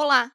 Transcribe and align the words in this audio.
Olá! 0.00 0.30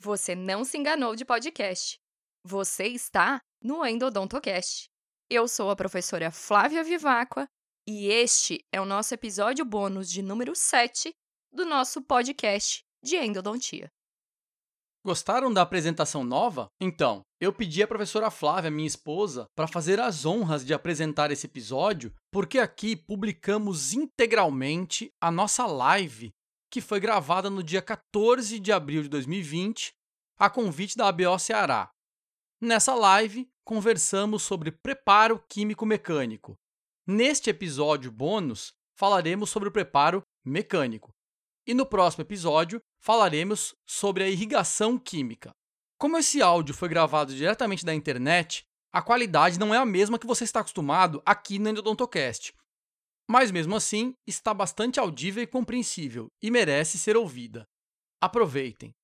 Você 0.00 0.34
não 0.34 0.64
se 0.64 0.78
enganou 0.78 1.14
de 1.14 1.26
podcast. 1.26 1.98
Você 2.42 2.86
está 2.86 3.38
no 3.62 3.84
Endodontocast. 3.84 4.86
Eu 5.28 5.46
sou 5.46 5.68
a 5.68 5.76
professora 5.76 6.30
Flávia 6.30 6.82
Viváqua 6.82 7.46
e 7.86 8.06
este 8.06 8.64
é 8.72 8.80
o 8.80 8.86
nosso 8.86 9.12
episódio 9.12 9.62
bônus 9.62 10.10
de 10.10 10.22
número 10.22 10.56
7 10.56 11.12
do 11.52 11.66
nosso 11.66 12.00
podcast 12.00 12.82
de 13.04 13.16
endodontia. 13.16 13.88
Gostaram 15.04 15.52
da 15.52 15.60
apresentação 15.60 16.24
nova? 16.24 16.68
Então, 16.80 17.20
eu 17.38 17.52
pedi 17.52 17.82
à 17.82 17.86
professora 17.86 18.30
Flávia, 18.30 18.70
minha 18.70 18.86
esposa, 18.86 19.44
para 19.54 19.68
fazer 19.68 20.00
as 20.00 20.24
honras 20.24 20.64
de 20.64 20.72
apresentar 20.72 21.30
esse 21.30 21.44
episódio, 21.46 22.10
porque 22.32 22.58
aqui 22.58 22.96
publicamos 22.96 23.92
integralmente 23.92 25.10
a 25.20 25.30
nossa 25.30 25.66
live, 25.66 26.32
que 26.74 26.80
foi 26.80 26.98
gravada 26.98 27.48
no 27.48 27.62
dia 27.62 27.80
14 27.80 28.58
de 28.58 28.72
abril 28.72 29.04
de 29.04 29.08
2020, 29.08 29.94
a 30.36 30.50
convite 30.50 30.96
da 30.96 31.06
ABO 31.06 31.38
Ceará. 31.38 31.88
Nessa 32.60 32.96
live, 32.96 33.48
conversamos 33.64 34.42
sobre 34.42 34.72
preparo 34.72 35.40
químico-mecânico. 35.48 36.56
Neste 37.06 37.48
episódio 37.48 38.10
bônus, 38.10 38.72
falaremos 38.98 39.50
sobre 39.50 39.68
o 39.68 39.72
preparo 39.72 40.24
mecânico. 40.44 41.12
E 41.64 41.74
no 41.74 41.86
próximo 41.86 42.22
episódio, 42.22 42.80
falaremos 43.00 43.76
sobre 43.86 44.24
a 44.24 44.28
irrigação 44.28 44.98
química. 44.98 45.52
Como 45.96 46.18
esse 46.18 46.42
áudio 46.42 46.74
foi 46.74 46.88
gravado 46.88 47.32
diretamente 47.32 47.84
da 47.84 47.94
internet, 47.94 48.64
a 48.92 49.00
qualidade 49.00 49.60
não 49.60 49.72
é 49.72 49.78
a 49.78 49.86
mesma 49.86 50.18
que 50.18 50.26
você 50.26 50.42
está 50.42 50.58
acostumado 50.58 51.22
aqui 51.24 51.56
no 51.56 51.68
Endodontocast. 51.68 52.52
Mas 53.28 53.50
mesmo 53.50 53.74
assim, 53.74 54.14
está 54.26 54.52
bastante 54.52 55.00
audível 55.00 55.42
e 55.42 55.46
compreensível 55.46 56.28
e 56.42 56.50
merece 56.50 56.98
ser 56.98 57.16
ouvida. 57.16 57.66
Aproveitem! 58.20 58.94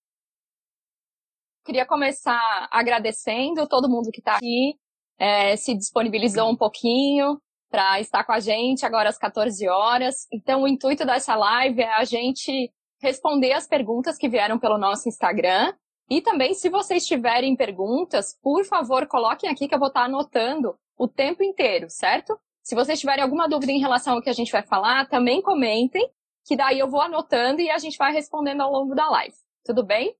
Queria 1.65 1.87
começar 1.87 2.69
agradecendo 2.71 3.69
todo 3.69 3.89
mundo 3.89 4.11
que 4.11 4.21
está 4.21 4.37
aqui, 4.37 4.79
é, 5.19 5.57
se 5.57 5.75
disponibilizou 5.75 6.51
um 6.51 6.57
pouquinho 6.57 7.41
para 7.71 8.01
estar 8.01 8.25
com 8.25 8.33
a 8.33 8.41
gente 8.41 8.85
agora 8.85 9.09
às 9.09 9.19
14 9.19 9.69
horas. 9.69 10.27
Então, 10.33 10.63
o 10.63 10.69
intuito 10.69 11.05
dessa 11.05 11.37
live 11.37 11.83
é 11.83 11.95
a 11.95 12.05
gente 12.05 12.73
responder 13.01 13.53
as 13.53 13.67
perguntas 13.67 14.19
que 14.19 14.29
vieram 14.29 14.59
pelo 14.59 14.79
nosso 14.79 15.09
Instagram. 15.09 15.73
E 16.09 16.21
também, 16.21 16.55
se 16.55 16.69
vocês 16.69 17.07
tiverem 17.07 17.55
perguntas, 17.55 18.37
por 18.43 18.65
favor, 18.65 19.07
coloquem 19.07 19.49
aqui 19.49 19.69
que 19.69 19.75
eu 19.75 19.79
vou 19.79 19.89
estar 19.89 20.05
anotando 20.05 20.77
o 20.99 21.07
tempo 21.07 21.43
inteiro, 21.43 21.89
certo? 21.89 22.39
Se 22.71 22.77
vocês 22.77 23.01
tiverem 23.01 23.25
alguma 23.25 23.49
dúvida 23.49 23.73
em 23.73 23.81
relação 23.81 24.15
ao 24.15 24.23
que 24.23 24.31
a 24.31 24.33
gente 24.33 24.53
vai 24.53 24.63
falar, 24.63 25.09
também 25.09 25.43
comentem, 25.43 26.09
que 26.47 26.57
daí 26.57 26.79
eu 26.79 26.89
vou 26.89 27.01
anotando 27.01 27.61
e 27.61 27.69
a 27.69 27.79
gente 27.79 27.99
vai 27.99 28.13
respondendo 28.13 28.61
ao 28.61 28.71
longo 28.71 28.95
da 28.95 29.11
live. 29.11 29.35
Tudo 29.65 29.85
bem? 29.85 30.15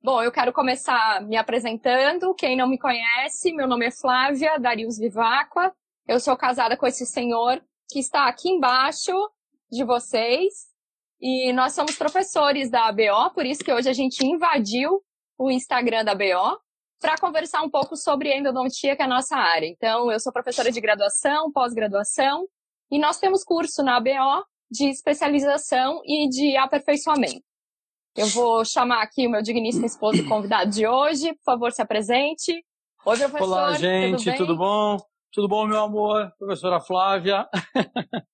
Bom, 0.00 0.22
eu 0.22 0.30
quero 0.30 0.52
começar 0.52 1.20
me 1.26 1.36
apresentando. 1.36 2.32
Quem 2.36 2.56
não 2.56 2.68
me 2.68 2.78
conhece, 2.78 3.52
meu 3.52 3.66
nome 3.66 3.84
é 3.84 3.90
Flávia 3.90 4.56
Darius 4.60 4.96
Vivacqua. 4.96 5.74
Eu 6.06 6.20
sou 6.20 6.36
casada 6.36 6.76
com 6.76 6.86
esse 6.86 7.04
senhor 7.04 7.60
que 7.90 7.98
está 7.98 8.28
aqui 8.28 8.48
embaixo 8.48 9.12
de 9.68 9.82
vocês. 9.82 10.68
E 11.20 11.52
nós 11.52 11.72
somos 11.72 11.96
professores 11.96 12.70
da 12.70 12.86
ABO, 12.86 13.34
por 13.34 13.44
isso 13.44 13.64
que 13.64 13.72
hoje 13.72 13.90
a 13.90 13.92
gente 13.92 14.24
invadiu 14.24 15.02
o 15.36 15.50
Instagram 15.50 16.04
da 16.04 16.12
ABO 16.12 16.60
para 17.00 17.18
conversar 17.18 17.62
um 17.62 17.70
pouco 17.70 17.96
sobre 17.96 18.34
endodontia, 18.34 18.96
que 18.96 19.02
é 19.02 19.04
a 19.04 19.08
nossa 19.08 19.36
área. 19.36 19.66
Então, 19.66 20.10
eu 20.10 20.18
sou 20.18 20.32
professora 20.32 20.70
de 20.72 20.80
graduação, 20.80 21.52
pós-graduação, 21.52 22.46
e 22.90 22.98
nós 22.98 23.18
temos 23.18 23.44
curso 23.44 23.82
na 23.82 23.96
ABO 23.96 24.44
de 24.70 24.88
especialização 24.88 26.00
e 26.04 26.28
de 26.28 26.56
aperfeiçoamento. 26.56 27.44
Eu 28.16 28.26
vou 28.28 28.64
chamar 28.64 29.02
aqui 29.02 29.26
o 29.26 29.30
meu 29.30 29.42
digníssimo 29.42 29.84
esposo 29.84 30.26
convidado 30.26 30.70
de 30.70 30.86
hoje. 30.86 31.34
Por 31.34 31.44
favor, 31.44 31.70
se 31.70 31.82
apresente. 31.82 32.52
Oi, 33.04 33.18
professor. 33.18 33.42
Olá, 33.42 33.72
gente, 33.74 34.24
tudo, 34.24 34.36
tudo 34.38 34.56
bom? 34.56 34.96
Tudo 35.32 35.48
bom, 35.48 35.66
meu 35.66 35.82
amor? 35.82 36.32
Professora 36.38 36.80
Flávia. 36.80 37.46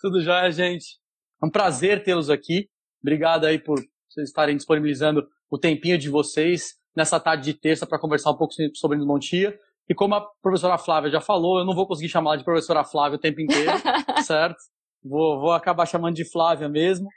tudo 0.00 0.20
já, 0.20 0.50
gente? 0.50 0.98
É 1.40 1.46
um 1.46 1.50
prazer 1.50 2.02
tê-los 2.02 2.28
aqui. 2.28 2.68
Obrigado 3.00 3.44
aí 3.44 3.58
por 3.58 3.78
vocês 4.10 4.28
estarem 4.28 4.56
disponibilizando 4.56 5.26
o 5.48 5.56
tempinho 5.56 5.96
de 5.96 6.10
vocês 6.10 6.77
nessa 6.96 7.20
tarde 7.20 7.44
de 7.44 7.54
terça 7.54 7.86
para 7.86 7.98
conversar 7.98 8.30
um 8.30 8.36
pouco 8.36 8.54
sobre 8.74 8.96
endodontia. 8.96 9.58
E 9.88 9.94
como 9.94 10.14
a 10.14 10.26
professora 10.42 10.76
Flávia 10.76 11.10
já 11.10 11.20
falou, 11.20 11.58
eu 11.58 11.64
não 11.64 11.74
vou 11.74 11.86
conseguir 11.86 12.08
chamar 12.08 12.36
de 12.36 12.44
professora 12.44 12.84
Flávia 12.84 13.16
o 13.16 13.20
tempo 13.20 13.40
inteiro, 13.40 13.72
certo? 14.26 14.58
Vou, 15.02 15.40
vou 15.40 15.52
acabar 15.52 15.86
chamando 15.86 16.14
de 16.14 16.24
Flávia 16.24 16.68
mesmo. 16.68 17.08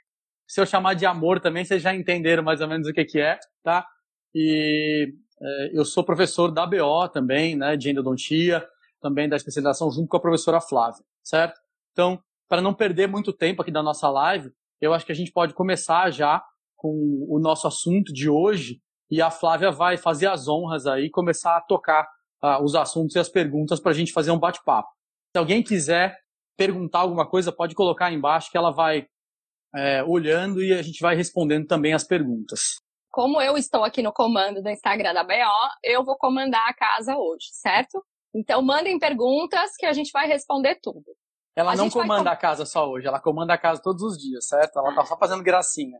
Se 0.46 0.60
eu 0.60 0.66
chamar 0.66 0.94
de 0.94 1.04
amor 1.04 1.40
também, 1.40 1.64
vocês 1.64 1.82
já 1.82 1.94
entenderam 1.94 2.42
mais 2.42 2.60
ou 2.60 2.68
menos 2.68 2.88
o 2.88 2.92
que, 2.92 3.04
que 3.04 3.20
é, 3.20 3.38
tá? 3.62 3.86
E 4.34 5.12
é, 5.42 5.70
eu 5.78 5.84
sou 5.84 6.04
professor 6.04 6.50
da 6.50 6.66
BO 6.66 7.08
também, 7.12 7.56
né, 7.56 7.76
de 7.76 7.90
endodontia, 7.90 8.66
também 9.00 9.28
da 9.28 9.36
especialização 9.36 9.90
junto 9.90 10.08
com 10.08 10.16
a 10.16 10.20
professora 10.20 10.60
Flávia, 10.60 11.02
certo? 11.22 11.60
Então, 11.92 12.22
para 12.48 12.62
não 12.62 12.72
perder 12.72 13.08
muito 13.08 13.32
tempo 13.32 13.60
aqui 13.60 13.70
da 13.70 13.82
nossa 13.82 14.08
live, 14.08 14.50
eu 14.80 14.94
acho 14.94 15.04
que 15.04 15.12
a 15.12 15.14
gente 15.14 15.32
pode 15.32 15.52
começar 15.52 16.10
já 16.10 16.42
com 16.76 17.26
o 17.28 17.38
nosso 17.38 17.66
assunto 17.66 18.12
de 18.12 18.28
hoje 18.28 18.80
e 19.12 19.20
a 19.20 19.30
Flávia 19.30 19.70
vai 19.70 19.98
fazer 19.98 20.26
as 20.26 20.48
honras 20.48 20.86
aí, 20.86 21.10
começar 21.10 21.54
a 21.54 21.60
tocar 21.60 22.08
uh, 22.42 22.64
os 22.64 22.74
assuntos 22.74 23.14
e 23.14 23.18
as 23.18 23.28
perguntas 23.28 23.78
para 23.78 23.90
a 23.90 23.94
gente 23.94 24.10
fazer 24.10 24.30
um 24.30 24.38
bate-papo. 24.38 24.88
Se 25.36 25.38
alguém 25.38 25.62
quiser 25.62 26.18
perguntar 26.56 27.00
alguma 27.00 27.28
coisa, 27.28 27.52
pode 27.52 27.74
colocar 27.74 28.06
aí 28.06 28.14
embaixo 28.14 28.50
que 28.50 28.56
ela 28.56 28.70
vai 28.70 29.06
é, 29.74 30.02
olhando 30.04 30.62
e 30.62 30.72
a 30.72 30.80
gente 30.80 31.02
vai 31.02 31.14
respondendo 31.14 31.66
também 31.66 31.92
as 31.92 32.04
perguntas. 32.04 32.76
Como 33.10 33.38
eu 33.42 33.58
estou 33.58 33.84
aqui 33.84 34.02
no 34.02 34.14
comando 34.14 34.62
do 34.62 34.70
Instagram 34.70 35.12
da 35.12 35.22
BO, 35.22 35.68
eu 35.84 36.02
vou 36.02 36.16
comandar 36.16 36.66
a 36.66 36.72
casa 36.72 37.14
hoje, 37.14 37.48
certo? 37.52 38.02
Então 38.34 38.62
mandem 38.62 38.98
perguntas 38.98 39.72
que 39.76 39.84
a 39.84 39.92
gente 39.92 40.10
vai 40.10 40.26
responder 40.26 40.78
tudo. 40.82 41.04
Ela 41.54 41.72
a 41.72 41.76
não 41.76 41.90
comanda 41.90 42.24
vai... 42.24 42.32
a 42.32 42.36
casa 42.36 42.64
só 42.64 42.88
hoje, 42.88 43.06
ela 43.06 43.20
comanda 43.20 43.52
a 43.52 43.58
casa 43.58 43.82
todos 43.82 44.02
os 44.02 44.16
dias, 44.16 44.46
certo? 44.46 44.78
Ela 44.78 44.94
tá 44.94 45.04
só 45.04 45.18
fazendo 45.18 45.42
gracinha. 45.42 45.98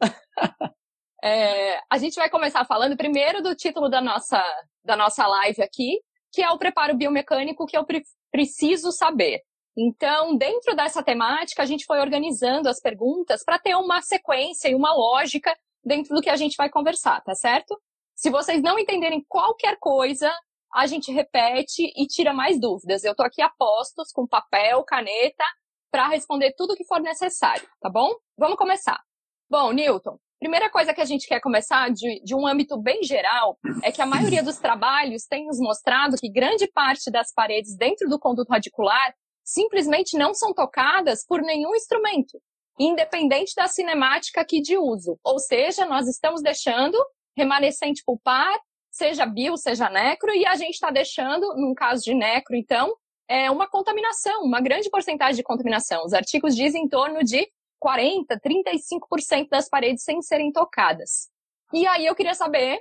é, 1.22 1.80
a 1.90 1.98
gente 1.98 2.14
vai 2.14 2.30
começar 2.30 2.64
falando 2.64 2.96
primeiro 2.96 3.42
do 3.42 3.54
título 3.54 3.88
da 3.88 4.00
nossa, 4.00 4.42
da 4.84 4.96
nossa 4.96 5.26
live 5.26 5.62
aqui, 5.62 6.00
que 6.32 6.42
é 6.42 6.50
o 6.50 6.58
preparo 6.58 6.96
biomecânico 6.96 7.66
que 7.66 7.76
eu 7.76 7.84
pre 7.84 8.02
preciso 8.30 8.92
saber. 8.92 9.40
Então, 9.76 10.36
dentro 10.36 10.76
dessa 10.76 11.02
temática, 11.02 11.62
a 11.62 11.66
gente 11.66 11.84
foi 11.84 12.00
organizando 12.00 12.68
as 12.68 12.80
perguntas 12.80 13.42
para 13.44 13.58
ter 13.58 13.74
uma 13.74 14.00
sequência 14.02 14.68
e 14.68 14.74
uma 14.74 14.94
lógica 14.94 15.52
dentro 15.84 16.14
do 16.14 16.22
que 16.22 16.30
a 16.30 16.36
gente 16.36 16.56
vai 16.56 16.68
conversar, 16.68 17.20
tá 17.22 17.34
certo? 17.34 17.76
Se 18.14 18.30
vocês 18.30 18.62
não 18.62 18.78
entenderem 18.78 19.24
qualquer 19.28 19.78
coisa, 19.80 20.30
a 20.72 20.86
gente 20.86 21.10
repete 21.10 21.92
e 21.96 22.06
tira 22.06 22.32
mais 22.32 22.60
dúvidas. 22.60 23.02
Eu 23.02 23.14
tô 23.14 23.22
aqui 23.22 23.42
a 23.42 23.48
postos 23.48 24.12
com 24.12 24.26
papel, 24.26 24.84
caneta, 24.84 25.44
para 25.90 26.08
responder 26.08 26.54
tudo 26.56 26.74
o 26.74 26.76
que 26.76 26.84
for 26.84 27.00
necessário, 27.00 27.66
tá 27.80 27.90
bom? 27.90 28.14
Vamos 28.38 28.56
começar. 28.56 29.00
Bom, 29.48 29.72
Newton, 29.72 30.18
primeira 30.40 30.70
coisa 30.70 30.94
que 30.94 31.02
a 31.02 31.04
gente 31.04 31.28
quer 31.28 31.38
começar 31.38 31.90
de, 31.90 32.20
de 32.24 32.34
um 32.34 32.46
âmbito 32.46 32.80
bem 32.80 33.02
geral 33.02 33.58
é 33.84 33.92
que 33.92 34.00
a 34.00 34.06
maioria 34.06 34.42
dos 34.42 34.56
trabalhos 34.56 35.26
tem 35.26 35.44
nos 35.44 35.58
mostrado 35.60 36.16
que 36.16 36.30
grande 36.30 36.66
parte 36.66 37.10
das 37.10 37.30
paredes 37.32 37.76
dentro 37.76 38.08
do 38.08 38.18
conduto 38.18 38.50
radicular 38.50 39.14
simplesmente 39.44 40.16
não 40.16 40.32
são 40.32 40.54
tocadas 40.54 41.26
por 41.26 41.42
nenhum 41.42 41.74
instrumento, 41.74 42.40
independente 42.78 43.52
da 43.54 43.68
cinemática 43.68 44.40
aqui 44.40 44.62
de 44.62 44.78
uso. 44.78 45.18
Ou 45.22 45.38
seja, 45.38 45.84
nós 45.84 46.08
estamos 46.08 46.40
deixando 46.42 46.96
remanescente 47.36 48.02
pulpar, 48.04 48.58
seja 48.90 49.26
bio, 49.26 49.58
seja 49.58 49.90
necro, 49.90 50.32
e 50.34 50.46
a 50.46 50.56
gente 50.56 50.74
está 50.74 50.90
deixando, 50.90 51.54
num 51.54 51.74
caso 51.74 52.02
de 52.02 52.14
necro, 52.14 52.56
então, 52.56 52.94
é 53.28 53.50
uma 53.50 53.68
contaminação, 53.68 54.42
uma 54.42 54.60
grande 54.60 54.88
porcentagem 54.88 55.36
de 55.36 55.42
contaminação. 55.42 56.02
Os 56.04 56.14
artigos 56.14 56.56
dizem 56.56 56.84
em 56.84 56.88
torno 56.88 57.22
de 57.22 57.46
40, 57.80 58.38
35% 58.38 59.48
das 59.48 59.68
paredes 59.68 60.04
sem 60.04 60.22
serem 60.22 60.52
tocadas. 60.52 61.28
E 61.72 61.86
aí 61.86 62.06
eu 62.06 62.14
queria 62.14 62.34
saber 62.34 62.80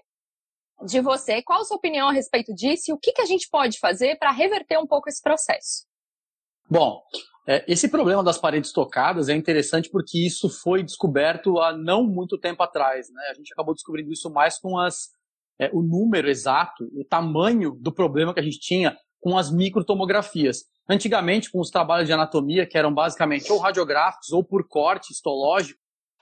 de 0.86 1.02
você 1.02 1.42
qual 1.42 1.62
a 1.62 1.64
sua 1.64 1.78
opinião 1.78 2.10
a 2.10 2.12
respeito 2.12 2.54
disso 2.54 2.92
e 2.92 2.94
o 2.94 2.98
que, 2.98 3.12
que 3.12 3.22
a 3.22 3.26
gente 3.26 3.50
pode 3.50 3.80
fazer 3.80 4.18
para 4.18 4.32
reverter 4.32 4.78
um 4.78 4.88
pouco 4.88 5.10
esse 5.10 5.22
processo. 5.22 5.86
Bom, 6.70 7.02
é, 7.48 7.66
esse 7.68 7.90
problema 7.90 8.24
das 8.24 8.38
paredes 8.38 8.72
tocadas 8.72 9.28
é 9.28 9.36
interessante 9.36 9.90
porque 9.90 10.26
isso 10.26 10.50
foi 10.50 10.84
descoberto 10.84 11.60
há 11.60 11.76
não 11.76 12.04
muito 12.04 12.38
tempo 12.38 12.62
atrás. 12.62 13.10
Né? 13.12 13.24
A 13.32 13.34
gente 13.34 13.52
acabou 13.52 13.74
descobrindo 13.74 14.12
isso 14.12 14.30
mais 14.30 14.60
com 14.60 14.78
as, 14.78 15.10
é, 15.60 15.70
o 15.74 15.82
número 15.82 16.30
exato, 16.30 16.84
o 16.94 17.04
tamanho 17.04 17.72
do 17.72 17.92
problema 17.92 18.34
que 18.34 18.40
a 18.40 18.44
gente 18.44 18.60
tinha 18.60 18.96
com 19.20 19.38
as 19.38 19.52
microtomografias. 19.52 20.66
Antigamente, 20.88 21.52
com 21.52 21.60
os 21.60 21.70
trabalhos 21.70 22.08
de 22.08 22.14
anatomia, 22.14 22.66
que 22.66 22.78
eram 22.78 22.94
basicamente 22.94 23.52
ou 23.52 23.60
radiográficos 23.60 24.32
ou 24.32 24.44
por 24.44 24.68
corte 24.68 25.12
histológico, 25.12 25.80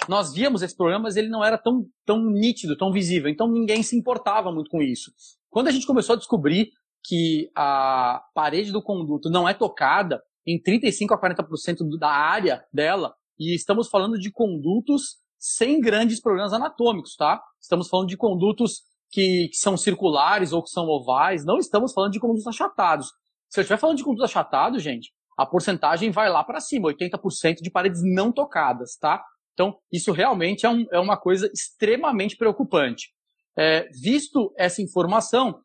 nós 0.08 0.34
víamos 0.34 0.62
esse 0.62 0.76
problema, 0.76 1.04
mas 1.04 1.16
ele 1.16 1.30
não 1.30 1.44
era 1.44 1.58
tão, 1.58 1.86
tão 2.06 2.24
nítido, 2.24 2.78
tão 2.78 2.92
visível. 2.92 3.30
Então 3.30 3.48
ninguém 3.48 3.82
se 3.82 3.96
importava 3.96 4.52
muito 4.52 4.70
com 4.70 4.82
isso. 4.82 5.12
Quando 5.50 5.68
a 5.68 5.72
gente 5.72 5.88
começou 5.88 6.14
a 6.14 6.18
descobrir 6.18 6.70
que 7.04 7.50
a 7.56 8.22
parede 8.34 8.72
do 8.72 8.82
conduto 8.82 9.30
não 9.30 9.48
é 9.48 9.54
tocada, 9.54 10.22
em 10.46 10.62
35 10.62 11.14
a 11.14 11.22
40% 11.22 11.98
da 11.98 12.10
área 12.10 12.64
dela, 12.72 13.14
e 13.40 13.54
estamos 13.54 13.90
falando 13.90 14.18
de 14.18 14.32
condutos 14.32 15.18
sem 15.38 15.80
grandes 15.80 16.20
problemas 16.20 16.54
anatômicos, 16.54 17.16
tá? 17.16 17.42
Estamos 17.62 17.88
falando 17.88 18.08
de 18.08 18.18
condutos 18.18 18.82
que, 19.12 19.50
que 19.50 19.58
são 19.58 19.78
circulares 19.78 20.54
ou 20.54 20.64
que 20.64 20.70
são 20.70 20.88
ovais, 20.88 21.46
não 21.46 21.58
estamos 21.58 21.94
falando 21.94 22.12
de 22.12 22.20
condutos 22.20 22.48
achatados. 22.48 23.08
Se 23.50 23.60
eu 23.60 23.62
estiver 23.62 23.78
falando 23.78 23.98
de 23.98 24.04
condutos 24.04 24.30
achatados, 24.30 24.84
gente, 24.84 25.12
a 25.38 25.46
porcentagem 25.46 26.12
vai 26.12 26.30
lá 26.30 26.44
para 26.44 26.60
cima, 26.60 26.90
80% 26.90 27.58
de 27.62 27.70
paredes 27.70 28.02
não 28.04 28.32
tocadas, 28.32 28.98
tá? 28.98 29.24
Então, 29.54 29.78
isso 29.92 30.12
realmente 30.12 30.66
é, 30.66 30.70
um, 30.70 30.86
é 30.92 31.00
uma 31.00 31.18
coisa 31.18 31.50
extremamente 31.54 32.36
preocupante. 32.36 33.10
É, 33.58 33.88
visto 33.90 34.54
essa 34.58 34.82
informação, 34.82 35.62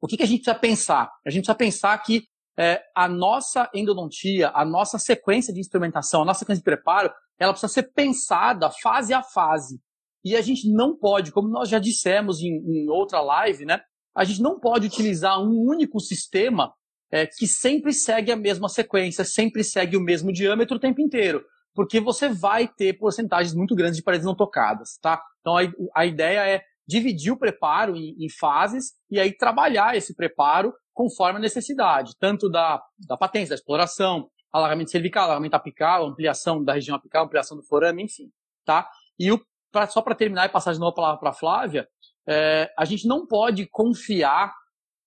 o 0.00 0.06
que, 0.06 0.16
que, 0.16 0.22
a 0.22 0.26
gente 0.26 0.42
precisa 0.42 0.58
pensar? 0.58 1.10
A 1.26 1.30
gente 1.30 1.44
precisa 1.44 1.54
pensar 1.54 1.98
que 1.98 2.24
é, 2.56 2.82
a 2.94 3.08
nossa 3.08 3.68
endodontia, 3.74 4.50
a 4.54 4.64
nossa 4.64 4.98
sequência 4.98 5.52
de 5.52 5.60
instrumentação, 5.60 6.22
a 6.22 6.24
nossa 6.24 6.40
sequência 6.40 6.60
de 6.60 6.64
preparo, 6.64 7.12
ela 7.38 7.52
precisa 7.52 7.72
ser 7.72 7.92
pensada 7.92 8.70
fase 8.82 9.12
a 9.12 9.22
fase. 9.22 9.80
E 10.24 10.36
a 10.36 10.40
gente 10.40 10.70
não 10.72 10.96
pode, 10.96 11.32
como 11.32 11.48
nós 11.48 11.68
já 11.68 11.78
dissemos 11.78 12.40
em, 12.40 12.48
em 12.48 12.88
outra 12.88 13.20
live, 13.20 13.64
né? 13.64 13.80
A 14.14 14.24
gente 14.24 14.40
não 14.40 14.60
pode 14.60 14.86
utilizar 14.86 15.40
um 15.40 15.58
único 15.68 15.98
sistema 15.98 16.72
é, 17.10 17.26
que 17.26 17.46
sempre 17.46 17.92
segue 17.92 18.30
a 18.32 18.36
mesma 18.36 18.68
sequência, 18.68 19.24
sempre 19.24 19.62
segue 19.62 19.96
o 19.96 20.00
mesmo 20.00 20.32
diâmetro 20.32 20.76
o 20.76 20.80
tempo 20.80 21.00
inteiro. 21.00 21.44
Porque 21.74 22.00
você 22.00 22.28
vai 22.28 22.68
ter 22.68 22.98
porcentagens 22.98 23.54
muito 23.54 23.74
grandes 23.74 23.96
de 23.96 24.02
paredes 24.02 24.26
não 24.26 24.34
tocadas, 24.34 24.98
tá? 25.00 25.22
Então 25.40 25.56
a, 25.56 25.62
a 25.94 26.06
ideia 26.06 26.46
é 26.46 26.62
dividir 26.86 27.32
o 27.32 27.38
preparo 27.38 27.96
em, 27.96 28.14
em, 28.18 28.28
fases 28.28 28.92
e 29.10 29.18
aí 29.18 29.36
trabalhar 29.36 29.96
esse 29.96 30.14
preparo 30.14 30.74
conforme 30.92 31.38
a 31.38 31.42
necessidade, 31.42 32.12
tanto 32.18 32.50
da, 32.50 32.82
da 33.06 33.16
patência, 33.16 33.50
da 33.50 33.54
exploração, 33.54 34.28
alargamento 34.52 34.90
cervical, 34.90 35.24
alargamento 35.24 35.56
apical, 35.56 36.06
ampliação 36.06 36.62
da 36.62 36.74
região 36.74 36.96
apical, 36.96 37.24
ampliação 37.24 37.56
do 37.56 37.62
forame, 37.62 38.02
enfim, 38.02 38.30
tá? 38.64 38.86
E 39.18 39.32
o, 39.32 39.40
pra, 39.72 39.86
só 39.86 40.02
para 40.02 40.14
terminar 40.14 40.46
e 40.46 40.52
passar 40.52 40.72
de 40.72 40.78
novo 40.78 40.92
a 40.92 40.94
palavra 40.94 41.18
para 41.18 41.30
a 41.30 41.34
Flávia, 41.34 41.88
é, 42.28 42.72
a 42.78 42.84
gente 42.84 43.08
não 43.08 43.26
pode 43.26 43.66
confiar 43.66 44.52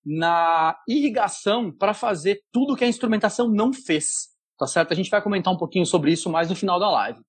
na 0.05 0.77
irrigação 0.87 1.71
para 1.71 1.93
fazer 1.93 2.41
tudo 2.51 2.75
que 2.75 2.83
a 2.83 2.87
instrumentação 2.87 3.47
não 3.47 3.71
fez, 3.71 4.29
tá 4.57 4.67
certo? 4.67 4.91
A 4.91 4.95
gente 4.95 5.09
vai 5.09 5.21
comentar 5.21 5.53
um 5.53 5.57
pouquinho 5.57 5.85
sobre 5.85 6.11
isso 6.11 6.29
mais 6.29 6.49
no 6.49 6.55
final 6.55 6.79
da 6.79 6.89
live. 6.91 7.19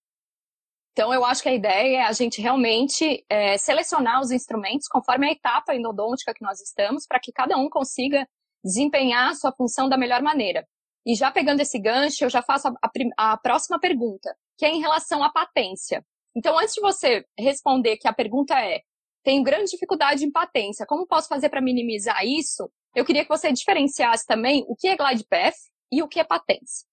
Então, 0.93 1.13
eu 1.13 1.25
acho 1.25 1.43
que 1.43 1.49
a 1.49 1.55
ideia 1.55 1.99
é 1.99 2.03
a 2.05 2.13
gente 2.13 2.41
realmente 2.41 3.23
é, 3.29 3.59
selecionar 3.59 4.21
os 4.21 4.31
instrumentos 4.31 4.89
conforme 4.89 5.29
a 5.29 5.33
etapa 5.33 5.75
endodôntica 5.75 6.33
que 6.33 6.43
nós 6.43 6.59
estamos, 6.61 7.07
para 7.07 7.21
que 7.21 7.33
cada 7.33 7.57
um 7.59 7.69
consiga 7.69 8.27
desempenhar 8.65 9.31
a 9.31 9.35
sua 9.35 9.53
função 9.53 9.89
da 9.91 9.99
melhor 9.99 10.23
maneira. 10.23 10.67
E 11.05 11.15
já 11.15 11.31
pegando 11.31 11.61
esse 11.61 11.79
gancho, 11.79 12.25
eu 12.25 12.31
já 12.31 12.43
faço 12.43 12.69
a, 12.69 12.73
a, 12.83 13.33
a 13.33 13.37
próxima 13.37 13.79
pergunta, 13.79 14.35
que 14.57 14.65
é 14.65 14.71
em 14.71 14.81
relação 14.81 15.23
à 15.23 15.31
patência. 15.31 16.03
Então, 16.37 16.59
antes 16.59 16.75
de 16.75 16.83
você 16.83 17.25
responder 17.39 17.97
que 17.97 18.07
a 18.07 18.13
pergunta 18.13 18.55
é, 18.61 18.83
tenho 19.25 19.43
grande 19.43 19.71
dificuldade 19.71 20.23
em 20.23 20.31
patência, 20.31 20.85
como 20.87 21.07
posso 21.07 21.29
fazer 21.29 21.49
para 21.49 21.63
minimizar 21.63 22.23
isso? 22.25 22.71
Eu 22.95 23.05
queria 23.05 23.23
que 23.23 23.29
você 23.29 23.51
diferenciasse 23.51 24.27
também 24.27 24.65
o 24.69 24.77
que 24.77 24.87
é 24.87 24.97
glide 24.97 25.25
path 25.27 25.57
e 25.91 26.03
o 26.03 26.09
que 26.09 26.21
é 26.21 26.25
patência. 26.25 26.87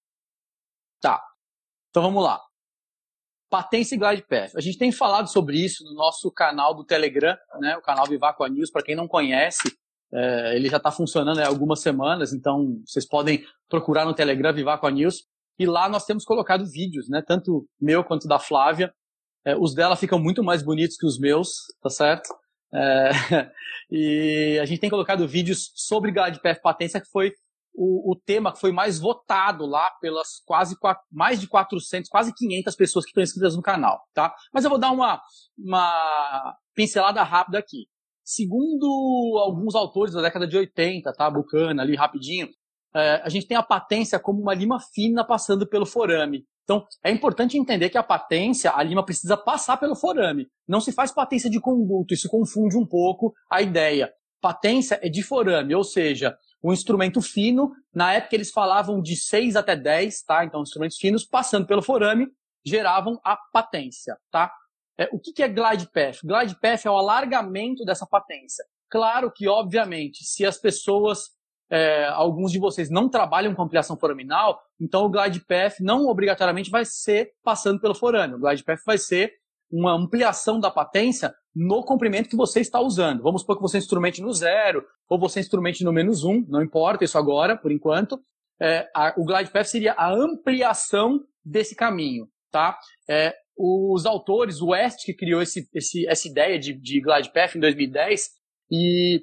Tá. 1.01 1.22
Então 1.90 2.04
vamos 2.04 2.24
lá. 2.24 2.42
Patência 3.50 3.95
e 3.95 3.98
glide 3.98 4.24
path. 4.24 4.56
A 4.56 4.62
gente 4.62 4.78
tem 4.78 4.92
falado 4.92 5.28
sobre 5.28 5.57
isso 5.57 5.84
no 5.84 5.94
nosso 5.94 6.31
canal 6.31 6.74
do 6.74 6.86
Telegram, 6.86 7.38
né? 7.60 7.78
O 7.78 7.81
canal 7.81 8.07
Vivaco 8.07 8.46
News, 8.48 8.72
para 8.72 8.81
quem 8.81 8.96
não 8.96 9.07
conhece, 9.07 9.78
é, 10.13 10.56
ele 10.56 10.69
já 10.69 10.78
está 10.78 10.92
funcionando 10.92 11.39
há 11.39 11.48
algumas 11.48 11.81
semanas, 11.81 12.34
então 12.34 12.81
vocês 12.86 13.07
podem 13.07 13.46
procurar 13.68 14.06
no 14.06 14.13
Telegram 14.13 14.54
Vivaco 14.54 14.88
News. 14.89 15.28
E 15.60 15.66
lá 15.66 15.88
nós 15.88 16.06
temos 16.06 16.24
colocado 16.24 16.66
vídeos, 16.66 17.10
né? 17.10 17.22
Tanto 17.22 17.68
meu 17.80 18.04
quanto 18.04 18.28
da 18.28 18.39
Flávia. 18.39 18.94
É, 19.45 19.56
os 19.57 19.74
dela 19.74 19.95
ficam 19.95 20.19
muito 20.19 20.44
mais 20.44 20.63
bonitos 20.63 20.98
que 20.98 21.06
os 21.06 21.19
meus, 21.19 21.50
tá 21.81 21.90
certo? 21.90 22.34
É, 22.74 23.12
e 23.92 24.60
a 24.62 24.66
gente 24.66 24.80
tem 24.80 24.90
colocado 24.90 25.28
vídeos 25.28 25.72
sobre 25.75 26.12
Glide 26.12 26.42
Path 26.42 26.62
Patência, 26.62 27.01
que 27.01 27.10
foi 27.10 27.31
o, 27.75 28.12
o, 28.12 28.16
tema 28.16 28.54
que 28.54 28.60
foi 28.60 28.72
mais 28.72 29.00
votado 29.00 29.66
lá 29.66 29.90
pelas 30.00 30.40
quase 30.45 30.75
mais 31.12 31.42
de 31.42 31.48
400, 31.48 32.10
quase 32.10 32.34
500 32.34 32.75
pessoas 32.75 33.06
que 33.06 33.10
estão 33.10 33.24
inscritas 33.24 33.56
no 33.56 33.62
canal, 33.62 34.00
tá? 34.13 34.34
Mas 34.54 34.63
eu 34.63 34.69
vou 34.69 34.80
dar 34.80 34.92
uma, 34.92 35.19
uma 35.57 36.56
pincelada 36.75 37.24
rápida 37.24 37.57
aqui. 37.57 37.88
Segundo 38.24 39.38
alguns 39.39 39.75
autores 39.75 40.13
da 40.13 40.22
década 40.22 40.48
de 40.48 40.56
80, 40.56 41.12
tá? 41.13 41.30
Bucana 41.30 41.81
ali 41.81 41.96
rapidinho, 41.96 42.48
é, 42.96 43.22
a 43.24 43.30
gente 43.30 43.48
tem 43.48 43.57
a 43.57 43.63
patência 43.63 44.19
como 44.19 44.39
uma 44.39 44.54
lima 44.54 44.80
fina 44.94 45.25
passando 45.25 45.68
pelo 45.68 45.86
forame. 45.86 46.46
Então, 46.63 46.86
é 47.04 47.12
importante 47.12 47.57
entender 47.57 47.89
que 47.89 47.98
a 47.98 48.04
patência, 48.04 48.71
a 48.74 48.81
lima 48.81 49.04
precisa 49.04 49.36
passar 49.36 49.77
pelo 49.77 49.95
forame. 49.95 50.48
Não 50.68 50.80
se 50.80 50.92
faz 50.92 51.12
patência 51.12 51.50
de 51.50 51.60
conduto, 51.60 52.13
isso 52.13 52.30
confunde 52.30 52.77
um 52.77 52.86
pouco 52.86 53.33
a 53.50 53.62
ideia. 53.62 54.12
Patência 54.42 55.00
é 55.01 55.10
de 55.10 55.21
forame, 55.21 55.75
ou 55.75 55.83
seja, 55.83 56.38
um 56.63 56.71
instrumento 56.71 57.21
fino, 57.21 57.71
na 57.94 58.13
época 58.13 58.36
eles 58.36 58.50
falavam 58.50 59.01
de 59.01 59.15
6 59.15 59.57
até 59.57 59.75
10, 59.75 60.24
tá? 60.24 60.45
Então, 60.45 60.62
instrumentos 60.62 60.98
finos 60.98 61.25
passando 61.25 61.68
pelo 61.68 61.81
forame 61.81 62.27
geravam 62.65 63.19
a 63.24 63.36
patência, 63.36 64.18
tá? 64.31 64.51
É, 64.98 65.10
o 65.12 65.19
que, 65.19 65.33
que 65.33 65.44
é 65.44 65.50
glide 65.50 65.89
path? 65.92 66.19
Glide 66.24 66.57
path 66.60 66.86
é 66.86 66.89
o 66.89 66.95
alargamento 66.95 67.83
dessa 67.83 68.06
patência. 68.06 68.63
Claro 68.89 69.31
que, 69.31 69.48
obviamente, 69.48 70.24
se 70.24 70.45
as 70.45 70.57
pessoas, 70.57 71.31
é, 71.74 72.06
alguns 72.06 72.52
de 72.52 72.60
vocês 72.60 72.92
não 72.92 73.10
trabalham 73.10 73.56
com 73.56 73.64
ampliação 73.64 73.98
foraminal, 73.98 74.62
então 74.80 75.06
o 75.06 75.10
glide 75.10 75.40
path 75.40 75.80
não 75.80 76.06
obrigatoriamente 76.06 76.70
vai 76.70 76.86
ser 76.86 77.31
passando 77.44 77.80
pelo 77.81 77.96
forame. 77.96 78.36
O 78.36 78.40
glide 78.40 78.64
path 78.64 78.81
vai 78.86 79.00
ser 79.00 79.34
uma 79.72 79.92
ampliação 79.92 80.60
da 80.60 80.70
patência 80.70 81.34
no 81.56 81.84
comprimento 81.84 82.30
que 82.30 82.36
você 82.36 82.60
está 82.60 82.80
usando. 82.80 83.24
Vamos 83.24 83.42
supor 83.42 83.56
que 83.56 83.64
você 83.64 83.80
instrumente 83.80 84.22
no 84.22 84.31
zero, 84.31 84.86
ou 85.10 85.20
você 85.20 85.40
instrumente 85.40 85.84
no 85.84 85.92
menos 85.92 86.24
um, 86.24 86.46
não 86.48 86.62
importa 86.62 87.06
isso 87.06 87.18
agora, 87.18 87.58
por 87.58 87.72
enquanto. 87.72 88.22
É, 88.62 88.88
a, 88.96 89.16
o 89.18 89.25
glide 89.25 89.50
path 89.50 89.66
seria 89.66 89.94
a 89.94 90.14
ampliação 90.14 91.22
desse 91.44 91.75
caminho, 91.75 92.28
tá? 92.52 92.78
É, 93.10 93.34
os 93.58 94.06
autores, 94.06 94.62
o 94.62 94.68
West 94.68 95.06
que 95.06 95.14
criou 95.16 95.42
esse, 95.42 95.68
esse, 95.74 96.08
essa 96.08 96.28
ideia 96.28 96.60
de, 96.60 96.74
de 96.74 97.02
glide 97.02 97.31
em 97.56 97.60
2010, 97.60 98.30
e 98.72 99.22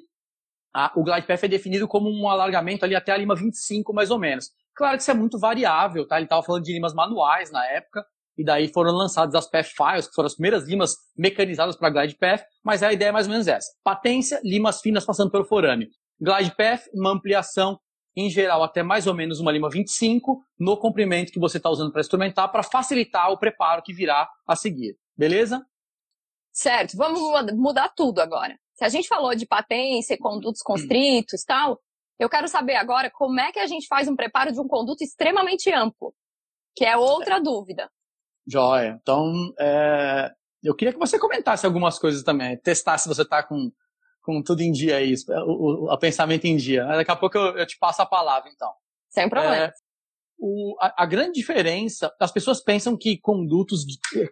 a, 0.73 0.91
o 0.95 1.03
glide 1.03 1.27
path 1.27 1.43
é 1.43 1.47
definido 1.47 1.87
como 1.87 2.09
um 2.09 2.29
alargamento 2.29 2.85
ali 2.85 2.95
até 2.95 3.11
a 3.11 3.17
lima 3.17 3.35
25, 3.35 3.93
mais 3.93 4.11
ou 4.11 4.19
menos. 4.19 4.49
Claro 4.75 4.95
que 4.95 5.01
isso 5.01 5.11
é 5.11 5.13
muito 5.13 5.37
variável, 5.37 6.07
tá? 6.07 6.15
Ele 6.17 6.25
estava 6.25 6.43
falando 6.43 6.63
de 6.63 6.73
limas 6.73 6.93
manuais 6.93 7.51
na 7.51 7.65
época, 7.65 8.05
e 8.37 8.43
daí 8.43 8.67
foram 8.69 8.91
lançadas 8.93 9.35
as 9.35 9.49
path 9.49 9.67
files, 9.67 10.07
que 10.07 10.13
foram 10.13 10.27
as 10.27 10.33
primeiras 10.33 10.67
limas 10.67 10.95
mecanizadas 11.17 11.75
para 11.75 11.89
glide 11.89 12.15
path, 12.15 12.43
mas 12.63 12.81
a 12.81 12.91
ideia 12.91 13.09
é 13.09 13.11
mais 13.11 13.27
ou 13.27 13.31
menos 13.31 13.47
essa. 13.47 13.69
Patência, 13.83 14.39
limas 14.43 14.81
finas 14.81 15.05
passando 15.05 15.29
pelo 15.29 15.45
forame. 15.45 15.89
Glide 16.19 16.55
path, 16.55 16.83
uma 16.93 17.11
ampliação 17.11 17.79
em 18.15 18.29
geral 18.29 18.63
até 18.63 18.83
mais 18.83 19.07
ou 19.07 19.13
menos 19.13 19.39
uma 19.39 19.51
lima 19.51 19.69
25 19.69 20.43
no 20.59 20.77
comprimento 20.77 21.31
que 21.31 21.39
você 21.39 21.57
está 21.57 21.69
usando 21.69 21.91
para 21.91 22.01
instrumentar 22.01 22.51
para 22.51 22.63
facilitar 22.63 23.31
o 23.31 23.37
preparo 23.37 23.81
que 23.81 23.93
virá 23.93 24.29
a 24.47 24.55
seguir. 24.55 24.97
Beleza? 25.15 25.65
Certo, 26.51 26.97
vamos 26.97 27.21
mudar 27.53 27.89
tudo 27.95 28.19
agora. 28.19 28.57
Se 28.81 28.85
a 28.85 28.89
gente 28.89 29.07
falou 29.07 29.35
de 29.35 29.45
patência, 29.45 30.17
condutos 30.17 30.63
constritos 30.63 31.43
tal, 31.43 31.79
eu 32.19 32.27
quero 32.27 32.47
saber 32.47 32.75
agora 32.77 33.11
como 33.11 33.39
é 33.39 33.51
que 33.51 33.59
a 33.59 33.67
gente 33.67 33.85
faz 33.85 34.07
um 34.07 34.15
preparo 34.15 34.51
de 34.51 34.59
um 34.59 34.67
conduto 34.67 35.03
extremamente 35.03 35.71
amplo, 35.71 36.15
que 36.75 36.83
é 36.83 36.97
outra 36.97 37.39
dúvida. 37.39 37.87
Joia. 38.47 38.97
Então, 38.99 39.53
é, 39.59 40.31
eu 40.63 40.75
queria 40.75 40.91
que 40.91 40.97
você 40.97 41.19
comentasse 41.19 41.63
algumas 41.63 41.99
coisas 41.99 42.23
também, 42.23 42.57
testar 42.57 42.97
se 42.97 43.07
você 43.07 43.21
está 43.21 43.43
com 43.43 43.71
com 44.23 44.41
tudo 44.41 44.61
em 44.61 44.71
dia 44.71 44.97
aí, 44.97 45.13
o, 45.45 45.51
o, 45.51 45.93
o 45.93 45.97
pensamento 45.99 46.45
em 46.45 46.55
dia. 46.55 46.83
Daqui 46.85 47.11
a 47.11 47.15
pouco 47.15 47.37
eu, 47.37 47.57
eu, 47.57 47.65
te 47.65 47.77
passo 47.77 48.01
a 48.01 48.05
palavra, 48.05 48.49
então. 48.51 48.71
Sem 49.09 49.27
problema. 49.27 49.55
É, 49.55 49.73
o, 50.39 50.75
a, 50.79 51.03
a, 51.03 51.05
grande 51.07 51.33
diferença, 51.33 52.11
as 52.19 52.31
pessoas 52.31 52.63
pensam 52.63 52.95
que 52.95 53.17
condutos 53.19 53.83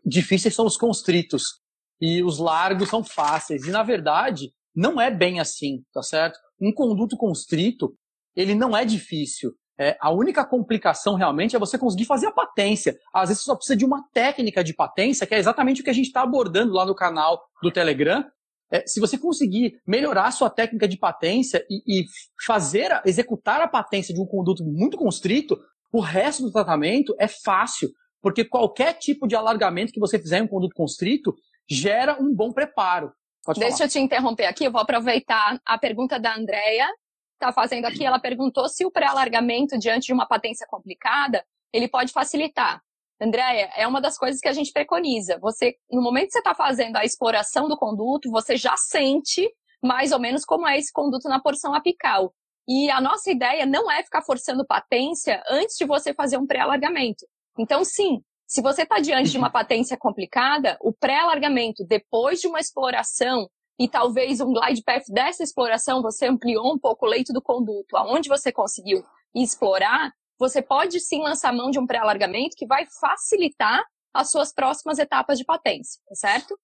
difíceis 0.05 0.53
são 0.53 0.65
os 0.65 0.77
constritos 0.77 1.59
e 2.01 2.23
os 2.23 2.39
largos 2.39 2.89
são 2.89 3.03
fáceis. 3.03 3.65
E 3.65 3.71
na 3.71 3.83
verdade, 3.83 4.51
não 4.75 4.99
é 4.99 5.11
bem 5.11 5.39
assim, 5.39 5.83
tá 5.93 6.01
certo? 6.01 6.39
Um 6.61 6.73
conduto 6.73 7.17
constrito, 7.17 7.93
ele 8.35 8.55
não 8.55 8.75
é 8.75 8.85
difícil. 8.85 9.53
É, 9.77 9.97
a 10.01 10.11
única 10.11 10.45
complicação 10.45 11.15
realmente 11.15 11.55
é 11.55 11.59
você 11.59 11.77
conseguir 11.77 12.05
fazer 12.05 12.27
a 12.27 12.31
patência. 12.31 12.97
Às 13.13 13.29
vezes 13.29 13.43
você 13.43 13.49
só 13.49 13.55
precisa 13.55 13.77
de 13.77 13.85
uma 13.85 14.03
técnica 14.13 14.61
de 14.63 14.73
patência, 14.73 15.25
que 15.25 15.33
é 15.33 15.39
exatamente 15.39 15.81
o 15.81 15.83
que 15.83 15.89
a 15.89 15.93
gente 15.93 16.07
está 16.07 16.21
abordando 16.21 16.73
lá 16.73 16.85
no 16.85 16.93
canal 16.93 17.41
do 17.63 17.71
Telegram, 17.71 18.25
é, 18.71 18.85
se 18.85 18.99
você 18.99 19.17
conseguir 19.17 19.81
melhorar 19.85 20.27
a 20.27 20.31
sua 20.31 20.49
técnica 20.49 20.87
de 20.87 20.97
patência 20.97 21.65
e, 21.69 22.01
e 22.01 22.05
fazer, 22.45 23.01
executar 23.05 23.61
a 23.61 23.67
patência 23.67 24.13
de 24.13 24.21
um 24.21 24.25
conduto 24.25 24.63
muito 24.63 24.97
constrito, 24.97 25.57
o 25.91 25.99
resto 25.99 26.43
do 26.43 26.51
tratamento 26.51 27.15
é 27.19 27.27
fácil, 27.27 27.89
porque 28.21 28.45
qualquer 28.45 28.93
tipo 28.93 29.27
de 29.27 29.35
alargamento 29.35 29.91
que 29.91 29.99
você 29.99 30.19
fizer 30.19 30.39
em 30.39 30.43
um 30.43 30.47
conduto 30.47 30.75
constrito 30.75 31.33
gera 31.69 32.17
um 32.19 32.33
bom 32.33 32.51
preparo. 32.51 33.13
Pode 33.43 33.59
Deixa 33.59 33.77
falar. 33.77 33.87
eu 33.87 33.91
te 33.91 33.99
interromper 33.99 34.45
aqui, 34.45 34.65
eu 34.65 34.71
vou 34.71 34.81
aproveitar 34.81 35.59
a 35.65 35.77
pergunta 35.77 36.19
da 36.19 36.35
Andrea, 36.35 36.87
está 37.33 37.53
fazendo 37.53 37.85
aqui, 37.85 38.05
ela 38.05 38.19
perguntou 38.19 38.67
se 38.67 38.85
o 38.85 38.91
pré-alargamento 38.91 39.77
diante 39.77 40.07
de 40.07 40.13
uma 40.13 40.27
patência 40.27 40.67
complicada, 40.69 41.43
ele 41.71 41.87
pode 41.87 42.11
facilitar. 42.11 42.81
Andréia, 43.21 43.69
é 43.75 43.85
uma 43.85 43.99
das 43.99 44.17
coisas 44.17 44.39
que 44.39 44.47
a 44.47 44.53
gente 44.53 44.71
preconiza. 44.71 45.37
Você, 45.39 45.75
no 45.91 46.01
momento 46.01 46.27
que 46.27 46.33
você 46.33 46.39
está 46.39 46.55
fazendo 46.55 46.95
a 46.95 47.03
exploração 47.03 47.67
do 47.67 47.77
conduto, 47.77 48.31
você 48.31 48.55
já 48.55 48.75
sente 48.77 49.49
mais 49.83 50.11
ou 50.11 50.19
menos 50.19 50.45
como 50.45 50.67
é 50.67 50.77
esse 50.77 50.91
conduto 50.91 51.27
na 51.27 51.39
porção 51.39 51.73
apical. 51.73 52.33
E 52.67 52.89
a 52.89 53.01
nossa 53.01 53.31
ideia 53.31 53.65
não 53.65 53.91
é 53.91 54.03
ficar 54.03 54.21
forçando 54.21 54.65
patência 54.65 55.43
antes 55.49 55.75
de 55.75 55.85
você 55.85 56.13
fazer 56.13 56.37
um 56.37 56.47
pré-alargamento. 56.47 57.25
Então, 57.57 57.83
sim, 57.83 58.21
se 58.49 58.63
você 58.63 58.81
está 58.81 58.99
diante 58.99 59.29
de 59.29 59.37
uma 59.37 59.51
patência 59.51 59.95
complicada, 59.95 60.75
o 60.81 60.91
pré-alargamento, 60.91 61.85
depois 61.85 62.41
de 62.41 62.47
uma 62.47 62.59
exploração 62.59 63.47
e 63.79 63.87
talvez 63.87 64.41
um 64.41 64.51
glide 64.51 64.81
path 64.83 65.03
dessa 65.07 65.43
exploração, 65.43 66.01
você 66.01 66.25
ampliou 66.25 66.73
um 66.73 66.79
pouco 66.79 67.05
o 67.05 67.09
leito 67.09 67.31
do 67.31 67.43
conduto, 67.43 67.95
aonde 67.95 68.27
você 68.27 68.51
conseguiu 68.51 69.05
explorar, 69.35 70.11
você 70.39 70.63
pode 70.63 70.99
sim 70.99 71.21
lançar 71.21 71.53
mão 71.53 71.69
de 71.69 71.77
um 71.77 71.85
pré-alargamento 71.85 72.55
que 72.57 72.65
vai 72.65 72.87
facilitar 72.99 73.85
as 74.11 74.31
suas 74.31 74.51
próximas 74.51 74.97
etapas 74.97 75.37
de 75.37 75.45
patência, 75.45 76.01
tá 76.09 76.15
certo? 76.15 76.59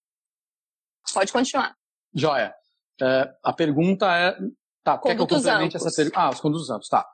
Pode 1.14 1.32
continuar. 1.32 1.76
Joia. 2.12 2.52
É, 3.00 3.32
a 3.44 3.54
pergunta 3.54 4.08
é. 4.08 4.36
Tá, 4.84 4.98
quer 4.98 5.16
que 5.16 5.22
eu 5.22 5.28
complemente 5.28 5.78
essa 5.78 5.92
pergunta? 5.96 6.20
Ah, 6.20 6.30
os 6.32 6.42
condutos 6.42 6.70
amplos, 6.72 6.90
tá. 6.90 7.06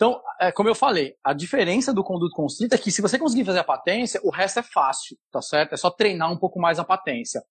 Então, 0.00 0.18
é, 0.40 0.50
como 0.50 0.66
eu 0.66 0.74
falei, 0.74 1.14
a 1.22 1.34
diferença 1.34 1.92
do 1.92 2.02
conduto 2.02 2.34
constrito 2.34 2.74
é 2.74 2.78
que 2.78 2.90
se 2.90 3.02
você 3.02 3.18
conseguir 3.18 3.44
fazer 3.44 3.58
a 3.58 3.64
patência, 3.64 4.18
o 4.24 4.30
resto 4.30 4.60
é 4.60 4.62
fácil, 4.62 5.14
tá 5.30 5.42
certo? 5.42 5.74
É 5.74 5.76
só 5.76 5.90
treinar 5.90 6.32
um 6.32 6.38
pouco 6.38 6.58
mais 6.58 6.78
a 6.78 6.84
patência. 6.84 7.42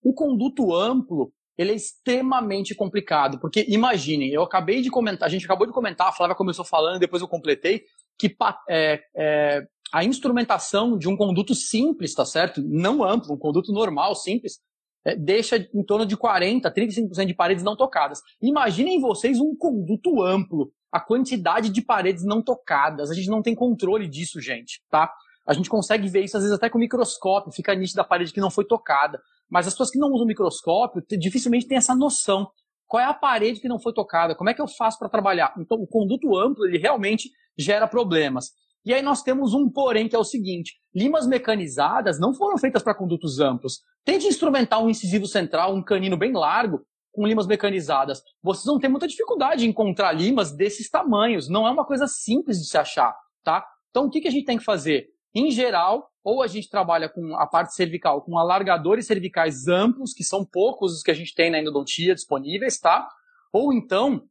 O 0.00 0.14
conduto 0.14 0.72
amplo, 0.72 1.32
ele 1.58 1.72
é 1.72 1.74
extremamente 1.74 2.72
complicado, 2.72 3.40
porque 3.40 3.66
imaginem, 3.68 4.30
eu 4.30 4.44
acabei 4.44 4.80
de 4.80 4.90
comentar, 4.90 5.26
a 5.26 5.28
gente 5.28 5.44
acabou 5.44 5.66
de 5.66 5.72
comentar, 5.72 6.06
a 6.06 6.12
Flávia 6.12 6.36
começou 6.36 6.64
falando, 6.64 7.00
depois 7.00 7.20
eu 7.20 7.26
completei, 7.26 7.82
que 8.16 8.32
é, 8.70 9.00
é, 9.16 9.66
a 9.92 10.04
instrumentação 10.04 10.96
de 10.96 11.08
um 11.08 11.16
conduto 11.16 11.52
simples, 11.52 12.14
tá 12.14 12.24
certo? 12.24 12.62
Não 12.62 13.02
amplo, 13.02 13.34
um 13.34 13.38
conduto 13.38 13.72
normal, 13.72 14.14
simples, 14.14 14.60
é, 15.04 15.16
deixa 15.16 15.56
em 15.74 15.82
torno 15.82 16.06
de 16.06 16.16
40%, 16.16 16.62
35% 16.72 17.26
de 17.26 17.34
paredes 17.34 17.64
não 17.64 17.76
tocadas. 17.76 18.20
Imaginem 18.40 19.00
vocês 19.00 19.40
um 19.40 19.56
conduto 19.56 20.22
amplo, 20.22 20.72
a 20.92 21.00
quantidade 21.00 21.70
de 21.70 21.82
paredes 21.82 22.24
não 22.24 22.42
tocadas. 22.42 23.10
A 23.10 23.14
gente 23.14 23.28
não 23.28 23.42
tem 23.42 23.54
controle 23.54 24.08
disso, 24.08 24.40
gente, 24.40 24.82
tá? 24.90 25.12
A 25.46 25.52
gente 25.52 25.70
consegue 25.70 26.08
ver 26.08 26.24
isso 26.24 26.36
às 26.36 26.42
vezes 26.42 26.56
até 26.56 26.68
com 26.68 26.78
microscópio, 26.78 27.52
fica 27.52 27.74
nítido 27.74 27.96
da 27.96 28.04
parede 28.04 28.32
que 28.32 28.40
não 28.40 28.50
foi 28.50 28.64
tocada. 28.64 29.18
Mas 29.50 29.66
as 29.66 29.72
pessoas 29.72 29.90
que 29.90 29.98
não 29.98 30.10
usam 30.12 30.26
microscópio 30.26 31.02
dificilmente 31.18 31.66
têm 31.66 31.78
essa 31.78 31.94
noção. 31.94 32.48
Qual 32.86 33.00
é 33.00 33.04
a 33.04 33.14
parede 33.14 33.60
que 33.60 33.68
não 33.68 33.78
foi 33.78 33.92
tocada? 33.92 34.34
Como 34.34 34.48
é 34.50 34.54
que 34.54 34.60
eu 34.60 34.68
faço 34.68 34.98
para 34.98 35.08
trabalhar? 35.08 35.54
Então, 35.58 35.78
o 35.78 35.86
conduto 35.86 36.36
amplo, 36.36 36.66
ele 36.66 36.78
realmente 36.78 37.30
gera 37.56 37.86
problemas. 37.86 38.50
E 38.84 38.94
aí 38.94 39.02
nós 39.02 39.22
temos 39.22 39.52
um 39.52 39.70
porém 39.70 40.08
que 40.08 40.16
é 40.16 40.18
o 40.18 40.24
seguinte: 40.24 40.74
limas 40.94 41.26
mecanizadas 41.26 42.18
não 42.18 42.32
foram 42.32 42.56
feitas 42.56 42.82
para 42.82 42.94
condutos 42.94 43.40
amplos. 43.40 43.80
Tente 44.04 44.26
instrumentar 44.26 44.82
um 44.82 44.88
incisivo 44.88 45.26
central, 45.26 45.74
um 45.74 45.82
canino 45.82 46.16
bem 46.16 46.32
largo, 46.32 46.80
com 47.12 47.26
limas 47.26 47.46
mecanizadas. 47.46 48.22
Vocês 48.42 48.64
vão 48.64 48.78
ter 48.78 48.88
muita 48.88 49.08
dificuldade 49.08 49.66
em 49.66 49.70
encontrar 49.70 50.12
limas 50.12 50.52
desses 50.52 50.88
tamanhos. 50.88 51.48
Não 51.48 51.66
é 51.66 51.70
uma 51.70 51.84
coisa 51.84 52.06
simples 52.06 52.58
de 52.58 52.68
se 52.68 52.78
achar, 52.78 53.16
tá? 53.42 53.66
Então 53.90 54.06
o 54.06 54.10
que, 54.10 54.20
que 54.20 54.28
a 54.28 54.30
gente 54.30 54.44
tem 54.44 54.58
que 54.58 54.64
fazer? 54.64 55.08
Em 55.34 55.50
geral, 55.50 56.10
ou 56.24 56.42
a 56.42 56.46
gente 56.46 56.68
trabalha 56.68 57.08
com 57.08 57.36
a 57.36 57.46
parte 57.46 57.74
cervical 57.74 58.22
com 58.22 58.38
alargadores 58.38 59.06
cervicais 59.06 59.66
amplos, 59.66 60.12
que 60.12 60.24
são 60.24 60.44
poucos 60.44 60.94
os 60.94 61.02
que 61.02 61.10
a 61.10 61.14
gente 61.14 61.34
tem 61.34 61.50
na 61.50 61.58
endodontia 61.58 62.14
disponíveis, 62.14 62.78
tá? 62.78 63.08
Ou 63.52 63.72
então 63.72 64.22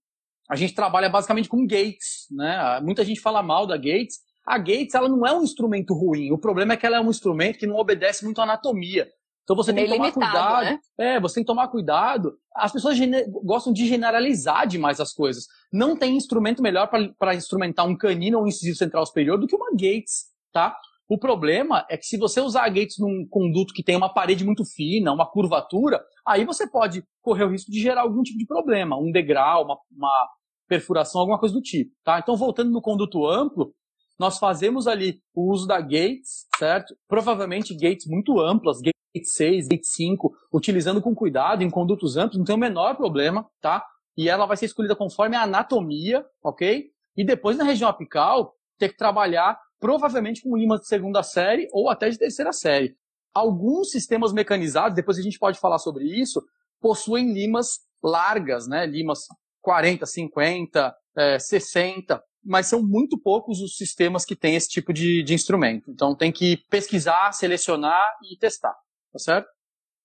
a 0.49 0.55
gente 0.55 0.73
trabalha 0.73 1.09
basicamente 1.09 1.49
com 1.49 1.65
gates, 1.65 2.27
né? 2.31 2.79
Muita 2.81 3.03
gente 3.03 3.19
fala 3.19 3.43
mal 3.43 3.67
da 3.67 3.75
gates. 3.75 4.19
A 4.45 4.57
gates 4.57 4.95
ela 4.95 5.09
não 5.09 5.25
é 5.25 5.33
um 5.33 5.43
instrumento 5.43 5.93
ruim. 5.93 6.31
O 6.31 6.37
problema 6.37 6.73
é 6.73 6.77
que 6.77 6.85
ela 6.85 6.97
é 6.97 7.01
um 7.01 7.09
instrumento 7.09 7.57
que 7.57 7.67
não 7.67 7.75
obedece 7.75 8.23
muito 8.23 8.39
à 8.39 8.43
anatomia. 8.43 9.11
Então 9.47 9.55
você 9.55 9.71
é 9.71 9.73
tem 9.73 9.85
que 9.85 9.95
tomar 9.95 10.11
cuidado. 10.11 10.65
Né? 10.65 10.79
É, 10.99 11.19
você 11.21 11.35
tem 11.35 11.43
que 11.43 11.47
tomar 11.47 11.67
cuidado. 11.69 12.37
As 12.53 12.73
pessoas 12.73 12.97
gostam 13.45 13.71
de 13.71 13.87
generalizar 13.87 14.67
demais 14.67 14.99
as 14.99 15.13
coisas. 15.13 15.45
Não 15.71 15.95
tem 15.95 16.17
instrumento 16.17 16.61
melhor 16.61 16.89
para 17.17 17.33
instrumentar 17.33 17.87
um 17.87 17.95
canino 17.95 18.39
ou 18.39 18.43
um 18.43 18.47
incisivo 18.47 18.75
central 18.75 19.05
superior 19.05 19.39
do 19.39 19.47
que 19.47 19.55
uma 19.55 19.71
Gates, 19.71 20.25
tá? 20.51 20.75
O 21.07 21.17
problema 21.17 21.85
é 21.89 21.95
que 21.95 22.05
se 22.05 22.17
você 22.17 22.41
usar 22.41 22.65
a 22.65 22.69
Gates 22.69 22.97
num 22.99 23.25
conduto 23.29 23.73
que 23.73 23.81
tem 23.81 23.95
uma 23.95 24.13
parede 24.13 24.43
muito 24.43 24.65
fina, 24.65 25.13
uma 25.13 25.25
curvatura, 25.25 26.03
aí 26.27 26.43
você 26.43 26.69
pode 26.69 27.01
correr 27.21 27.45
o 27.45 27.49
risco 27.49 27.71
de 27.71 27.79
gerar 27.79 28.01
algum 28.01 28.21
tipo 28.23 28.37
de 28.37 28.45
problema, 28.45 28.99
um 28.99 29.09
degrau, 29.09 29.63
uma, 29.63 29.77
uma 29.89 30.27
perfuração, 30.67 31.21
alguma 31.21 31.39
coisa 31.39 31.55
do 31.55 31.61
tipo, 31.61 31.91
tá? 32.03 32.19
Então, 32.19 32.35
voltando 32.35 32.71
no 32.71 32.81
conduto 32.81 33.25
amplo, 33.25 33.73
nós 34.19 34.37
fazemos 34.37 34.87
ali 34.87 35.21
o 35.33 35.49
uso 35.49 35.65
da 35.65 35.79
Gates, 35.79 36.45
certo? 36.57 36.93
Provavelmente 37.07 37.73
Gates 37.73 38.05
muito 38.07 38.41
amplas, 38.41 38.79
Gates 38.79 38.97
Gate 39.17 39.25
6, 39.25 39.67
Gate 39.67 39.85
5, 39.85 40.33
utilizando 40.53 41.01
com 41.01 41.15
cuidado 41.15 41.63
em 41.63 41.69
condutos 41.69 42.17
amplos, 42.17 42.37
não 42.37 42.45
tem 42.45 42.55
o 42.55 42.59
menor 42.59 42.95
problema, 42.95 43.45
tá? 43.61 43.83
E 44.15 44.29
ela 44.29 44.45
vai 44.45 44.57
ser 44.57 44.65
escolhida 44.65 44.95
conforme 44.95 45.35
a 45.35 45.43
anatomia, 45.43 46.25
ok? 46.43 46.85
E 47.15 47.23
depois 47.23 47.57
na 47.57 47.63
região 47.63 47.89
apical, 47.89 48.55
ter 48.77 48.89
que 48.89 48.97
trabalhar 48.97 49.59
provavelmente 49.79 50.41
com 50.41 50.55
limas 50.55 50.81
de 50.81 50.87
segunda 50.87 51.23
série 51.23 51.67
ou 51.71 51.89
até 51.89 52.09
de 52.09 52.17
terceira 52.17 52.51
série. 52.51 52.95
Alguns 53.33 53.91
sistemas 53.91 54.33
mecanizados, 54.33 54.95
depois 54.95 55.17
a 55.17 55.21
gente 55.21 55.37
pode 55.37 55.59
falar 55.59 55.77
sobre 55.77 56.05
isso, 56.05 56.43
possuem 56.79 57.33
limas 57.33 57.79
largas, 58.03 58.67
né? 58.67 58.85
Limas 58.85 59.27
40, 59.61 60.05
50, 60.05 60.95
é, 61.15 61.39
60, 61.39 62.23
mas 62.43 62.67
são 62.67 62.81
muito 62.81 63.19
poucos 63.19 63.61
os 63.61 63.75
sistemas 63.75 64.25
que 64.25 64.35
têm 64.35 64.55
esse 64.55 64.69
tipo 64.69 64.93
de, 64.93 65.21
de 65.21 65.33
instrumento. 65.33 65.91
Então 65.91 66.15
tem 66.15 66.31
que 66.31 66.57
pesquisar, 66.69 67.31
selecionar 67.33 68.03
e 68.23 68.37
testar 68.37 68.75
tá 69.11 69.19
certo? 69.19 69.47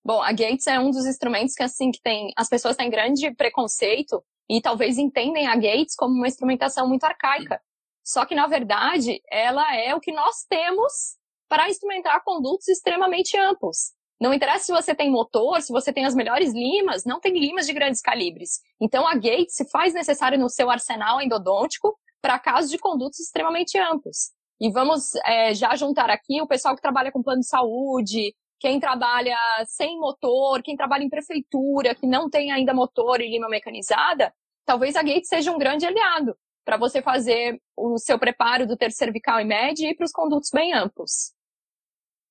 Bom, 0.05 0.21
a 0.21 0.33
Gates 0.33 0.67
é 0.67 0.81
um 0.81 0.91
dos 0.91 1.07
instrumentos 1.07 1.55
que, 1.55 1.63
assim, 1.63 1.91
que 1.91 2.01
tem, 2.03 2.33
as 2.37 2.49
pessoas 2.49 2.77
têm 2.77 2.91
grande 2.91 3.33
preconceito 3.35 4.23
e 4.51 4.61
talvez 4.61 4.99
entendem 4.99 5.47
a 5.47 5.55
Gates 5.55 5.95
como 5.95 6.15
uma 6.15 6.27
instrumentação 6.27 6.89
muito 6.89 7.05
arcaica. 7.05 7.61
Só 8.05 8.27
que, 8.27 8.35
na 8.35 8.47
verdade, 8.49 9.23
ela 9.31 9.77
é 9.77 9.95
o 9.95 10.01
que 10.01 10.13
nós 10.13 10.45
temos 10.49 11.17
para 11.49 11.69
instrumentar 11.69 12.23
condutos 12.25 12.67
extremamente 12.67 13.37
amplos. 13.37 13.93
Não 14.21 14.35
interessa 14.35 14.65
se 14.65 14.73
você 14.73 14.95
tem 14.95 15.11
motor, 15.11 15.61
se 15.63 15.73
você 15.73 15.93
tem 15.93 16.05
as 16.05 16.15
melhores 16.15 16.53
limas, 16.53 17.05
não 17.05 17.21
tem 17.21 17.33
limas 17.33 17.67
de 17.67 17.73
grandes 17.73 18.01
calibres. 18.01 18.61
Então, 18.81 19.07
a 19.07 19.15
Gates 19.15 19.55
se 19.55 19.69
faz 19.69 19.95
necessário 19.95 20.39
no 20.39 20.49
seu 20.49 20.71
arsenal 20.71 21.21
endodôntico 21.21 21.97
para 22.21 22.39
casos 22.39 22.71
de 22.71 22.79
condutos 22.79 23.21
extremamente 23.21 23.79
amplos. 23.79 24.31
E 24.61 24.71
vamos 24.71 25.15
é, 25.25 25.53
já 25.55 25.75
juntar 25.75 26.09
aqui 26.09 26.41
o 26.41 26.47
pessoal 26.47 26.77
que 26.77 26.83
trabalha 26.83 27.11
com 27.11 27.23
plano 27.23 27.41
de 27.41 27.49
saúde, 27.49 28.35
quem 28.63 28.79
trabalha 28.79 29.37
sem 29.67 29.99
motor, 29.99 30.63
quem 30.63 30.77
trabalha 30.77 31.03
em 31.03 31.11
prefeitura, 31.11 31.97
que 31.97 32.07
não 32.07 32.31
tem 32.31 32.53
ainda 32.53 32.73
motor 32.73 33.21
e 33.21 33.29
lima 33.29 33.49
mecanizada, 33.49 34.33
talvez 34.65 34.95
a 34.95 35.03
Gates 35.03 35.27
seja 35.27 35.51
um 35.51 35.59
grande 35.59 35.85
aliado 35.85 36.39
para 36.65 36.77
você 36.77 37.03
fazer 37.03 37.61
o 37.77 37.99
seu 37.99 38.17
preparo 38.21 38.65
do 38.65 38.77
terço 38.77 38.99
cervical 38.99 39.41
e 39.41 39.45
médio 39.45 39.91
e 39.91 39.97
para 39.97 40.05
os 40.05 40.13
condutos 40.13 40.49
bem 40.55 40.73
amplos. 40.73 41.33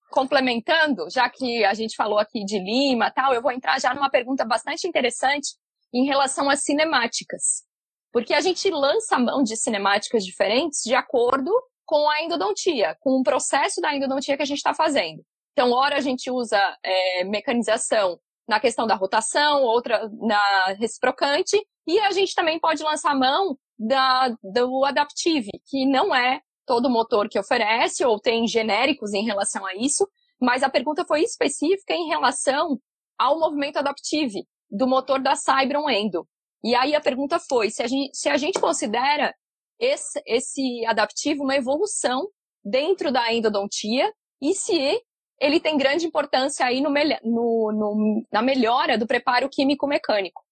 Complementando, 0.10 1.10
já 1.10 1.30
que 1.30 1.66
a 1.66 1.74
gente 1.74 1.98
falou 1.98 2.18
aqui 2.18 2.46
de 2.46 2.60
lima 2.60 3.12
tal, 3.12 3.34
eu 3.34 3.42
vou 3.42 3.52
entrar 3.52 3.78
já 3.82 3.94
numa 3.94 4.10
pergunta 4.10 4.46
bastante 4.46 4.88
interessante 4.88 5.58
em 5.94 6.06
relação 6.06 6.50
às 6.50 6.64
cinemáticas. 6.64 7.66
Porque 8.10 8.34
a 8.34 8.40
gente 8.40 8.70
lança 8.70 9.18
a 9.18 9.20
mão 9.20 9.44
de 9.44 9.58
cinemáticas 9.58 10.24
diferentes 10.24 10.82
de 10.82 10.96
acordo 10.96 11.52
com 11.86 12.10
a 12.10 12.24
endodontia, 12.24 12.96
com 13.02 13.20
o 13.20 13.24
processo 13.24 13.82
da 13.82 13.94
endodontia 13.94 14.38
que 14.38 14.44
a 14.44 14.46
gente 14.46 14.60
está 14.60 14.74
fazendo. 14.74 15.26
Então, 15.52 15.72
hora 15.72 15.98
a 15.98 16.02
gente 16.02 16.32
usa 16.32 16.58
é, 16.84 17.24
mecanização 17.24 18.20
na 18.48 18.60
questão 18.60 18.86
da 18.88 18.96
rotação, 18.96 19.64
outra 19.64 20.10
na 20.20 20.76
reciprocante, 20.80 21.58
e 21.88 22.00
a 22.00 22.12
gente 22.12 22.34
também 22.34 22.60
pode 22.60 22.84
lançar 22.84 23.16
mão 23.16 23.58
da, 23.78 24.30
do 24.44 24.86
Adaptive, 24.86 25.50
que 25.66 25.86
não 25.86 26.14
é 26.14 26.42
todo 26.66 26.90
motor 26.90 27.28
que 27.28 27.40
oferece, 27.40 28.06
ou 28.06 28.20
tem 28.20 28.48
genéricos 28.48 29.14
em 29.14 29.24
relação 29.24 29.66
a 29.66 29.76
isso, 29.76 30.08
mas 30.40 30.64
a 30.64 30.70
pergunta 30.70 31.06
foi 31.06 31.22
específica 31.22 31.94
em 31.94 32.08
relação 32.08 32.80
ao 33.18 33.40
movimento 33.40 33.78
Adaptive 33.78 34.46
do 34.70 34.88
motor 34.88 35.22
da 35.22 35.36
Cybron 35.36 35.90
Endo. 35.90 36.28
E 36.64 36.76
aí 36.76 36.96
a 36.96 37.02
pergunta 37.02 37.40
foi 37.40 37.70
se 37.70 37.82
a 37.84 37.88
gente, 37.88 38.16
se 38.16 38.30
a 38.30 38.38
gente 38.38 38.60
considera 38.60 39.34
esse, 39.80 40.22
esse 40.26 40.86
adaptivo 40.86 41.44
uma 41.44 41.56
evolução 41.56 42.28
dentro 42.64 43.12
da 43.12 43.34
endodontia 43.34 44.14
e 44.42 44.54
se 44.54 45.02
ele 45.42 45.60
tem 45.60 45.76
grande 45.76 46.06
importância 46.06 46.64
aí 46.64 46.80
no, 46.80 46.92
no, 47.24 47.72
no, 47.72 48.26
na 48.32 48.44
melhora 48.44 48.96
do 48.96 49.08
preparo 49.08 49.50
químico-mecânico. 49.50 50.46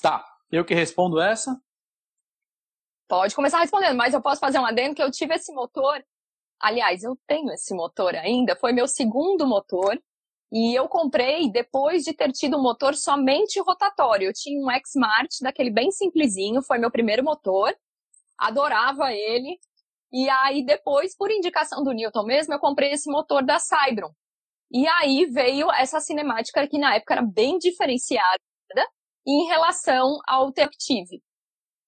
Tá, 0.00 0.24
eu 0.50 0.64
que 0.64 0.74
respondo 0.74 1.20
essa? 1.20 1.60
Pode 3.06 3.34
começar 3.34 3.60
respondendo, 3.60 3.94
mas 3.94 4.14
eu 4.14 4.22
posso 4.22 4.40
fazer 4.40 4.58
um 4.58 4.64
adendo 4.64 4.94
que 4.94 5.02
eu 5.02 5.10
tive 5.10 5.34
esse 5.34 5.52
motor. 5.52 6.02
Aliás, 6.58 7.02
eu 7.04 7.14
tenho 7.26 7.52
esse 7.52 7.74
motor 7.74 8.14
ainda, 8.14 8.56
foi 8.56 8.72
meu 8.72 8.88
segundo 8.88 9.46
motor. 9.46 10.00
E 10.50 10.74
eu 10.74 10.88
comprei 10.88 11.50
depois 11.50 12.04
de 12.04 12.12
ter 12.14 12.32
tido 12.32 12.58
um 12.58 12.62
motor 12.62 12.94
somente 12.94 13.60
rotatório. 13.60 14.28
Eu 14.28 14.32
tinha 14.34 14.58
um 14.60 14.70
X-Mart, 14.70 15.28
daquele 15.42 15.70
bem 15.70 15.90
simplesinho, 15.90 16.62
foi 16.62 16.78
meu 16.78 16.90
primeiro 16.90 17.22
motor. 17.22 17.74
Adorava 18.38 19.12
ele, 19.12 19.58
E 20.12 20.28
aí, 20.28 20.64
depois, 20.64 21.16
por 21.16 21.30
indicação 21.30 21.82
do 21.82 21.92
Newton 21.92 22.24
mesmo, 22.24 22.52
eu 22.52 22.58
comprei 22.58 22.92
esse 22.92 23.10
motor 23.10 23.42
da 23.42 23.58
Cybron. 23.58 24.12
E 24.70 24.86
aí 24.86 25.26
veio 25.26 25.70
essa 25.72 26.00
cinemática 26.00 26.66
que 26.68 26.78
na 26.78 26.96
época 26.96 27.14
era 27.14 27.22
bem 27.22 27.58
diferenciada 27.58 28.38
em 29.26 29.46
relação 29.46 30.18
ao 30.26 30.52
T-Active. 30.52 31.22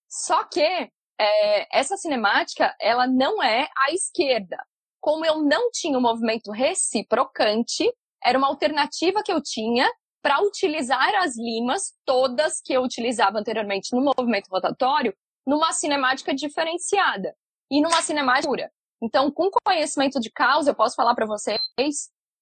Só 0.09 0.45
que 0.45 0.61
é, 0.61 1.79
essa 1.79 1.97
cinemática, 1.97 2.75
ela 2.81 3.07
não 3.07 3.43
é 3.43 3.69
à 3.77 3.93
esquerda. 3.93 4.57
Como 5.01 5.25
eu 5.25 5.43
não 5.43 5.71
tinha 5.71 5.97
o 5.97 5.99
um 5.99 6.03
movimento 6.03 6.51
reciprocante, 6.51 7.93
era 8.23 8.39
uma 8.39 8.49
alternativa 8.49 9.23
que 9.23 9.33
eu 9.33 9.43
tinha 9.43 9.91
para 10.23 10.41
utilizar 10.41 11.15
as 11.17 11.37
limas, 11.37 11.93
todas 12.07 12.61
que 12.63 12.73
eu 12.73 12.83
utilizava 12.83 13.39
anteriormente 13.39 13.95
no 13.95 14.03
movimento 14.03 14.49
rotatório, 14.49 15.15
numa 15.47 15.73
cinemática 15.73 16.35
diferenciada 16.35 17.35
e 17.71 17.81
numa 17.81 18.03
cinemática 18.03 18.49
pura. 18.49 18.71
Então, 19.03 19.31
com 19.31 19.51
conhecimento 19.65 20.19
de 20.19 20.31
causa, 20.31 20.71
eu 20.71 20.75
posso 20.75 20.95
falar 20.95 21.15
para 21.15 21.27
vocês 21.27 21.61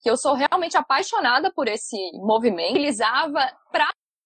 que 0.00 0.10
eu 0.10 0.16
sou 0.16 0.34
realmente 0.34 0.76
apaixonada 0.76 1.52
por 1.52 1.68
esse 1.68 1.96
movimento. 2.14 2.72
Utilizava 2.72 3.52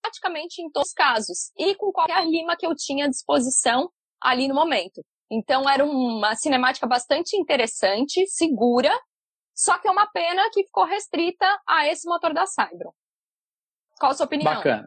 praticamente 0.03 0.61
em 0.61 0.71
todos 0.71 0.89
os 0.89 0.95
casos 0.95 1.51
e 1.57 1.75
com 1.75 1.93
qualquer 1.93 2.27
lima 2.27 2.57
que 2.57 2.67
eu 2.67 2.75
tinha 2.75 3.07
à 3.07 3.09
disposição 3.09 3.91
ali 4.21 4.49
no 4.49 4.55
momento. 4.55 5.03
Então, 5.31 5.69
era 5.69 5.85
uma 5.85 6.35
cinemática 6.35 6.87
bastante 6.87 7.37
interessante, 7.37 8.27
segura, 8.29 8.93
só 9.55 9.79
que 9.79 9.89
é 9.89 9.91
uma 9.91 10.07
pena 10.07 10.49
que 10.53 10.65
ficou 10.65 10.85
restrita 10.85 11.47
a 11.67 11.89
esse 11.89 12.09
motor 12.09 12.33
da 12.33 12.47
Cybron. 12.47 12.93
Qual 13.99 14.13
a 14.13 14.15
sua 14.15 14.27
opinião? 14.27 14.55
Bacana. 14.55 14.87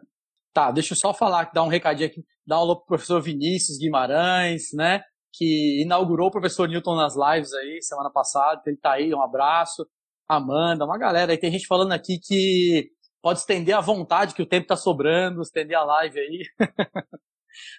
Tá, 0.52 0.70
deixa 0.70 0.94
eu 0.94 0.98
só 0.98 1.12
falar, 1.12 1.50
dar 1.52 1.62
um 1.62 1.68
recadinho 1.68 2.08
aqui, 2.08 2.24
dar 2.46 2.56
aula 2.56 2.76
pro 2.76 2.86
professor 2.86 3.20
Vinícius 3.20 3.78
Guimarães, 3.78 4.72
né? 4.72 5.02
Que 5.32 5.82
inaugurou 5.82 6.28
o 6.28 6.30
professor 6.30 6.68
Newton 6.68 6.96
nas 6.96 7.14
lives 7.14 7.52
aí 7.54 7.82
semana 7.82 8.10
passada. 8.10 8.62
Ele 8.66 8.76
tá 8.76 8.92
aí, 8.92 9.14
um 9.14 9.22
abraço. 9.22 9.86
Amanda, 10.28 10.84
uma 10.84 10.98
galera 10.98 11.32
aí. 11.32 11.38
Tem 11.38 11.50
gente 11.50 11.66
falando 11.66 11.92
aqui 11.92 12.18
que 12.18 12.90
pode 13.22 13.40
estender 13.40 13.76
à 13.76 13.80
vontade, 13.80 14.34
que 14.34 14.42
o 14.42 14.46
tempo 14.46 14.66
tá 14.66 14.76
sobrando, 14.76 15.42
estender 15.42 15.76
a 15.76 15.84
live 15.84 16.18
aí. 16.18 16.42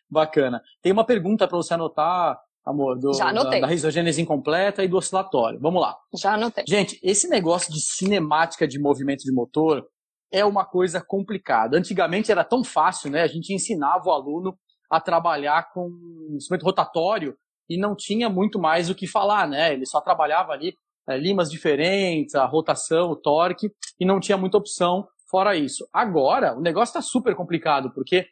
Bacana. 0.09 0.61
Tem 0.81 0.91
uma 0.91 1.05
pergunta 1.05 1.47
para 1.47 1.57
você 1.57 1.73
anotar, 1.73 2.37
amor, 2.65 2.99
do, 2.99 3.13
Já 3.13 3.29
anotei. 3.29 3.61
Da, 3.61 3.67
da 3.67 3.71
risogênese 3.71 4.21
incompleta 4.21 4.83
e 4.83 4.87
do 4.87 4.97
oscilatório. 4.97 5.59
Vamos 5.59 5.81
lá. 5.81 5.97
Já 6.15 6.33
anotei. 6.33 6.63
Gente, 6.67 6.99
esse 7.01 7.27
negócio 7.27 7.73
de 7.73 7.79
cinemática 7.79 8.67
de 8.67 8.79
movimento 8.79 9.23
de 9.23 9.33
motor 9.33 9.85
é 10.31 10.45
uma 10.45 10.65
coisa 10.65 11.01
complicada. 11.05 11.77
Antigamente 11.77 12.31
era 12.31 12.43
tão 12.43 12.63
fácil, 12.63 13.11
né? 13.11 13.21
A 13.21 13.27
gente 13.27 13.53
ensinava 13.53 14.09
o 14.09 14.11
aluno 14.11 14.57
a 14.91 14.99
trabalhar 14.99 15.71
com 15.71 15.89
instrumento 16.35 16.65
rotatório 16.65 17.35
e 17.69 17.77
não 17.77 17.95
tinha 17.95 18.29
muito 18.29 18.59
mais 18.59 18.89
o 18.89 18.95
que 18.95 19.07
falar, 19.07 19.47
né? 19.47 19.73
Ele 19.73 19.85
só 19.85 20.01
trabalhava 20.01 20.51
ali 20.51 20.75
é, 21.07 21.17
limas 21.17 21.49
diferentes, 21.49 22.35
a 22.35 22.45
rotação, 22.45 23.11
o 23.11 23.15
torque, 23.15 23.71
e 23.97 24.05
não 24.05 24.19
tinha 24.19 24.37
muita 24.37 24.57
opção 24.57 25.07
fora 25.29 25.55
isso. 25.55 25.87
Agora, 25.93 26.53
o 26.57 26.61
negócio 26.61 26.91
está 26.91 27.01
super 27.01 27.33
complicado, 27.35 27.91
porque 27.93 28.27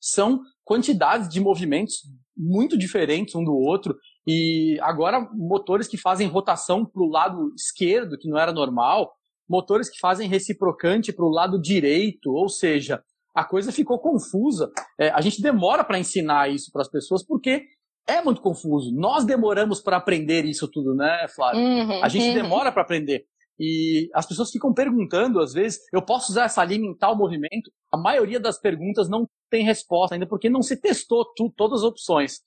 são 0.00 0.40
quantidades 0.64 1.28
de 1.28 1.40
movimentos 1.40 1.98
muito 2.34 2.78
diferentes 2.78 3.34
um 3.34 3.44
do 3.44 3.54
outro, 3.54 3.94
e 4.26 4.78
agora 4.80 5.28
motores 5.34 5.86
que 5.86 5.98
fazem 5.98 6.26
rotação 6.26 6.86
para 6.86 7.02
o 7.02 7.10
lado 7.10 7.52
esquerdo, 7.54 8.16
que 8.16 8.28
não 8.28 8.38
era 8.38 8.52
normal, 8.52 9.12
motores 9.46 9.90
que 9.90 9.98
fazem 9.98 10.28
reciprocante 10.28 11.12
para 11.12 11.24
o 11.24 11.30
lado 11.30 11.60
direito, 11.60 12.32
ou 12.32 12.48
seja, 12.48 13.02
a 13.40 13.44
coisa 13.44 13.72
ficou 13.72 13.98
confusa. 13.98 14.70
É, 14.98 15.08
a 15.10 15.20
gente 15.22 15.40
demora 15.40 15.82
para 15.82 15.98
ensinar 15.98 16.50
isso 16.50 16.70
para 16.70 16.82
as 16.82 16.90
pessoas 16.90 17.24
porque 17.24 17.64
é 18.06 18.22
muito 18.22 18.42
confuso. 18.42 18.94
Nós 18.94 19.24
demoramos 19.24 19.80
para 19.80 19.96
aprender 19.96 20.44
isso 20.44 20.68
tudo, 20.68 20.94
né, 20.94 21.26
Flávio? 21.34 21.60
Uhum, 21.60 22.04
a 22.04 22.08
gente 22.08 22.28
uhum. 22.28 22.34
demora 22.34 22.70
para 22.70 22.82
aprender. 22.82 23.24
E 23.58 24.10
as 24.14 24.26
pessoas 24.26 24.50
ficam 24.50 24.72
perguntando, 24.74 25.40
às 25.40 25.52
vezes, 25.52 25.80
eu 25.92 26.02
posso 26.02 26.32
usar 26.32 26.44
essa 26.44 26.64
linha 26.64 26.86
em 26.86 26.96
tal 26.96 27.16
movimento? 27.16 27.70
A 27.92 27.96
maioria 27.96 28.40
das 28.40 28.58
perguntas 28.58 29.08
não 29.08 29.26
tem 29.50 29.64
resposta 29.64 30.14
ainda, 30.14 30.26
porque 30.26 30.50
não 30.50 30.62
se 30.62 30.78
testou 30.78 31.24
tu, 31.34 31.52
todas 31.56 31.80
as 31.80 31.86
opções. 31.86 32.40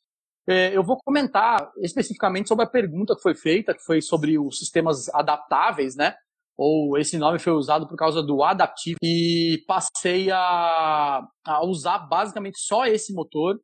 É, 0.48 0.76
eu 0.76 0.84
vou 0.84 0.98
comentar 1.04 1.72
especificamente 1.78 2.50
sobre 2.50 2.66
a 2.66 2.70
pergunta 2.70 3.16
que 3.16 3.22
foi 3.22 3.34
feita, 3.34 3.74
que 3.74 3.84
foi 3.84 4.02
sobre 4.02 4.38
os 4.38 4.60
sistemas 4.60 5.08
adaptáveis, 5.10 5.96
né? 5.96 6.16
Ou 6.58 6.98
esse 6.98 7.18
nome 7.18 7.40
foi 7.40 7.54
usado 7.54 7.88
por 7.88 7.98
causa 7.98 8.22
do 8.22 8.44
adaptivo, 8.44 8.98
e 9.02 9.64
passei 9.68 10.30
a, 10.32 11.26
a 11.46 11.66
usar 11.66 12.00
basicamente 12.00 12.60
só 12.60 12.86
esse 12.86 13.14
motor. 13.14 13.60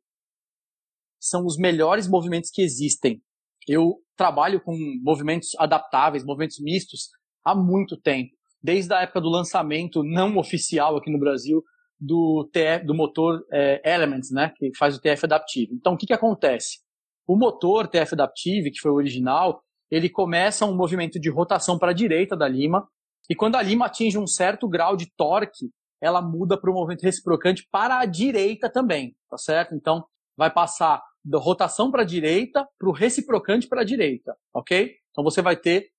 São 1.20 1.44
os 1.44 1.56
melhores 1.56 2.08
movimentos 2.08 2.50
que 2.50 2.62
existem. 2.62 3.22
Eu 3.68 3.98
trabalho 4.16 4.60
com 4.60 4.74
movimentos 5.02 5.50
adaptáveis, 5.58 6.24
movimentos 6.24 6.58
mistos, 6.60 7.08
há 7.44 7.54
muito 7.54 7.96
tempo. 7.96 8.30
Desde 8.62 8.92
a 8.92 9.02
época 9.02 9.20
do 9.20 9.28
lançamento 9.28 10.02
não 10.02 10.36
oficial 10.36 10.96
aqui 10.96 11.10
no 11.10 11.18
Brasil 11.18 11.62
do, 11.98 12.48
TF, 12.52 12.86
do 12.86 12.94
motor 12.94 13.44
é, 13.52 13.80
Elements, 13.84 14.30
né, 14.30 14.52
que 14.56 14.70
faz 14.76 14.96
o 14.96 15.00
TF 15.00 15.24
Adaptive. 15.24 15.74
Então, 15.74 15.92
o 15.92 15.96
que, 15.96 16.06
que 16.06 16.12
acontece? 16.12 16.78
O 17.26 17.36
motor 17.36 17.86
TF 17.86 18.14
Adaptive, 18.14 18.70
que 18.70 18.80
foi 18.80 18.90
o 18.90 18.96
original, 18.96 19.62
ele 19.90 20.08
começa 20.08 20.64
um 20.64 20.74
movimento 20.74 21.18
de 21.18 21.28
rotação 21.28 21.78
para 21.78 21.90
a 21.90 21.94
direita 21.94 22.36
da 22.36 22.48
lima, 22.48 22.86
e 23.28 23.34
quando 23.34 23.56
a 23.56 23.62
lima 23.62 23.86
atinge 23.86 24.18
um 24.18 24.26
certo 24.26 24.68
grau 24.68 24.96
de 24.96 25.10
torque, 25.16 25.70
ela 26.00 26.22
muda 26.22 26.58
para 26.58 26.70
o 26.70 26.74
movimento 26.74 27.02
reciprocante 27.02 27.66
para 27.70 27.98
a 27.98 28.06
direita 28.06 28.70
também, 28.70 29.14
tá 29.28 29.36
certo? 29.36 29.74
Então, 29.74 30.04
vai 30.36 30.50
passar 30.50 31.02
da 31.24 31.38
rotação 31.38 31.90
para 31.90 32.02
a 32.02 32.06
direita 32.06 32.66
para 32.78 32.88
o 32.88 32.92
reciprocante 32.92 33.68
para 33.68 33.82
a 33.82 33.84
direita, 33.84 34.34
ok? 34.54 34.94
Então, 35.10 35.22
você 35.22 35.42
vai 35.42 35.56
ter 35.56 35.90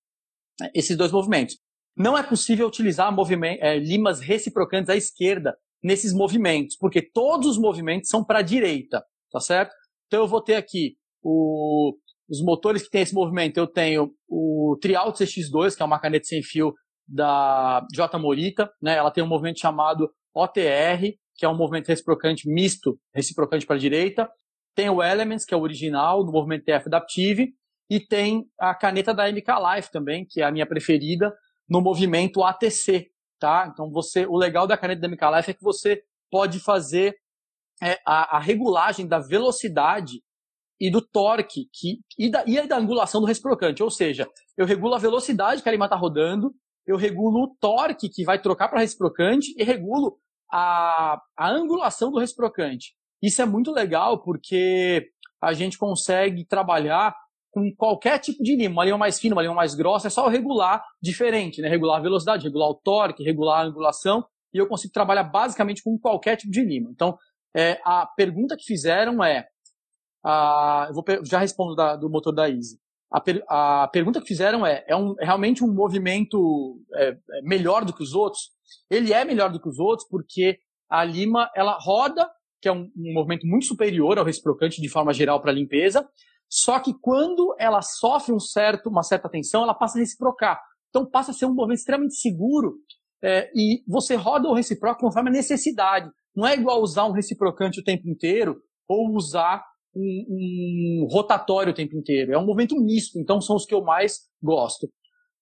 é, 0.60 0.70
esses 0.74 0.96
dois 0.96 1.12
movimentos. 1.12 1.58
Não 1.96 2.18
é 2.18 2.22
possível 2.22 2.66
utilizar 2.66 3.14
é, 3.60 3.78
limas 3.78 4.20
reciprocantes 4.20 4.90
à 4.90 4.96
esquerda 4.96 5.56
nesses 5.82 6.12
movimentos, 6.12 6.76
porque 6.76 7.02
todos 7.02 7.46
os 7.46 7.58
movimentos 7.58 8.08
são 8.08 8.24
para 8.24 8.40
a 8.40 8.42
direita, 8.42 9.04
tá 9.30 9.40
certo? 9.40 9.72
Então, 10.06 10.20
eu 10.20 10.28
vou 10.28 10.42
ter 10.42 10.56
aqui 10.56 10.96
o 11.22 11.96
os 12.28 12.42
motores 12.42 12.82
que 12.82 12.90
tem 12.90 13.02
esse 13.02 13.14
movimento, 13.14 13.58
eu 13.58 13.66
tenho 13.66 14.14
o 14.28 14.76
Trialt 14.80 15.16
CX2, 15.16 15.76
que 15.76 15.82
é 15.82 15.86
uma 15.86 15.98
caneta 15.98 16.26
sem 16.26 16.42
fio 16.42 16.74
da 17.06 17.86
J 17.92 18.18
Morita, 18.18 18.70
né? 18.80 18.96
Ela 18.96 19.10
tem 19.10 19.22
um 19.22 19.28
movimento 19.28 19.60
chamado 19.60 20.10
OTR, 20.34 21.14
que 21.36 21.44
é 21.44 21.48
um 21.48 21.56
movimento 21.56 21.88
reciprocante 21.88 22.48
misto, 22.48 22.98
reciprocante 23.14 23.66
para 23.66 23.76
a 23.76 23.78
direita. 23.78 24.30
Tem 24.74 24.88
o 24.88 25.02
Elements, 25.02 25.44
que 25.44 25.52
é 25.52 25.56
o 25.56 25.60
original 25.60 26.24
do 26.24 26.32
movimento 26.32 26.64
TF 26.64 26.86
Adaptive, 26.86 27.52
e 27.90 28.00
tem 28.00 28.46
a 28.58 28.74
caneta 28.74 29.12
da 29.12 29.30
MK 29.30 29.48
Life 29.74 29.90
também, 29.90 30.24
que 30.28 30.40
é 30.40 30.44
a 30.44 30.50
minha 30.50 30.66
preferida, 30.66 31.34
no 31.68 31.80
movimento 31.80 32.42
ATC, 32.42 33.10
tá? 33.38 33.68
Então 33.70 33.90
você, 33.90 34.24
o 34.26 34.36
legal 34.36 34.66
da 34.66 34.76
caneta 34.76 35.02
da 35.02 35.08
MK 35.08 35.36
Life 35.36 35.50
é 35.50 35.54
que 35.54 35.62
você 35.62 36.02
pode 36.30 36.60
fazer 36.60 37.14
é, 37.82 37.98
a, 38.06 38.36
a 38.36 38.40
regulagem 38.40 39.06
da 39.06 39.18
velocidade 39.18 40.22
e 40.82 40.90
do 40.90 41.00
torque 41.00 41.68
que, 41.72 42.00
e, 42.18 42.28
da, 42.28 42.42
e 42.44 42.60
da 42.66 42.76
angulação 42.76 43.20
do 43.20 43.26
reciprocante. 43.28 43.84
Ou 43.84 43.88
seja, 43.88 44.28
eu 44.58 44.66
regulo 44.66 44.96
a 44.96 44.98
velocidade 44.98 45.62
que 45.62 45.68
a 45.68 45.72
lima 45.72 45.84
está 45.84 45.94
rodando, 45.94 46.52
eu 46.84 46.96
regulo 46.96 47.44
o 47.44 47.56
torque 47.60 48.08
que 48.08 48.24
vai 48.24 48.42
trocar 48.42 48.68
para 48.68 48.80
reciprocante 48.80 49.54
e 49.56 49.62
regulo 49.62 50.18
a, 50.52 51.22
a 51.38 51.50
angulação 51.52 52.10
do 52.10 52.18
reciprocante. 52.18 52.96
Isso 53.22 53.40
é 53.40 53.46
muito 53.46 53.70
legal 53.70 54.24
porque 54.24 55.08
a 55.40 55.52
gente 55.52 55.78
consegue 55.78 56.44
trabalhar 56.44 57.14
com 57.52 57.72
qualquer 57.76 58.18
tipo 58.18 58.42
de 58.42 58.56
lima, 58.56 58.72
uma 58.72 58.84
lima 58.84 58.98
mais 58.98 59.20
fina, 59.20 59.36
uma 59.36 59.42
lima 59.42 59.54
mais 59.54 59.76
grossa, 59.76 60.08
é 60.08 60.10
só 60.10 60.26
regular 60.26 60.82
diferente, 61.00 61.62
né? 61.62 61.68
Regular 61.68 61.98
a 61.98 62.02
velocidade, 62.02 62.44
regular 62.44 62.70
o 62.70 62.74
torque, 62.74 63.22
regular 63.22 63.60
a 63.60 63.66
angulação, 63.66 64.24
e 64.52 64.58
eu 64.58 64.66
consigo 64.66 64.92
trabalhar 64.92 65.22
basicamente 65.22 65.80
com 65.80 65.96
qualquer 65.96 66.36
tipo 66.36 66.50
de 66.50 66.64
lima. 66.64 66.90
Então, 66.90 67.16
é, 67.54 67.78
a 67.84 68.04
pergunta 68.16 68.56
que 68.56 68.64
fizeram 68.64 69.22
é, 69.22 69.46
a, 70.24 70.86
eu 70.88 70.94
vou, 70.94 71.04
já 71.24 71.38
respondo 71.38 71.74
da, 71.74 71.96
do 71.96 72.08
motor 72.08 72.32
da 72.32 72.48
Easy. 72.48 72.78
A, 73.10 73.20
per, 73.20 73.44
a, 73.48 73.88
pergunta 73.92 74.20
que 74.20 74.26
fizeram 74.26 74.64
é: 74.64 74.84
é, 74.88 74.96
um, 74.96 75.14
é 75.20 75.24
realmente 75.24 75.62
um 75.62 75.72
movimento 75.72 76.80
é, 76.94 77.08
é, 77.08 77.42
melhor 77.42 77.84
do 77.84 77.92
que 77.92 78.02
os 78.02 78.14
outros? 78.14 78.50
Ele 78.90 79.12
é 79.12 79.24
melhor 79.24 79.50
do 79.50 79.60
que 79.60 79.68
os 79.68 79.78
outros 79.78 80.08
porque 80.08 80.58
a 80.88 81.04
lima 81.04 81.50
ela 81.54 81.78
roda, 81.78 82.28
que 82.60 82.68
é 82.68 82.72
um, 82.72 82.90
um 82.96 83.12
movimento 83.12 83.46
muito 83.46 83.66
superior 83.66 84.18
ao 84.18 84.24
reciprocante 84.24 84.80
de 84.80 84.88
forma 84.88 85.12
geral 85.12 85.40
para 85.40 85.52
limpeza, 85.52 86.08
só 86.48 86.78
que 86.78 86.94
quando 87.00 87.54
ela 87.58 87.80
sofre 87.82 88.32
um 88.32 88.40
certo, 88.40 88.88
uma 88.88 89.02
certa 89.02 89.28
tensão, 89.28 89.62
ela 89.62 89.74
passa 89.74 89.98
a 89.98 90.00
reciprocar. 90.00 90.60
Então 90.90 91.06
passa 91.06 91.30
a 91.30 91.34
ser 91.34 91.46
um 91.46 91.54
movimento 91.54 91.78
extremamente 91.78 92.16
seguro 92.16 92.76
é, 93.22 93.50
e 93.54 93.82
você 93.88 94.14
roda 94.14 94.48
o 94.48 94.54
reciproco 94.54 95.00
conforme 95.00 95.30
a 95.30 95.32
necessidade. 95.32 96.10
Não 96.34 96.46
é 96.46 96.54
igual 96.54 96.82
usar 96.82 97.06
um 97.06 97.12
reciprocante 97.12 97.80
o 97.80 97.84
tempo 97.84 98.08
inteiro 98.08 98.60
ou 98.86 99.14
usar 99.14 99.64
um, 99.94 100.26
um, 100.28 101.08
rotatório 101.10 101.72
o 101.72 101.74
tempo 101.74 101.96
inteiro. 101.96 102.32
É 102.32 102.38
um 102.38 102.44
movimento 102.44 102.76
misto, 102.80 103.18
então 103.18 103.40
são 103.40 103.56
os 103.56 103.64
que 103.64 103.74
eu 103.74 103.82
mais 103.82 104.20
gosto. 104.42 104.88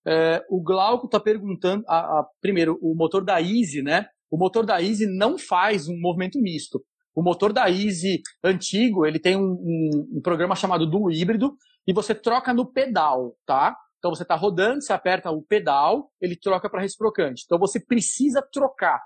É, 0.07 0.45
o 0.49 0.63
Glauco 0.63 1.07
está 1.07 1.21
perguntando, 1.21 1.85
a, 1.87 1.99
a, 1.99 2.27
primeiro, 2.41 2.79
o 2.81 2.95
motor 2.95 3.25
da 3.25 3.41
Easy, 3.41 3.83
né? 3.83 4.07
O 4.31 4.39
motor 4.39 4.65
da 4.65 4.83
Easy 4.83 5.07
não 5.07 5.37
faz 5.39 5.89
um 5.89 5.99
movimento 6.01 6.41
misto. 6.41 6.83
O 7.15 7.23
motor 7.23 7.53
da 7.53 7.69
Easy 7.69 8.21
antigo, 8.43 9.05
ele 9.05 9.19
tem 9.19 9.37
um, 9.37 9.53
um, 9.53 10.09
um 10.17 10.21
programa 10.23 10.55
chamado 10.55 10.89
Duo 10.89 11.11
Híbrido, 11.11 11.55
e 11.87 11.93
você 11.93 12.15
troca 12.15 12.55
no 12.55 12.71
pedal, 12.71 13.37
tá? 13.45 13.77
Então 13.99 14.15
você 14.15 14.23
está 14.23 14.35
rodando, 14.35 14.81
você 14.81 14.93
aperta 14.93 15.31
o 15.31 15.43
pedal, 15.43 16.11
ele 16.21 16.37
troca 16.37 16.71
para 16.71 16.81
reciprocante. 16.81 17.43
Então 17.45 17.59
você 17.59 17.79
precisa 17.79 18.41
trocar. 18.53 19.01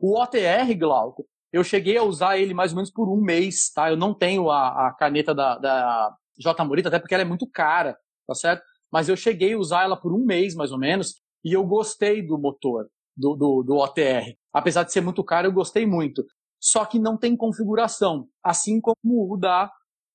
O 0.00 0.18
OTR, 0.20 0.74
Glauco, 0.78 1.26
eu 1.52 1.64
cheguei 1.64 1.96
a 1.96 2.02
usar 2.02 2.38
ele 2.38 2.54
mais 2.54 2.72
ou 2.72 2.76
menos 2.76 2.90
por 2.90 3.08
um 3.08 3.20
mês, 3.20 3.70
tá? 3.72 3.90
Eu 3.90 3.96
não 3.96 4.14
tenho 4.14 4.50
a, 4.50 4.88
a 4.88 4.94
caneta 4.94 5.34
da, 5.34 5.58
da 5.58 6.14
J. 6.38 6.64
Morita, 6.64 6.88
até 6.88 6.98
porque 6.98 7.14
ela 7.14 7.22
é 7.22 7.26
muito 7.26 7.48
cara, 7.48 7.96
tá 8.26 8.34
certo? 8.34 8.62
Mas 8.92 9.08
eu 9.08 9.16
cheguei 9.16 9.54
a 9.54 9.58
usar 9.58 9.84
ela 9.84 9.96
por 9.96 10.12
um 10.12 10.24
mês, 10.24 10.54
mais 10.54 10.72
ou 10.72 10.78
menos, 10.78 11.20
e 11.44 11.52
eu 11.52 11.64
gostei 11.64 12.24
do 12.26 12.38
motor, 12.38 12.88
do, 13.16 13.34
do, 13.34 13.62
do 13.62 13.76
OTR. 13.76 14.36
Apesar 14.52 14.84
de 14.84 14.92
ser 14.92 15.00
muito 15.00 15.24
caro, 15.24 15.48
eu 15.48 15.52
gostei 15.52 15.86
muito. 15.86 16.24
Só 16.60 16.84
que 16.84 16.98
não 16.98 17.16
tem 17.16 17.36
configuração, 17.36 18.28
assim 18.44 18.80
como 18.80 19.32
o 19.32 19.36
da 19.36 19.70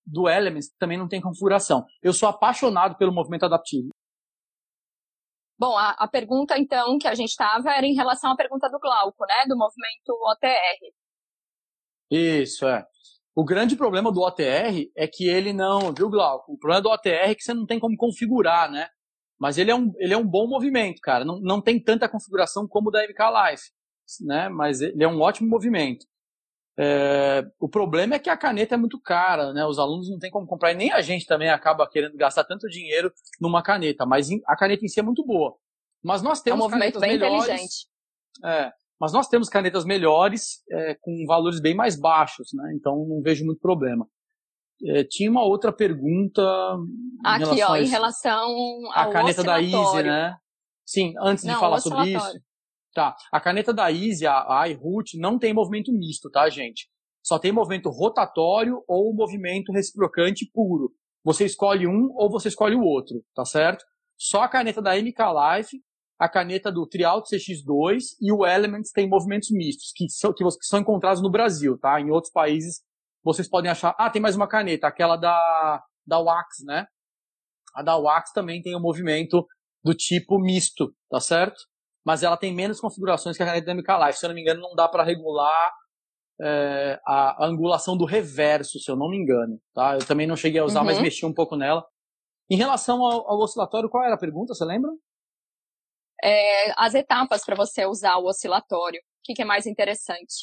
do 0.06 0.30
Elements 0.30 0.72
também 0.78 1.00
não 1.00 1.08
tem 1.08 1.20
configuração. 1.20 1.84
Eu 2.02 2.14
sou 2.14 2.30
apaixonado 2.30 2.96
pelo 2.96 3.12
movimento 3.12 3.46
adaptivo. 3.46 3.90
Bom, 5.58 5.76
a, 5.78 5.92
a 5.92 6.08
pergunta 6.08 6.60
então 6.60 6.98
que 7.00 7.08
a 7.08 7.16
gente 7.16 7.30
estava 7.30 7.72
era 7.72 7.86
em 7.88 7.96
relação 7.96 8.32
à 8.32 8.36
pergunta 8.36 8.70
do 8.70 8.78
Glauco, 8.78 9.26
né, 9.26 9.46
do 9.48 9.58
movimento 9.58 10.12
OTR. 10.32 10.94
Isso, 12.10 12.66
é. 12.68 12.86
O 13.36 13.44
grande 13.44 13.76
problema 13.76 14.12
do 14.12 14.22
OTR 14.22 14.90
é 14.96 15.08
que 15.08 15.28
ele 15.28 15.52
não, 15.52 15.94
viu, 15.94 16.10
Glauco? 16.10 16.54
O 16.54 16.58
problema 16.58 16.82
do 16.82 16.90
OTR 16.90 17.10
é 17.10 17.36
que 17.36 17.44
você 17.44 17.54
não 17.54 17.66
tem 17.66 17.80
como 17.80 17.98
configurar, 17.98 18.72
né? 18.72 18.88
Mas 19.38 19.58
ele 19.58 19.70
é 19.70 19.76
um, 19.76 19.92
ele 19.98 20.14
é 20.14 20.18
um 20.18 20.26
bom 20.26 20.48
movimento, 20.48 21.02
cara. 21.02 21.26
Não, 21.26 21.40
não 21.42 21.62
tem 21.62 21.78
tanta 21.78 22.08
configuração 22.08 22.66
como 22.68 22.88
o 22.88 22.92
da 22.92 23.04
MK 23.04 23.20
Life, 23.52 23.64
né? 24.22 24.48
Mas 24.48 24.80
ele 24.80 25.04
é 25.04 25.08
um 25.08 25.20
ótimo 25.20 25.50
movimento. 25.50 26.06
É, 26.78 27.46
o 27.60 27.70
problema 27.70 28.16
é 28.16 28.20
que 28.20 28.30
a 28.30 28.38
caneta 28.38 28.76
é 28.76 28.78
muito 28.78 29.00
cara, 29.00 29.54
né? 29.54 29.66
Os 29.66 29.80
alunos 29.80 30.10
não 30.10 30.20
têm 30.20 30.32
como 30.32 30.48
comprar 30.48 30.72
e 30.72 30.76
nem 30.76 30.92
a 30.92 31.02
gente 31.02 31.26
também 31.26 31.50
acaba 31.50 31.90
querendo 31.90 32.18
gastar 32.18 32.44
tanto 32.46 32.70
dinheiro 32.70 33.12
numa 33.40 33.62
caneta. 33.62 34.06
Mas 34.06 34.30
a 34.46 34.56
caneta 34.56 34.86
em 34.86 34.88
si 34.88 35.00
é 35.00 35.04
muito 35.04 35.26
boa. 35.26 35.58
Mas 36.04 36.22
nós 36.22 36.42
temos 36.42 36.60
é 36.60 36.64
um 36.64 36.70
movimento 36.70 37.00
bem 37.00 37.18
melhores, 37.18 37.44
inteligente. 37.44 37.88
É, 38.44 38.72
mas 39.00 39.12
nós 39.12 39.28
temos 39.28 39.50
canetas 39.50 39.86
melhores 39.86 40.64
é, 40.72 40.96
com 41.02 41.26
valores 41.28 41.60
bem 41.60 41.76
mais 41.76 42.00
baixos, 42.00 42.50
né? 42.54 42.74
Então 42.76 43.06
não 43.08 43.22
vejo 43.22 43.46
muito 43.46 43.60
problema. 43.60 44.08
É, 44.84 45.04
tinha 45.04 45.30
uma 45.30 45.44
outra 45.44 45.72
pergunta. 45.72 46.42
Aqui, 47.24 47.62
ó, 47.64 47.76
em 47.76 47.88
relação 47.88 48.50
à 48.94 49.08
caneta 49.10 49.44
da 49.44 49.62
Easy, 49.62 50.04
né? 50.04 50.36
Sim, 50.86 51.14
antes 51.20 51.44
não, 51.44 51.54
de 51.54 51.60
falar 51.60 51.80
sobre 51.80 52.16
isso. 52.16 52.40
Tá. 52.94 53.16
A 53.32 53.42
caneta 53.42 53.74
da 53.74 53.92
Easy, 53.92 54.26
a 54.26 54.64
iRoot, 54.70 55.18
não 55.18 55.38
tem 55.38 55.54
movimento 55.54 55.92
misto, 55.92 56.30
tá, 56.30 56.50
gente? 56.50 56.88
Só 57.24 57.40
tem 57.40 57.52
movimento 57.52 57.90
rotatório 57.90 58.84
ou 58.88 59.14
movimento 59.14 59.72
reciprocante 59.72 60.50
puro. 60.54 60.92
Você 61.24 61.46
escolhe 61.46 61.88
um 61.88 62.10
ou 62.14 62.30
você 62.30 62.50
escolhe 62.50 62.76
o 62.76 62.84
outro, 62.84 63.24
tá 63.34 63.44
certo? 63.44 63.84
Só 64.18 64.44
a 64.44 64.48
caneta 64.48 64.82
da 64.82 64.96
MK 64.96 65.18
Life, 65.58 65.82
a 66.20 66.30
caneta 66.30 66.72
do 66.72 66.88
Trialt 66.88 67.26
CX2 67.26 68.00
e 68.22 68.32
o 68.32 68.46
Elements 68.46 68.92
tem 68.92 69.08
movimentos 69.10 69.50
mistos, 69.52 69.92
que 69.96 70.10
são, 70.10 70.34
que 70.34 70.44
são 70.62 70.80
encontrados 70.80 71.22
no 71.22 71.32
Brasil, 71.32 71.78
tá? 71.78 72.00
Em 72.00 72.10
outros 72.10 72.32
países 72.32 72.82
vocês 73.24 73.50
podem 73.50 73.72
achar, 73.72 73.96
ah, 73.98 74.10
tem 74.10 74.22
mais 74.22 74.36
uma 74.36 74.48
caneta, 74.48 74.88
aquela 74.88 75.18
da, 75.18 75.84
da 76.06 76.20
Wax, 76.20 76.64
né? 76.64 76.86
A 77.76 77.82
da 77.82 77.98
Wax 77.98 78.32
também 78.32 78.62
tem 78.62 78.76
um 78.76 78.82
movimento 78.82 79.46
do 79.84 79.94
tipo 79.94 80.40
misto, 80.40 80.94
tá 81.10 81.20
certo? 81.20 81.58
mas 82.06 82.22
ela 82.22 82.38
tem 82.38 82.54
menos 82.54 82.80
configurações 82.80 83.36
que 83.36 83.42
a 83.42 83.48
caneta 83.48 83.74
MK 83.74 84.06
Life. 84.06 84.20
Se 84.20 84.26
eu 84.26 84.30
não 84.30 84.36
me 84.36 84.42
engano, 84.42 84.62
não 84.62 84.76
dá 84.76 84.88
para 84.88 85.04
regular 85.04 85.74
é, 86.40 87.00
a, 87.06 87.44
a, 87.44 87.48
angulação 87.48 87.98
do 87.98 88.06
reverso, 88.06 88.80
se 88.80 88.90
eu 88.92 88.96
não 88.96 89.10
me 89.10 89.18
engano. 89.18 89.60
Tá? 89.74 89.96
Eu 89.96 90.06
também 90.06 90.28
não 90.28 90.36
cheguei 90.36 90.62
a 90.62 90.66
usar, 90.66 90.82
uhum. 90.82 90.86
mas 90.86 91.02
mexi 91.02 91.26
um 91.26 91.34
pouco 91.34 91.56
nela. 91.56 91.84
Em 92.48 92.56
relação 92.56 93.04
ao, 93.04 93.28
ao 93.28 93.40
oscilatório, 93.40 93.90
qual 93.90 94.04
era 94.04 94.14
a 94.14 94.20
pergunta? 94.20 94.54
Você 94.54 94.64
lembra? 94.64 94.92
É, 96.24 96.74
as 96.78 96.94
etapas 96.94 97.44
para 97.44 97.56
você 97.56 97.86
usar 97.86 98.18
o 98.18 98.26
oscilatório. 98.26 99.00
O 99.00 99.24
que, 99.24 99.34
que 99.34 99.42
é 99.42 99.46
mais 99.46 99.66
interessante? 99.66 100.36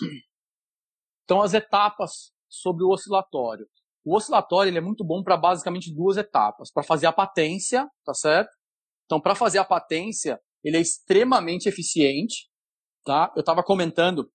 Então, 1.25 1.41
as 1.41 1.55
etapas 1.55 2.33
sobre 2.49 2.85
o 2.85 2.91
oscilatório. 2.91 3.67
O 4.05 4.17
oscilatório 4.17 4.71
ele 4.71 4.79
é 4.79 4.83
muito 4.83 5.05
bom 5.05 5.23
para 5.23 5.37
basicamente 5.37 5.95
duas 5.95 6.17
etapas. 6.17 6.71
Para 6.73 6.83
fazer 6.83 7.07
a 7.07 7.13
patência, 7.13 7.89
tá 8.05 8.13
certo? 8.13 8.51
Então, 9.07 9.21
para 9.21 9.35
fazer 9.35 9.59
a 9.59 9.65
patência, 9.65 10.41
ele 10.65 10.77
é 10.77 10.81
extremamente 10.81 11.69
eficiente, 11.69 12.49
tá? 13.05 13.33
Eu 13.37 13.41
estava 13.41 13.63
comentando 13.63 14.31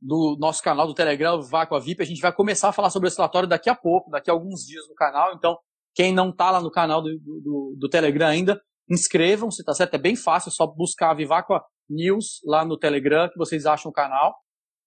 do 0.00 0.36
nosso 0.38 0.62
canal 0.62 0.86
do 0.86 0.94
Telegram, 0.94 1.40
Vácuo 1.40 1.80
VIP, 1.80 2.02
a 2.02 2.06
gente 2.06 2.20
vai 2.20 2.32
começar 2.32 2.68
a 2.68 2.72
falar 2.72 2.90
sobre 2.90 3.06
o 3.06 3.10
oscilatório 3.10 3.48
daqui 3.48 3.70
a 3.70 3.74
pouco, 3.74 4.10
daqui 4.10 4.30
a 4.30 4.32
alguns 4.32 4.60
dias 4.60 4.86
no 4.88 4.94
canal, 4.94 5.34
então 5.34 5.58
quem 5.94 6.12
não 6.12 6.30
está 6.30 6.50
lá 6.50 6.60
no 6.60 6.70
canal 6.70 7.00
do, 7.00 7.18
do, 7.18 7.76
do 7.78 7.88
Telegram 7.88 8.28
ainda, 8.28 8.60
inscrevam-se, 8.90 9.64
tá 9.64 9.72
certo? 9.72 9.94
É 9.94 9.98
bem 9.98 10.16
fácil, 10.16 10.48
é 10.48 10.52
só 10.52 10.66
buscar 10.66 11.10
a 11.10 11.14
Vivacqua 11.14 11.62
News 11.88 12.40
lá 12.44 12.64
no 12.64 12.78
Telegram, 12.78 13.28
que 13.28 13.38
vocês 13.38 13.66
acham 13.66 13.90
o 13.90 13.94
canal, 13.94 14.34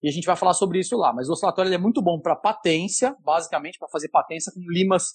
e 0.02 0.10
a 0.10 0.12
gente 0.12 0.26
vai 0.26 0.36
falar 0.36 0.54
sobre 0.54 0.80
isso 0.80 0.96
lá. 0.98 1.14
Mas 1.14 1.30
o 1.30 1.34
oscilatório 1.34 1.74
é 1.74 1.78
muito 1.78 2.02
bom 2.02 2.20
para 2.20 2.36
patência, 2.36 3.16
basicamente 3.24 3.78
para 3.78 3.90
fazer 3.90 4.10
patência 4.10 4.52
com 4.54 4.62
limas 4.72 5.06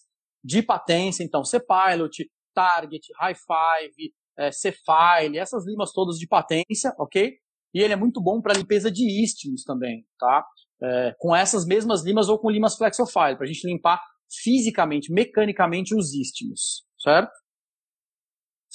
de 0.42 0.62
patência, 0.62 1.24
então 1.24 1.42
C-Pilot, 1.44 2.30
Target, 2.54 3.06
High 3.18 3.34
Five, 3.34 4.12
é, 4.38 4.52
C-File, 4.52 5.38
essas 5.38 5.66
limas 5.66 5.90
todas 5.92 6.16
de 6.16 6.26
patência, 6.26 6.94
ok? 6.98 7.32
E 7.72 7.80
ele 7.80 7.92
é 7.92 7.96
muito 7.96 8.20
bom 8.22 8.40
para 8.40 8.54
limpeza 8.54 8.90
de 8.90 9.22
istmos 9.22 9.64
também, 9.64 10.04
tá? 10.18 10.44
É, 10.82 11.14
com 11.18 11.34
essas 11.34 11.64
mesmas 11.64 12.04
limas 12.04 12.28
ou 12.28 12.38
com 12.38 12.50
limas 12.50 12.76
Flexofile, 12.76 13.36
para 13.36 13.44
a 13.44 13.46
gente 13.46 13.66
limpar 13.66 14.00
fisicamente, 14.42 15.12
mecanicamente 15.12 15.94
os 15.94 16.12
istmos, 16.12 16.84
certo? 16.98 17.32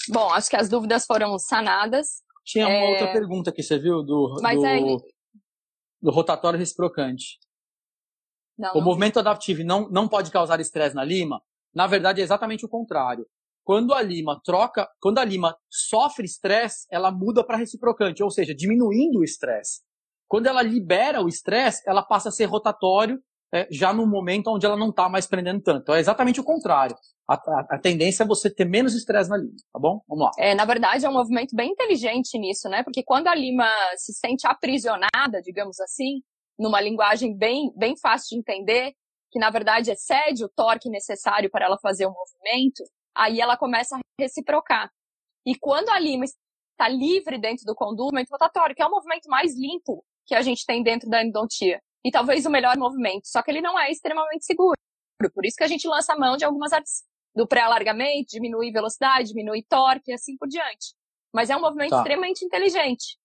Bom, 0.10 0.30
acho 0.34 0.50
que 0.50 0.56
as 0.56 0.70
dúvidas 0.70 1.06
foram 1.06 1.38
sanadas. 1.38 2.24
Tinha 2.44 2.68
uma 2.68 2.74
é... 2.74 2.92
outra 2.92 3.14
pergunta 3.14 3.52
que 3.52 3.62
você 3.62 3.78
viu 3.78 4.04
do, 4.04 4.36
do, 4.36 4.66
é... 4.66 4.80
do 6.02 6.12
rotatório 6.12 6.58
reciprocante. 6.58 7.38
Não, 8.58 8.72
o 8.72 8.76
não 8.76 8.82
movimento 8.82 9.16
vi. 9.16 9.20
adaptivo 9.20 9.64
não, 9.64 9.90
não 9.90 10.08
pode 10.08 10.32
causar 10.32 10.60
estresse 10.60 10.96
na 10.96 11.04
lima? 11.04 11.42
Na 11.74 11.88
verdade, 11.88 12.22
é 12.22 12.24
exatamente 12.24 12.66
o 12.66 12.70
contrário. 12.70 13.26
Quando 13.64 13.94
a 13.94 14.02
lima 14.02 14.42
troca, 14.44 14.90
quando 15.00 15.20
a 15.20 15.24
lima 15.24 15.56
sofre 15.70 16.26
estresse, 16.26 16.88
ela 16.92 17.12
muda 17.12 17.46
para 17.46 17.58
reciprocante, 17.58 18.24
ou 18.24 18.32
seja, 18.32 18.56
diminuindo 18.56 19.20
o 19.20 19.24
estresse. 19.24 19.82
Quando 20.28 20.48
ela 20.48 20.62
libera 20.62 21.22
o 21.22 21.28
estresse, 21.28 21.84
ela 21.86 22.02
passa 22.02 22.30
a 22.30 22.32
ser 22.32 22.46
rotatório 22.46 23.22
é, 23.54 23.68
já 23.72 23.92
no 23.92 24.06
momento 24.06 24.52
onde 24.52 24.66
ela 24.66 24.78
não 24.78 24.90
está 24.90 25.10
mais 25.10 25.26
prendendo 25.26 25.62
tanto. 25.62 25.82
Então, 25.82 25.96
é 25.96 26.00
exatamente 26.00 26.40
o 26.40 26.44
contrário. 26.44 26.96
A, 27.28 27.34
a, 27.34 27.66
a, 27.72 27.80
tendência 27.80 28.24
é 28.24 28.28
você 28.28 28.50
ter 28.50 28.66
menos 28.66 28.96
estresse 28.96 29.30
na 29.30 29.38
lima, 29.38 29.56
tá 29.74 29.80
bom? 29.80 30.02
Vamos 30.08 30.26
lá. 30.26 30.32
É, 30.38 30.56
na 30.56 30.66
verdade, 30.66 31.06
é 31.06 31.10
um 31.10 31.14
movimento 31.14 31.56
bem 31.56 31.72
inteligente 31.72 32.38
nisso, 32.38 32.70
né? 32.70 32.84
Porque 32.84 33.04
quando 33.04 33.28
a 33.28 33.36
lima 33.36 33.68
se 33.98 34.14
sente 34.14 34.48
aprisionada, 34.48 35.42
digamos 35.44 35.80
assim, 35.80 36.22
numa 36.58 36.82
linguagem 36.82 37.36
bem, 37.36 37.72
bem 37.76 37.96
fácil 37.98 38.30
de 38.30 38.40
entender, 38.40 38.94
que 39.32 39.40
na 39.40 39.50
verdade 39.50 39.92
excede 39.92 40.44
o 40.44 40.50
torque 40.50 40.90
necessário 40.90 41.50
para 41.50 41.66
ela 41.66 41.78
fazer 41.80 42.06
o 42.06 42.14
movimento, 42.14 42.84
aí 43.16 43.40
ela 43.40 43.58
começa 43.58 43.96
a 43.96 44.00
reciprocar. 44.20 44.92
E 45.46 45.56
quando 45.56 45.90
a 45.90 46.00
lima 46.00 46.26
está 46.26 46.88
livre 46.90 47.38
dentro 47.38 47.66
do 47.66 47.76
condumento 47.76 48.32
rotatório, 48.32 48.76
que 48.76 48.82
é 48.82 48.86
o 48.86 48.92
movimento 48.92 49.30
mais 49.30 49.56
limpo 49.56 50.04
que 50.26 50.36
a 50.36 50.42
gente 50.42 50.66
tem 50.66 50.84
dentro 50.84 51.10
da 51.10 51.24
endodontia, 51.24 51.82
e 52.04 52.12
talvez 52.12 52.46
o 52.46 52.50
melhor 52.50 52.78
movimento, 52.78 53.28
só 53.28 53.42
que 53.42 53.52
ele 53.52 53.62
não 53.62 53.78
é 53.78 53.92
extremamente 53.92 54.46
seguro. 54.46 54.78
Por 55.34 55.46
isso 55.46 55.58
que 55.58 55.64
a 55.64 55.68
gente 55.68 55.88
lança 55.88 56.14
a 56.14 56.18
mão 56.18 56.38
de 56.38 56.46
algumas 56.46 56.72
artes 56.72 57.04
do 57.36 57.48
pré-alargamento, 57.48 58.30
diminui 58.30 58.72
velocidade, 58.72 59.30
diminui 59.30 59.64
torque 59.64 60.12
e 60.12 60.14
assim 60.14 60.38
por 60.38 60.48
diante. 60.48 60.96
Mas 61.34 61.50
é 61.50 61.58
um 61.58 61.62
movimento 61.62 61.92
tá. 61.92 61.98
extremamente 61.98 62.44
inteligente. 62.44 63.18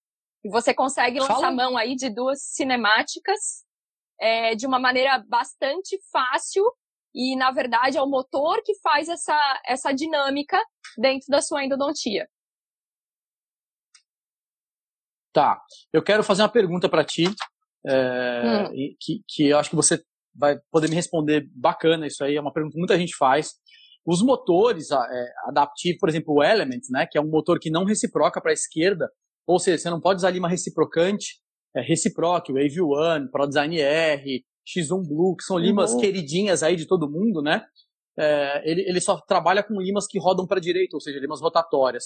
E 0.44 0.50
você 0.50 0.74
consegue 0.74 1.20
lançar 1.20 1.34
Fala. 1.34 1.48
a 1.48 1.52
mão 1.52 1.76
aí 1.76 1.94
de 1.94 2.10
duas 2.10 2.42
cinemáticas 2.42 3.64
é, 4.20 4.54
de 4.54 4.66
uma 4.66 4.78
maneira 4.78 5.18
bastante 5.26 5.98
fácil 6.12 6.64
e, 7.14 7.37
na 7.37 7.50
verdade, 7.50 7.96
é 7.96 8.02
o 8.02 8.08
motor 8.08 8.60
que 8.62 8.74
faz 8.80 9.08
essa, 9.08 9.62
essa 9.64 9.92
dinâmica 9.92 10.60
dentro 10.98 11.28
da 11.28 11.40
sua 11.40 11.64
endodontia. 11.64 12.28
Tá. 15.32 15.60
Eu 15.92 16.02
quero 16.02 16.22
fazer 16.22 16.42
uma 16.42 16.48
pergunta 16.48 16.88
para 16.88 17.04
ti, 17.04 17.24
é, 17.86 18.68
hum. 18.68 18.94
que, 19.00 19.20
que 19.28 19.48
eu 19.48 19.58
acho 19.58 19.70
que 19.70 19.76
você 19.76 20.00
vai 20.34 20.58
poder 20.70 20.88
me 20.88 20.96
responder 20.96 21.48
bacana 21.54 22.06
isso 22.06 22.24
aí. 22.24 22.36
É 22.36 22.40
uma 22.40 22.52
pergunta 22.52 22.74
que 22.74 22.78
muita 22.78 22.98
gente 22.98 23.16
faz. 23.16 23.52
Os 24.06 24.22
motores 24.22 24.90
é, 24.90 25.32
adaptivos, 25.46 25.98
por 25.98 26.08
exemplo, 26.08 26.34
o 26.34 26.42
Element, 26.42 26.82
né, 26.90 27.06
que 27.10 27.16
é 27.16 27.20
um 27.20 27.30
motor 27.30 27.58
que 27.58 27.70
não 27.70 27.84
reciproca 27.84 28.40
para 28.40 28.50
a 28.50 28.54
esquerda, 28.54 29.08
ou 29.46 29.58
seja, 29.58 29.78
você 29.78 29.90
não 29.90 30.00
pode 30.00 30.18
usar 30.18 30.30
lima 30.30 30.48
reciprocante, 30.48 31.40
é, 31.74 31.80
reciproque, 31.80 32.52
Wave 32.52 32.80
One, 32.80 33.30
ProDesign 33.30 33.80
R, 33.80 34.44
X1 34.66 35.06
Blue, 35.06 35.36
que 35.36 35.44
são 35.44 35.58
limas 35.58 35.92
uhum. 35.92 36.00
queridinhas 36.00 36.62
aí 36.62 36.76
de 36.76 36.86
todo 36.86 37.10
mundo, 37.10 37.42
né? 37.42 37.64
É, 38.18 38.70
ele, 38.70 38.82
ele 38.82 39.00
só 39.00 39.20
trabalha 39.20 39.62
com 39.62 39.80
limas 39.80 40.06
que 40.06 40.18
rodam 40.18 40.46
para 40.46 40.58
a 40.58 40.62
direita, 40.62 40.96
ou 40.96 41.00
seja, 41.00 41.18
limas 41.18 41.40
rotatórias. 41.40 42.04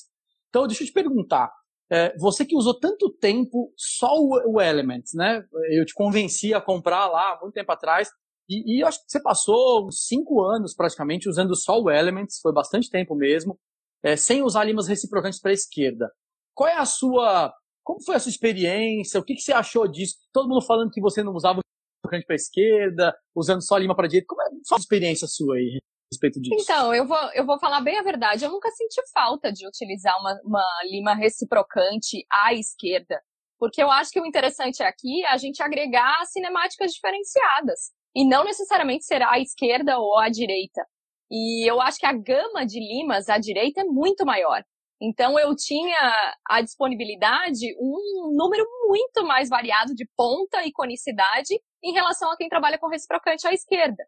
Então, 0.49 0.67
deixa 0.67 0.83
eu 0.83 0.87
te 0.87 0.93
perguntar, 0.93 1.51
é, 1.91 2.17
você 2.19 2.45
que 2.45 2.57
usou 2.57 2.79
tanto 2.79 3.11
tempo 3.11 3.73
só 3.77 4.15
o, 4.15 4.55
o 4.55 4.61
Elements, 4.61 5.15
né? 5.15 5.43
Eu 5.71 5.85
te 5.87 5.95
convenci 5.95 6.53
a 6.55 6.61
comprar 6.61 7.07
lá 7.07 7.39
muito 7.41 7.55
tempo 7.55 7.73
atrás, 7.73 8.09
E, 8.49 8.79
e 8.79 8.83
acho 8.83 8.99
que 9.05 9.11
você 9.11 9.23
passou 9.23 9.87
uns 9.87 10.07
cinco 10.07 10.43
anos 10.43 10.75
praticamente 10.75 11.29
usando 11.29 11.55
só 11.55 11.79
o 11.81 11.91
Elements, 11.91 12.41
foi 12.41 12.53
bastante 12.53 12.91
tempo 12.91 13.15
mesmo, 13.15 13.59
é, 14.03 14.17
sem 14.17 14.43
usar 14.43 14.65
limas 14.65 14.89
reciprocantes 14.89 15.41
para 15.41 15.51
a 15.51 15.55
esquerda. 15.55 16.11
Qual 16.55 16.69
é 16.69 16.77
a 16.79 16.87
sua. 16.87 17.53
Como 17.85 18.03
foi 18.03 18.17
a 18.17 18.19
sua 18.19 18.31
experiência? 18.31 19.21
O 19.21 19.25
que, 19.25 19.35
que 19.35 19.41
você 19.43 19.53
achou 19.53 19.87
disso? 19.89 20.17
Todo 20.33 20.49
mundo 20.49 20.65
falando 20.65 20.91
que 20.91 21.01
você 21.01 21.23
não 21.23 21.35
usava 21.35 21.61
reciprocante 22.05 22.27
para 22.27 22.35
a 22.35 22.37
esquerda, 22.37 23.17
usando 23.35 23.63
só 23.63 23.77
lima 23.79 23.95
para 23.95 24.07
a 24.07 24.09
direita. 24.09 24.27
Como 24.29 24.43
é 24.43 24.47
a 24.47 24.77
experiência 24.77 25.27
sua 25.29 25.57
aí? 25.57 25.81
Respeito 26.13 26.41
disso? 26.41 26.57
Então, 26.63 26.95
eu 26.95 27.07
vou, 27.07 27.33
eu 27.35 27.45
vou 27.45 27.59
falar 27.59 27.81
bem 27.81 27.99
a 27.99 28.03
verdade. 28.03 28.45
Eu 28.45 28.51
nunca 28.51 28.71
senti 28.71 29.01
falta 29.13 29.53
de 29.53 29.67
utilizar 29.67 30.19
uma, 30.19 30.39
uma 30.45 30.65
lima 30.91 31.15
reciprocante 31.15 32.25
à 32.31 32.55
esquerda. 32.55 33.21
Porque 33.59 33.83
eu 33.83 33.91
acho 33.91 34.11
que 34.11 34.21
o 34.21 34.27
interessante 34.27 34.83
aqui 34.83 35.25
é 35.25 35.29
a 35.29 35.37
gente 35.37 35.63
agregar 35.63 36.25
cinemáticas 36.27 36.93
diferenciadas. 36.93 37.91
E 38.15 38.27
não 38.27 38.45
necessariamente 38.45 39.05
será 39.05 39.33
à 39.33 39.41
esquerda 39.41 39.99
ou 39.99 40.19
à 40.19 40.29
direita. 40.29 40.83
E 41.31 41.71
eu 41.71 41.81
acho 41.81 41.99
que 41.99 42.07
a 42.07 42.13
gama 42.13 42.65
de 42.65 42.79
limas 42.81 43.29
à 43.29 43.39
direita 43.39 43.83
é 43.83 43.85
muito 43.85 44.25
maior. 44.25 44.63
Então 45.01 45.39
eu 45.39 45.55
tinha 45.55 46.35
à 46.49 46.61
disponibilidade 46.61 47.67
um 47.79 48.33
número 48.35 48.65
muito 48.89 49.25
mais 49.25 49.49
variado 49.49 49.95
de 49.95 50.09
ponta 50.17 50.65
e 50.65 50.73
conicidade 50.73 51.55
em 51.85 51.93
relação 51.93 52.31
a 52.33 52.37
quem 52.37 52.49
trabalha 52.49 52.79
com 52.79 52.89
reciprocante 52.89 53.47
à 53.47 53.53
esquerda. 53.53 54.05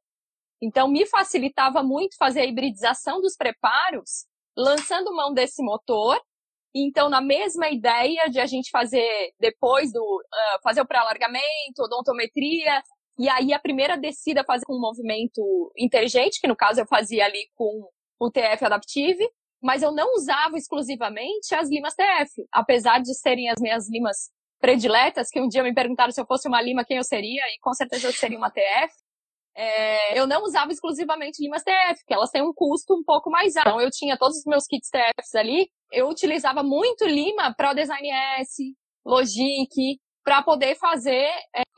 Então, 0.62 0.88
me 0.88 1.06
facilitava 1.06 1.82
muito 1.82 2.16
fazer 2.16 2.40
a 2.40 2.46
hibridização 2.46 3.20
dos 3.20 3.36
preparos, 3.36 4.26
lançando 4.56 5.14
mão 5.14 5.32
desse 5.32 5.62
motor. 5.62 6.20
Então, 6.74 7.08
na 7.08 7.20
mesma 7.20 7.68
ideia 7.70 8.28
de 8.28 8.38
a 8.38 8.46
gente 8.46 8.70
fazer 8.70 9.32
depois 9.40 9.92
do 9.92 10.00
uh, 10.00 10.62
fazer 10.62 10.82
o 10.82 10.86
pré-alargamento, 10.86 11.82
odontometria, 11.82 12.82
e 13.18 13.28
aí 13.28 13.52
a 13.52 13.58
primeira 13.58 13.96
descida 13.96 14.44
fazer 14.44 14.64
com 14.64 14.76
um 14.76 14.80
movimento 14.80 15.72
inteligente, 15.76 16.40
que 16.40 16.48
no 16.48 16.56
caso 16.56 16.80
eu 16.80 16.86
fazia 16.86 17.24
ali 17.24 17.48
com 17.54 17.88
o 18.18 18.30
TF 18.30 18.64
Adaptive, 18.64 19.28
mas 19.62 19.82
eu 19.82 19.92
não 19.92 20.14
usava 20.14 20.56
exclusivamente 20.56 21.54
as 21.54 21.68
limas 21.68 21.94
TF, 21.94 22.46
apesar 22.52 23.00
de 23.00 23.14
serem 23.14 23.50
as 23.50 23.60
minhas 23.60 23.90
limas 23.90 24.30
prediletas, 24.60 25.28
que 25.30 25.40
um 25.40 25.48
dia 25.48 25.62
me 25.62 25.74
perguntaram 25.74 26.12
se 26.12 26.20
eu 26.20 26.26
fosse 26.26 26.46
uma 26.46 26.62
lima 26.62 26.84
quem 26.84 26.98
eu 26.98 27.04
seria, 27.04 27.42
e 27.48 27.58
com 27.60 27.72
certeza 27.72 28.08
eu 28.08 28.12
seria 28.12 28.38
uma 28.38 28.50
TF 28.50 28.92
é, 29.60 30.18
eu 30.18 30.26
não 30.26 30.42
usava 30.42 30.72
exclusivamente 30.72 31.42
limas 31.42 31.62
TF, 31.62 32.00
porque 32.00 32.14
elas 32.14 32.30
têm 32.30 32.40
um 32.42 32.52
custo 32.54 32.94
um 32.94 33.04
pouco 33.04 33.30
mais 33.30 33.54
alto. 33.56 33.68
Então, 33.68 33.80
eu 33.80 33.90
tinha 33.90 34.16
todos 34.16 34.38
os 34.38 34.44
meus 34.46 34.64
kits 34.66 34.88
TFs 34.88 35.34
ali, 35.34 35.68
eu 35.92 36.08
utilizava 36.08 36.62
muito 36.62 37.04
lima 37.04 37.54
para 37.54 37.72
o 37.72 37.74
Design 37.74 38.08
S, 38.38 38.74
Logic, 39.04 40.00
para 40.24 40.42
poder 40.42 40.76
fazer 40.76 41.28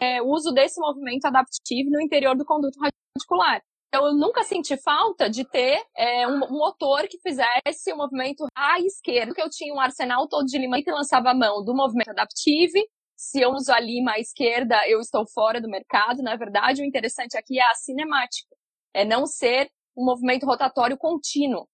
é, 0.00 0.22
uso 0.22 0.52
desse 0.52 0.80
movimento 0.80 1.24
adaptivo 1.24 1.90
no 1.90 2.00
interior 2.00 2.36
do 2.36 2.44
conduto 2.44 2.78
radicular. 2.78 3.60
Então, 3.88 4.06
eu 4.06 4.14
nunca 4.14 4.44
senti 4.44 4.76
falta 4.76 5.28
de 5.28 5.44
ter 5.44 5.82
é, 5.96 6.26
um, 6.28 6.44
um, 6.44 6.58
motor 6.58 7.08
que 7.08 7.18
fizesse 7.18 7.90
o 7.90 7.94
um 7.94 7.98
movimento 7.98 8.46
à 8.56 8.78
esquerda, 8.78 9.26
porque 9.26 9.42
eu 9.42 9.50
tinha 9.50 9.74
um 9.74 9.80
arsenal 9.80 10.28
todo 10.28 10.46
de 10.46 10.56
lima 10.56 10.80
que 10.80 10.90
lançava 10.90 11.30
a 11.30 11.34
mão 11.34 11.64
do 11.64 11.74
movimento 11.74 12.10
adaptivo 12.10 12.78
se 13.22 13.40
eu 13.40 13.52
uso 13.52 13.72
a 13.72 13.78
lima 13.78 14.14
à 14.14 14.18
esquerda, 14.18 14.76
eu 14.88 14.98
estou 14.98 15.24
fora 15.24 15.60
do 15.60 15.68
mercado. 15.68 16.24
Na 16.24 16.34
verdade, 16.34 16.82
o 16.82 16.84
interessante 16.84 17.36
aqui 17.36 17.56
é 17.56 17.62
a 17.62 17.74
cinemática. 17.74 18.56
É 18.92 19.04
não 19.04 19.26
ser 19.26 19.70
um 19.96 20.04
movimento 20.04 20.44
rotatório 20.44 20.98
contínuo. 20.98 21.68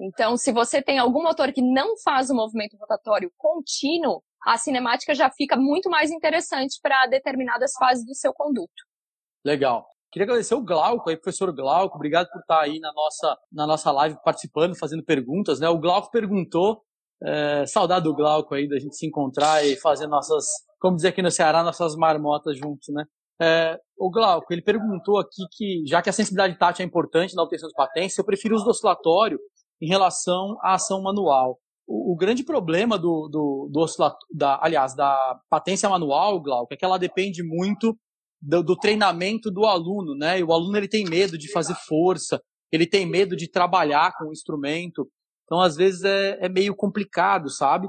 Então, 0.00 0.36
se 0.36 0.50
você 0.50 0.82
tem 0.82 0.98
algum 0.98 1.22
motor 1.22 1.52
que 1.52 1.62
não 1.62 1.96
faz 1.98 2.28
o 2.28 2.34
movimento 2.34 2.76
rotatório 2.76 3.30
contínuo, 3.38 4.20
a 4.44 4.58
cinemática 4.58 5.14
já 5.14 5.30
fica 5.30 5.56
muito 5.56 5.88
mais 5.88 6.10
interessante 6.10 6.80
para 6.82 7.06
determinadas 7.06 7.70
fases 7.78 8.04
do 8.04 8.14
seu 8.14 8.32
conduto. 8.32 8.82
Legal. 9.44 9.86
Queria 10.10 10.24
agradecer 10.24 10.56
o 10.56 10.64
Glauco 10.64 11.08
aí, 11.08 11.16
professor 11.16 11.52
Glauco. 11.54 11.94
Obrigado 11.94 12.28
por 12.32 12.40
estar 12.40 12.62
aí 12.62 12.80
na 12.80 12.92
nossa, 12.92 13.38
na 13.52 13.64
nossa 13.64 13.92
live 13.92 14.18
participando, 14.24 14.76
fazendo 14.76 15.04
perguntas. 15.04 15.60
Né? 15.60 15.68
O 15.68 15.78
Glauco 15.78 16.10
perguntou, 16.10 16.82
é, 17.22 17.64
saudade 17.66 18.06
do 18.06 18.14
Glauco 18.14 18.56
aí, 18.56 18.68
da 18.68 18.78
gente 18.80 18.96
se 18.96 19.06
encontrar 19.06 19.64
e 19.64 19.76
fazer 19.76 20.08
nossas 20.08 20.46
como 20.80 20.96
dizer 20.96 21.08
aqui 21.08 21.22
no 21.22 21.30
Ceará, 21.30 21.62
nossas 21.62 21.94
marmotas 21.94 22.56
juntos, 22.56 22.88
né? 22.88 23.04
É, 23.42 23.78
o 23.96 24.10
Glauco, 24.10 24.52
ele 24.52 24.60
perguntou 24.62 25.18
aqui 25.18 25.42
que, 25.52 25.82
já 25.86 26.02
que 26.02 26.10
a 26.10 26.12
sensibilidade 26.12 26.58
tátil 26.58 26.82
é 26.82 26.86
importante 26.86 27.34
na 27.34 27.42
obtenção 27.42 27.68
de 27.68 27.74
patentes, 27.74 28.16
eu 28.18 28.24
prefiro 28.24 28.54
o 28.54 28.56
uso 28.56 28.64
do 28.66 28.70
oscilatório 28.70 29.38
em 29.80 29.88
relação 29.88 30.58
à 30.62 30.74
ação 30.74 31.02
manual. 31.02 31.58
O, 31.86 32.12
o 32.12 32.16
grande 32.16 32.44
problema 32.44 32.98
do, 32.98 33.28
do, 33.28 33.68
do 33.72 33.80
oscilatório, 33.80 34.26
da, 34.30 34.58
aliás, 34.62 34.94
da 34.94 35.38
patência 35.48 35.88
manual, 35.88 36.40
Glauco, 36.40 36.74
é 36.74 36.76
que 36.76 36.84
ela 36.84 36.98
depende 36.98 37.42
muito 37.42 37.96
do, 38.40 38.62
do, 38.62 38.76
treinamento 38.76 39.50
do 39.50 39.64
aluno, 39.64 40.14
né? 40.14 40.38
E 40.38 40.44
o 40.44 40.52
aluno 40.52 40.76
ele 40.76 40.88
tem 40.88 41.04
medo 41.04 41.38
de 41.38 41.50
fazer 41.50 41.74
força, 41.86 42.40
ele 42.70 42.86
tem 42.86 43.06
medo 43.06 43.34
de 43.34 43.50
trabalhar 43.50 44.12
com 44.18 44.26
o 44.28 44.32
instrumento. 44.32 45.10
Então, 45.44 45.60
às 45.60 45.76
vezes, 45.76 46.04
é, 46.04 46.38
é 46.44 46.48
meio 46.48 46.74
complicado, 46.76 47.50
sabe? 47.50 47.88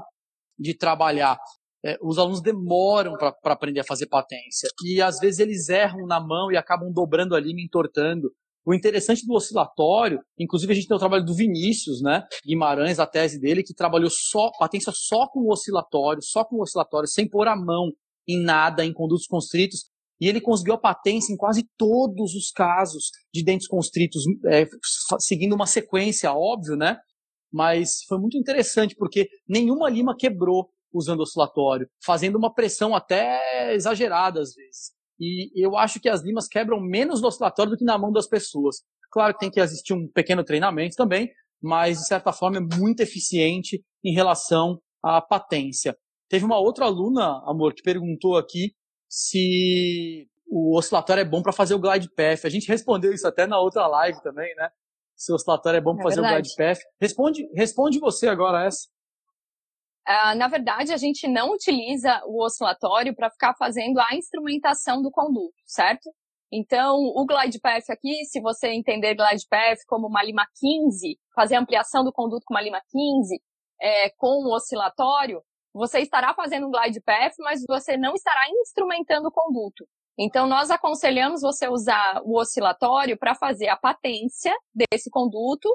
De 0.58 0.74
trabalhar 0.74 1.38
é, 1.84 1.98
os 2.00 2.18
alunos 2.18 2.40
demoram 2.40 3.14
para 3.16 3.34
aprender 3.52 3.80
a 3.80 3.84
fazer 3.84 4.06
patência. 4.06 4.68
E 4.84 5.02
às 5.02 5.18
vezes 5.18 5.40
eles 5.40 5.68
erram 5.68 6.06
na 6.06 6.20
mão 6.20 6.50
e 6.52 6.56
acabam 6.56 6.92
dobrando 6.92 7.34
ali, 7.34 7.54
me 7.54 7.64
entortando. 7.64 8.30
O 8.64 8.72
interessante 8.72 9.26
do 9.26 9.34
oscilatório, 9.34 10.20
inclusive 10.38 10.72
a 10.72 10.74
gente 10.76 10.86
tem 10.86 10.96
o 10.96 11.00
trabalho 11.00 11.24
do 11.24 11.34
Vinícius, 11.34 12.00
né? 12.00 12.22
Guimarães, 12.46 13.00
a 13.00 13.06
tese 13.06 13.40
dele, 13.40 13.64
que 13.64 13.74
trabalhou 13.74 14.08
só, 14.08 14.52
patência 14.56 14.92
só 14.94 15.26
com 15.26 15.40
o 15.40 15.52
oscilatório, 15.52 16.22
só 16.22 16.44
com 16.44 16.56
o 16.56 16.62
oscilatório, 16.62 17.08
sem 17.08 17.28
pôr 17.28 17.48
a 17.48 17.56
mão 17.56 17.90
em 18.28 18.40
nada, 18.40 18.84
em 18.84 18.92
condutos 18.92 19.26
constritos. 19.26 19.90
E 20.20 20.28
ele 20.28 20.40
conseguiu 20.40 20.74
a 20.74 20.78
patência 20.78 21.32
em 21.32 21.36
quase 21.36 21.68
todos 21.76 22.34
os 22.36 22.52
casos 22.52 23.10
de 23.34 23.42
dentes 23.42 23.66
constritos, 23.66 24.22
é, 24.46 24.64
seguindo 25.18 25.54
uma 25.54 25.66
sequência, 25.66 26.32
óbvio, 26.32 26.76
né? 26.76 26.98
Mas 27.52 28.04
foi 28.08 28.18
muito 28.20 28.38
interessante, 28.38 28.94
porque 28.94 29.28
nenhuma 29.48 29.90
lima 29.90 30.16
quebrou 30.16 30.70
usando 30.92 31.20
oscilatório, 31.20 31.88
fazendo 32.04 32.36
uma 32.36 32.52
pressão 32.52 32.94
até 32.94 33.74
exagerada 33.74 34.40
às 34.40 34.54
vezes. 34.54 34.92
E 35.18 35.50
eu 35.54 35.76
acho 35.76 36.00
que 36.00 36.08
as 36.08 36.22
limas 36.22 36.48
quebram 36.48 36.80
menos 36.80 37.20
no 37.20 37.28
oscilatório 37.28 37.72
do 37.72 37.78
que 37.78 37.84
na 37.84 37.98
mão 37.98 38.12
das 38.12 38.26
pessoas. 38.26 38.82
Claro 39.10 39.34
que 39.34 39.40
tem 39.40 39.50
que 39.50 39.60
existir 39.60 39.92
um 39.92 40.08
pequeno 40.08 40.42
treinamento 40.42 40.96
também, 40.96 41.30
mas 41.62 41.98
de 41.98 42.06
certa 42.06 42.32
forma 42.32 42.56
é 42.56 42.76
muito 42.78 43.00
eficiente 43.00 43.84
em 44.04 44.14
relação 44.14 44.80
à 45.02 45.20
patência. 45.20 45.96
Teve 46.28 46.44
uma 46.44 46.58
outra 46.58 46.86
aluna, 46.86 47.42
amor, 47.46 47.74
que 47.74 47.82
perguntou 47.82 48.36
aqui 48.36 48.72
se 49.08 50.26
o 50.48 50.76
oscilatório 50.78 51.20
é 51.20 51.24
bom 51.24 51.42
para 51.42 51.52
fazer 51.52 51.74
o 51.74 51.78
glide 51.78 52.08
path. 52.16 52.44
A 52.44 52.48
gente 52.48 52.66
respondeu 52.68 53.12
isso 53.12 53.26
até 53.28 53.46
na 53.46 53.60
outra 53.60 53.86
live 53.86 54.20
também, 54.22 54.54
né? 54.56 54.70
Se 55.14 55.30
o 55.30 55.34
oscilatório 55.34 55.76
é 55.76 55.80
bom 55.80 55.94
para 55.94 56.02
é 56.02 56.08
fazer 56.08 56.20
verdade. 56.22 56.34
o 56.34 56.42
glide 56.42 56.56
path. 56.56 56.78
Responde, 57.00 57.48
responde 57.54 57.98
você 58.00 58.28
agora 58.28 58.66
essa. 58.66 58.88
Uh, 60.08 60.36
na 60.36 60.48
verdade, 60.48 60.92
a 60.92 60.96
gente 60.96 61.28
não 61.28 61.52
utiliza 61.52 62.20
o 62.26 62.44
oscilatório 62.44 63.14
para 63.14 63.30
ficar 63.30 63.54
fazendo 63.54 64.00
a 64.00 64.16
instrumentação 64.16 65.00
do 65.00 65.10
conduto, 65.10 65.54
certo? 65.64 66.10
Então, 66.52 66.96
o 66.98 67.24
glide 67.24 67.58
path 67.60 67.88
aqui, 67.88 68.24
se 68.26 68.40
você 68.40 68.68
entender 68.68 69.14
glide 69.14 69.46
path 69.48 69.78
como 69.86 70.06
uma 70.06 70.22
lima 70.22 70.44
15, 70.60 71.18
fazer 71.34 71.56
ampliação 71.56 72.04
do 72.04 72.12
conduto 72.12 72.44
com 72.44 72.52
uma 72.52 72.60
lima 72.60 72.82
15, 72.90 73.40
é, 73.80 74.10
com 74.10 74.44
o 74.44 74.54
oscilatório, 74.54 75.42
você 75.72 76.00
estará 76.00 76.34
fazendo 76.34 76.66
um 76.66 76.70
glide 76.70 77.00
path, 77.00 77.32
mas 77.38 77.62
você 77.66 77.96
não 77.96 78.12
estará 78.14 78.42
instrumentando 78.60 79.28
o 79.28 79.32
conduto. 79.32 79.86
Então, 80.18 80.46
nós 80.46 80.70
aconselhamos 80.70 81.40
você 81.40 81.68
usar 81.68 82.20
o 82.24 82.38
oscilatório 82.38 83.16
para 83.18 83.34
fazer 83.34 83.68
a 83.68 83.76
patência 83.76 84.54
desse 84.74 85.08
conduto, 85.10 85.68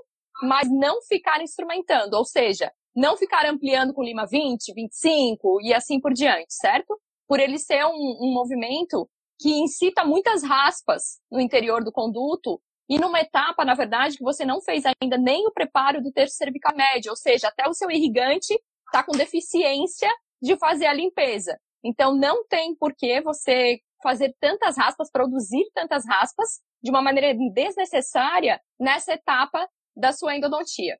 mas 0.43 0.69
não 0.69 1.01
ficar 1.01 1.41
instrumentando. 1.41 2.15
Ou 2.15 2.23
seja, 2.23 2.71
não 2.97 3.15
ficar 3.15 3.45
ampliando 3.45 3.93
com 3.93 4.01
lima 4.01 4.25
20, 4.25 4.73
25 4.73 5.61
e 5.61 5.71
assim 5.71 6.01
por 6.01 6.11
diante, 6.13 6.47
certo? 6.49 6.99
Por 7.27 7.39
ele 7.39 7.59
ser 7.59 7.85
um, 7.85 8.17
um 8.21 8.33
movimento 8.33 9.07
que 9.39 9.51
incita 9.51 10.03
muitas 10.03 10.43
raspas 10.43 11.19
no 11.31 11.39
interior 11.39 11.83
do 11.83 11.91
conduto 11.91 12.59
e 12.89 12.97
numa 12.97 13.19
etapa, 13.19 13.63
na 13.63 13.75
verdade, 13.75 14.17
que 14.17 14.23
você 14.23 14.43
não 14.43 14.61
fez 14.61 14.83
ainda 14.99 15.15
nem 15.15 15.45
o 15.45 15.51
preparo 15.51 16.01
do 16.01 16.11
terço 16.11 16.37
cervical 16.37 16.75
médio, 16.75 17.11
ou 17.11 17.15
seja, 17.15 17.49
até 17.49 17.69
o 17.69 17.73
seu 17.73 17.91
irrigante 17.91 18.59
está 18.87 19.03
com 19.03 19.11
deficiência 19.11 20.09
de 20.41 20.57
fazer 20.57 20.87
a 20.87 20.93
limpeza. 20.93 21.55
Então, 21.83 22.15
não 22.15 22.47
tem 22.47 22.75
por 22.75 22.95
que 22.95 23.21
você 23.21 23.79
fazer 24.01 24.35
tantas 24.39 24.75
raspas, 24.75 25.11
produzir 25.11 25.69
tantas 25.75 26.03
raspas 26.07 26.61
de 26.81 26.89
uma 26.89 27.01
maneira 27.01 27.37
desnecessária 27.53 28.59
nessa 28.79 29.13
etapa 29.13 29.67
da 29.95 30.11
sua 30.11 30.35
endodontia. 30.35 30.97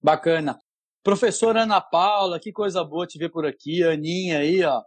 Bacana. 0.00 0.60
Professora 1.06 1.62
Ana 1.62 1.80
Paula, 1.80 2.40
que 2.40 2.50
coisa 2.50 2.82
boa 2.82 3.06
te 3.06 3.16
ver 3.16 3.30
por 3.30 3.46
aqui. 3.46 3.80
Aninha 3.84 4.40
aí, 4.40 4.64
ó, 4.64 4.82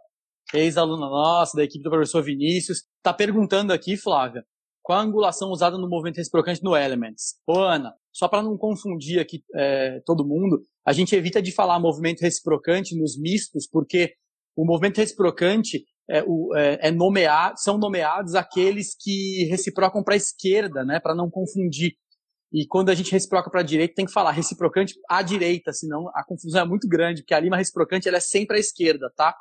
ex-aluna 0.52 1.08
nossa, 1.08 1.56
da 1.56 1.64
equipe 1.64 1.82
do 1.82 1.88
professor 1.88 2.22
Vinícius, 2.22 2.82
tá 3.02 3.10
perguntando 3.10 3.72
aqui, 3.72 3.96
Flávia, 3.96 4.44
qual 4.82 4.98
a 4.98 5.02
angulação 5.02 5.50
usada 5.50 5.78
no 5.78 5.88
movimento 5.88 6.18
reciprocante 6.18 6.62
no 6.62 6.76
Elements? 6.76 7.36
Ô, 7.46 7.60
Ana, 7.60 7.94
só 8.12 8.28
para 8.28 8.42
não 8.42 8.58
confundir 8.58 9.18
aqui 9.18 9.42
é, 9.54 10.02
todo 10.04 10.22
mundo, 10.22 10.62
a 10.86 10.92
gente 10.92 11.16
evita 11.16 11.40
de 11.40 11.52
falar 11.52 11.80
movimento 11.80 12.20
reciprocante 12.20 12.94
nos 12.94 13.18
mistos, 13.18 13.66
porque 13.66 14.12
o 14.54 14.66
movimento 14.66 14.98
reciprocante 14.98 15.86
é, 16.06 16.22
o, 16.26 16.54
é, 16.54 16.88
é 16.88 16.90
nomeado, 16.90 17.54
são 17.58 17.78
nomeados 17.78 18.34
aqueles 18.34 18.94
que 18.94 19.46
reciprocam 19.48 20.04
para 20.04 20.12
a 20.12 20.18
esquerda, 20.18 20.84
né, 20.84 21.00
para 21.00 21.14
não 21.14 21.30
confundir. 21.30 21.94
E 22.52 22.66
quando 22.66 22.90
a 22.90 22.94
gente 22.94 23.12
reciproca 23.12 23.50
para 23.50 23.60
a 23.60 23.64
direita, 23.64 23.94
tem 23.94 24.06
que 24.06 24.12
falar 24.12 24.32
reciprocante 24.32 24.94
à 25.08 25.22
direita, 25.22 25.72
senão 25.72 26.08
a 26.14 26.24
confusão 26.24 26.62
é 26.62 26.64
muito 26.64 26.88
grande, 26.88 27.22
porque 27.22 27.34
a 27.34 27.40
lima 27.40 27.56
reciprocante 27.56 28.08
ela 28.08 28.16
é 28.16 28.20
sempre 28.20 28.56
à 28.56 28.60
esquerda, 28.60 29.10
tá? 29.16 29.36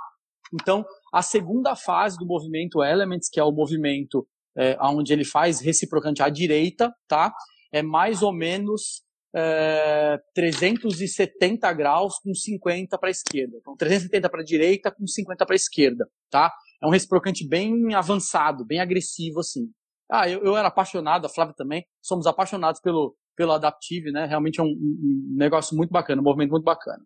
Então, 0.54 0.86
a 1.14 1.22
segunda 1.22 1.76
fase 1.76 2.18
do 2.18 2.26
movimento 2.26 2.84
Elements, 2.84 3.30
que 3.30 3.40
é 3.40 3.44
o 3.44 3.52
movimento 3.52 4.28
é, 4.56 4.78
onde 4.82 5.14
ele 5.14 5.26
faz 5.26 5.60
reciprocante 5.60 6.22
à 6.22 6.30
direita, 6.30 6.94
tá? 7.08 7.34
É 7.72 7.82
mais 7.82 8.22
ou 8.22 8.34
menos 8.34 9.04
é, 9.36 10.20
370 10.34 11.72
graus 11.74 12.20
com 12.20 12.34
50 12.34 12.98
para 12.98 13.10
a 13.10 13.12
esquerda. 13.12 13.58
Então, 13.60 13.76
370 13.76 14.30
para 14.30 14.42
a 14.42 14.44
direita 14.44 14.92
com 14.92 15.06
50 15.06 15.46
para 15.46 15.54
a 15.54 15.56
esquerda, 15.56 16.08
tá? 16.30 16.52
É 16.82 16.88
um 16.88 16.92
reciprocante 16.92 17.48
bem 17.48 17.94
avançado, 17.94 18.66
bem 18.66 18.80
agressivo, 18.80 19.40
assim. 19.40 19.70
Ah, 20.12 20.28
eu, 20.28 20.44
eu 20.44 20.58
era 20.58 20.68
apaixonado, 20.68 21.26
a 21.26 21.30
Flávia 21.30 21.54
também, 21.56 21.86
somos 22.02 22.26
apaixonados 22.26 22.82
pelo, 22.82 23.16
pelo 23.36 23.52
Adaptive, 23.52 24.12
né? 24.12 24.26
Realmente 24.26 24.60
é 24.60 24.64
um, 24.64 24.68
um 24.68 25.36
negócio 25.38 25.78
muito 25.78 25.92
bacana, 25.92 26.22
um 26.22 26.26
movimento 26.26 26.52
muito 26.52 26.64
bacana. 26.64 27.04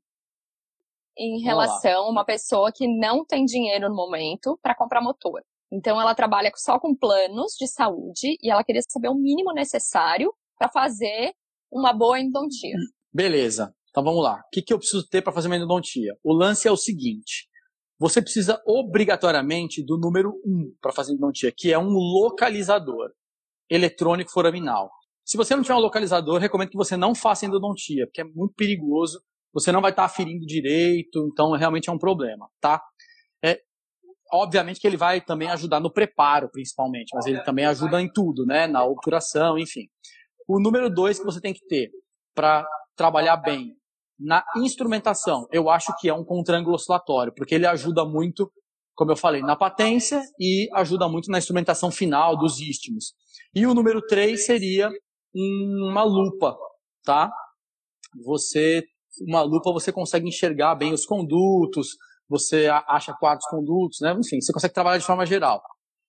Em 1.18 1.42
relação 1.42 2.06
a 2.06 2.10
uma 2.10 2.26
pessoa 2.26 2.72
que 2.74 2.88
não 2.88 3.24
tem 3.26 3.46
dinheiro 3.46 3.89
no 3.89 3.96
momento 3.96 4.58
para 4.62 4.74
comprar 4.74 5.02
motor. 5.02 5.42
Então, 5.72 6.00
ela 6.00 6.16
trabalha 6.16 6.52
só 6.56 6.80
com 6.80 6.96
planos 6.96 7.54
de 7.60 7.68
saúde 7.68 8.38
e 8.42 8.52
ela 8.52 8.63
queria 8.63 8.82
saber 8.88 9.10
o 9.10 9.16
mínimo 9.16 9.54
necessário 9.54 10.34
para 10.58 10.70
fazer 10.70 11.34
uma 11.72 11.94
boa 11.94 12.20
endodontia. 12.20 12.76
Beleza. 13.12 13.74
Então 13.89 14.04
vamos 14.04 14.24
lá. 14.24 14.38
O 14.38 14.50
que, 14.52 14.62
que 14.62 14.74
eu 14.74 14.80
preciso 14.80 15.08
ter 15.08 15.22
para 15.22 15.32
fazer 15.32 15.48
uma 15.48 15.56
endodontia? 15.56 16.18
O 16.24 16.34
lance 16.34 16.68
é 16.68 16.72
o 16.72 16.78
seguinte: 16.78 17.48
você 18.04 18.22
precisa 18.22 18.62
obrigatoriamente 18.68 19.82
do 19.82 19.98
número 19.98 20.34
1 20.46 20.76
para 20.82 20.92
fazer 20.92 21.13
endodontia, 21.13 21.54
que 21.56 21.72
é 21.72 21.80
um 21.80 21.88
localizador 21.88 23.10
eletrônico 23.70 24.30
foraminal. 24.30 24.92
Se 25.24 25.38
você 25.38 25.56
não 25.56 25.63
tiver 25.63 25.76
um 25.76 25.80
localizador, 25.80 26.38
recomendo 26.38 26.70
que 26.70 26.76
você 26.76 26.98
não 26.98 27.16
faça 27.16 27.46
endodontia, 27.46 28.06
porque 28.06 28.20
é 28.20 28.26
muito 28.26 28.56
perigoso. 28.56 29.24
Você 29.54 29.72
não 29.72 29.80
vai 29.80 29.92
estar 29.92 30.02
tá 30.02 30.06
aferindo 30.06 30.46
direito, 30.46 31.30
então 31.32 31.54
realmente 31.54 31.89
é 31.89 31.94
um 31.94 31.98
problema, 31.98 32.50
tá? 32.60 32.84
É, 33.42 33.62
obviamente 34.34 34.82
que 34.82 34.88
ele 34.88 34.98
vai 34.98 35.22
também 35.22 35.50
ajudar 35.52 35.80
no 35.80 35.89
preparo, 35.89 36.50
principalmente, 36.52 37.16
mas 37.16 37.26
ele 37.26 37.42
também 37.44 37.63
ajuda 37.63 38.02
em 38.02 38.12
tudo, 38.12 38.46
né? 38.46 38.68
Na 38.68 38.84
obturação, 38.84 39.58
enfim. 39.58 39.88
O 40.46 40.60
número 40.60 40.89
dois 40.89 41.20
que 41.20 41.26
você 41.26 41.39
tem 41.39 41.54
que 41.54 41.66
ter 41.68 41.89
para 42.36 42.68
trabalhar 42.98 43.38
bem 43.38 43.78
na 44.24 44.42
instrumentação, 44.56 45.46
eu 45.52 45.70
acho 45.70 45.94
que 46.00 46.08
é 46.08 46.14
um 46.14 46.24
contrângulo 46.24 46.76
oscilatório, 46.76 47.34
porque 47.36 47.54
ele 47.54 47.68
ajuda 47.68 48.06
muito, 48.06 48.50
como 48.96 49.12
eu 49.12 49.18
falei, 49.18 49.42
na 49.42 49.56
patência 49.56 50.22
e 50.40 50.70
ajuda 50.74 51.10
muito 51.10 51.30
na 51.30 51.38
instrumentação 51.38 51.92
final 51.92 52.38
dos 52.38 52.60
istmos. 52.60 53.14
E 53.54 53.68
o 53.68 53.74
número 53.74 54.02
três 54.02 54.46
seria 54.46 54.90
uma 55.36 56.04
lupa, 56.04 56.56
tá? 57.04 57.30
Você, 58.24 58.84
uma 59.28 59.42
lupa 59.42 59.74
você 59.74 59.92
consegue 59.92 60.28
enxergar 60.28 60.76
bem 60.76 60.94
os 60.94 61.06
condutos, 61.06 61.90
você 62.30 62.70
acha 62.88 63.14
quartos 63.14 63.46
condutos, 63.50 64.00
né? 64.02 64.16
Enfim, 64.18 64.40
você 64.40 64.54
consegue 64.54 64.74
trabalhar 64.74 65.00
de 65.00 65.06
forma 65.06 65.26
geral. 65.26 65.62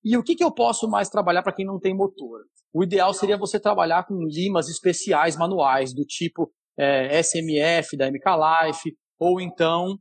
E 0.05 0.17
o 0.17 0.23
que, 0.23 0.37
que 0.37 0.45
eu 0.45 0.53
posso 0.53 0.89
mais 0.89 1.09
trabalhar 1.09 1.43
para 1.43 1.53
quem 1.53 1.67
não 1.67 1.81
tem 1.81 1.97
motor? 1.97 2.43
O 2.73 2.85
ideal 2.85 3.13
seria 3.13 3.37
você 3.37 3.59
trabalhar 3.59 4.07
com 4.07 4.15
limas 4.23 4.69
especiais 4.69 5.37
manuais, 5.37 5.93
do 5.93 6.05
tipo 6.05 6.53
é, 6.79 7.23
SMF 7.23 7.97
da 7.97 8.11
MK 8.11 8.25
Life, 8.67 8.97
ou 9.19 9.41
então 9.41 9.99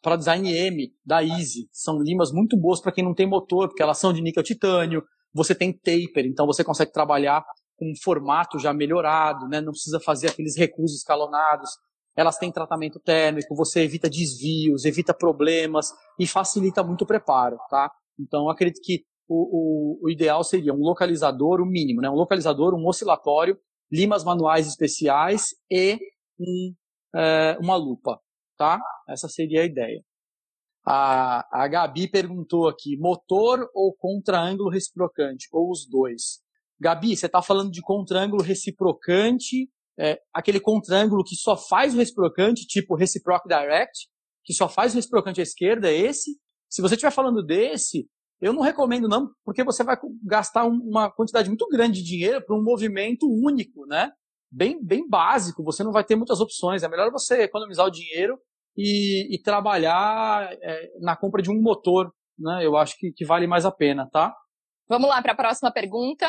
para 0.00 0.16
design 0.16 0.48
M 0.48 0.92
da 1.04 1.24
Easy. 1.24 1.68
São 1.72 2.00
limas 2.00 2.30
muito 2.30 2.56
boas 2.56 2.80
para 2.80 2.92
quem 2.92 3.02
não 3.02 3.14
tem 3.14 3.26
motor, 3.26 3.68
porque 3.68 3.82
elas 3.82 3.98
são 3.98 4.12
de 4.12 4.22
níquel 4.22 4.44
titânio. 4.44 5.02
Você 5.34 5.54
tem 5.54 5.72
taper, 5.72 6.26
então 6.26 6.46
você 6.46 6.62
consegue 6.62 6.92
trabalhar 6.92 7.44
com 7.76 7.90
um 7.90 7.94
formato 8.00 8.58
já 8.58 8.72
melhorado, 8.72 9.48
né? 9.48 9.60
não 9.60 9.72
precisa 9.72 9.98
fazer 9.98 10.28
aqueles 10.28 10.56
recusos 10.56 10.98
escalonados. 10.98 11.70
Elas 12.14 12.38
têm 12.38 12.52
tratamento 12.52 13.00
térmico, 13.00 13.56
você 13.56 13.82
evita 13.82 14.08
desvios, 14.08 14.84
evita 14.84 15.14
problemas 15.14 15.90
e 16.18 16.26
facilita 16.26 16.82
muito 16.84 17.02
o 17.02 17.06
preparo, 17.06 17.56
tá? 17.70 17.90
Então, 18.20 18.50
acredito 18.50 18.82
que 18.84 19.02
o, 19.26 19.96
o, 20.04 20.06
o, 20.06 20.10
ideal 20.10 20.44
seria 20.44 20.74
um 20.74 20.80
localizador, 20.80 21.60
o 21.60 21.66
mínimo, 21.66 22.02
né? 22.02 22.10
um 22.10 22.14
localizador, 22.14 22.74
um 22.74 22.86
oscilatório, 22.86 23.56
limas 23.92 24.24
manuais 24.24 24.66
especiais 24.66 25.48
e 25.70 25.98
um, 26.40 26.74
é, 27.14 27.58
uma 27.60 27.76
lupa. 27.76 28.18
Tá? 28.56 28.80
Essa 29.08 29.28
seria 29.28 29.62
a 29.62 29.66
ideia. 29.66 30.02
A, 30.84 31.62
a 31.64 31.68
Gabi 31.68 32.08
perguntou 32.08 32.68
aqui, 32.68 32.96
motor 32.96 33.68
ou 33.74 33.94
contra-ângulo 33.94 34.70
reciprocante? 34.70 35.46
Ou 35.52 35.70
os 35.70 35.86
dois? 35.88 36.40
Gabi, 36.80 37.16
você 37.16 37.26
está 37.26 37.40
falando 37.40 37.70
de 37.70 37.80
contra-ângulo 37.80 38.42
reciprocante, 38.42 39.70
é, 39.98 40.20
aquele 40.32 40.58
contra-ângulo 40.58 41.22
que 41.22 41.36
só 41.36 41.56
faz 41.56 41.94
o 41.94 41.98
reciprocante, 41.98 42.66
tipo 42.66 42.96
reciproc 42.96 43.46
direct, 43.46 44.08
que 44.44 44.52
só 44.52 44.68
faz 44.68 44.92
o 44.92 44.96
reciprocante 44.96 45.38
à 45.38 45.42
esquerda, 45.44 45.88
é 45.88 45.96
esse? 45.96 46.36
Se 46.68 46.82
você 46.82 46.94
estiver 46.94 47.12
falando 47.12 47.44
desse, 47.44 48.08
eu 48.42 48.52
não 48.52 48.60
recomendo 48.60 49.08
não, 49.08 49.30
porque 49.44 49.62
você 49.62 49.84
vai 49.84 49.96
gastar 50.24 50.64
uma 50.64 51.08
quantidade 51.08 51.48
muito 51.48 51.66
grande 51.68 52.02
de 52.02 52.08
dinheiro 52.08 52.44
para 52.44 52.56
um 52.56 52.62
movimento 52.62 53.24
único, 53.30 53.86
né? 53.86 54.10
Bem, 54.50 54.84
bem 54.84 55.08
básico, 55.08 55.62
você 55.62 55.84
não 55.84 55.92
vai 55.92 56.02
ter 56.02 56.16
muitas 56.16 56.40
opções. 56.40 56.82
É 56.82 56.88
melhor 56.88 57.10
você 57.12 57.42
economizar 57.42 57.86
o 57.86 57.90
dinheiro 57.90 58.36
e, 58.76 59.32
e 59.32 59.40
trabalhar 59.40 60.52
é, 60.60 60.90
na 61.00 61.16
compra 61.16 61.40
de 61.40 61.52
um 61.52 61.62
motor, 61.62 62.12
né? 62.36 62.66
Eu 62.66 62.76
acho 62.76 62.96
que, 62.98 63.12
que 63.12 63.24
vale 63.24 63.46
mais 63.46 63.64
a 63.64 63.70
pena, 63.70 64.08
tá? 64.10 64.34
Vamos 64.88 65.08
lá 65.08 65.22
para 65.22 65.32
a 65.32 65.36
próxima 65.36 65.72
pergunta. 65.72 66.26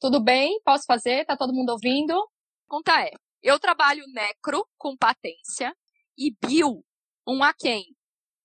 Tudo 0.00 0.24
bem? 0.24 0.58
Posso 0.64 0.84
fazer? 0.86 1.26
Tá 1.26 1.36
todo 1.36 1.52
mundo 1.52 1.70
ouvindo? 1.70 2.14
A 2.14 2.70
pergunta 2.70 2.98
é: 3.02 3.10
eu 3.42 3.60
trabalho 3.60 4.04
necro 4.14 4.66
com 4.78 4.96
patência 4.96 5.74
e 6.16 6.34
bio 6.42 6.82
um 7.28 7.44
a 7.44 7.52
quem? 7.52 7.84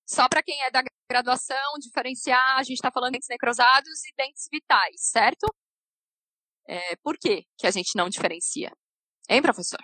Só 0.08 0.26
para 0.26 0.42
quem 0.42 0.62
é 0.62 0.70
da 0.70 0.82
graduação, 1.10 1.78
diferenciar, 1.78 2.56
a 2.56 2.62
gente 2.62 2.76
está 2.76 2.90
falando 2.90 3.12
de 3.12 3.18
dentes 3.18 3.28
necrosados 3.28 4.04
e 4.06 4.14
dentes 4.16 4.48
vitais, 4.50 4.96
certo? 4.96 5.46
É, 6.66 6.96
por 6.96 7.18
que 7.18 7.44
que 7.58 7.66
a 7.66 7.70
gente 7.70 7.94
não 7.94 8.08
diferencia? 8.08 8.72
Hein, 9.28 9.42
professor? 9.42 9.80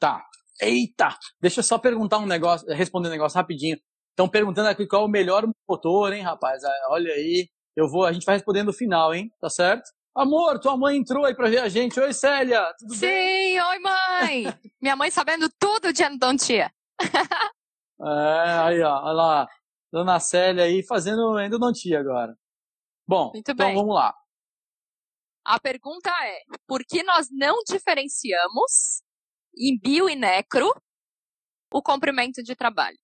Tá. 0.00 0.20
Eita! 0.60 1.16
Deixa 1.40 1.60
eu 1.60 1.64
só 1.64 1.78
perguntar 1.78 2.18
um 2.18 2.26
negócio, 2.26 2.66
responder 2.74 3.08
um 3.08 3.12
negócio 3.12 3.38
rapidinho. 3.38 3.78
Estão 4.10 4.28
perguntando 4.28 4.68
aqui 4.68 4.86
qual 4.86 5.02
é 5.02 5.04
o 5.06 5.08
melhor 5.08 5.44
motor, 5.68 6.12
hein, 6.12 6.22
rapaz? 6.22 6.62
Ah, 6.64 6.88
olha 6.90 7.12
aí. 7.12 7.48
Eu 7.76 7.88
vou, 7.88 8.04
a 8.04 8.12
gente 8.12 8.26
vai 8.26 8.34
responder 8.34 8.64
no 8.64 8.72
final, 8.72 9.14
hein? 9.14 9.30
Tá 9.40 9.48
certo? 9.48 9.88
Amor, 10.14 10.58
tua 10.58 10.76
mãe 10.76 10.96
entrou 10.96 11.24
aí 11.24 11.34
pra 11.34 11.48
ver 11.48 11.58
a 11.58 11.68
gente. 11.68 11.98
Oi, 11.98 12.12
Célia, 12.12 12.74
tudo 12.78 12.94
Sim, 12.94 13.00
bem? 13.06 13.52
Sim, 13.54 13.60
oi, 13.60 13.78
mãe! 13.78 14.44
Minha 14.82 14.96
mãe 14.96 15.10
sabendo 15.10 15.48
tudo 15.58 15.92
de 15.92 16.02
endodontia. 16.02 16.70
é, 18.00 18.58
aí, 18.58 18.82
ó, 18.82 19.02
olha 19.02 19.12
lá. 19.12 19.48
Dona 19.92 20.18
Célia 20.18 20.64
aí 20.64 20.82
fazendo 20.82 21.38
endodontia 21.38 22.00
agora. 22.00 22.34
Bom, 23.06 23.30
Muito 23.32 23.50
então 23.50 23.66
bem. 23.66 23.74
vamos 23.74 23.94
lá. 23.94 24.14
A 25.44 25.60
pergunta 25.60 26.10
é: 26.24 26.40
por 26.66 26.82
que 26.84 27.02
nós 27.02 27.28
não 27.30 27.58
diferenciamos 27.66 29.02
em 29.56 29.78
bio 29.78 30.08
e 30.08 30.16
necro 30.16 30.72
o 31.72 31.82
comprimento 31.82 32.42
de 32.42 32.56
trabalho? 32.56 32.98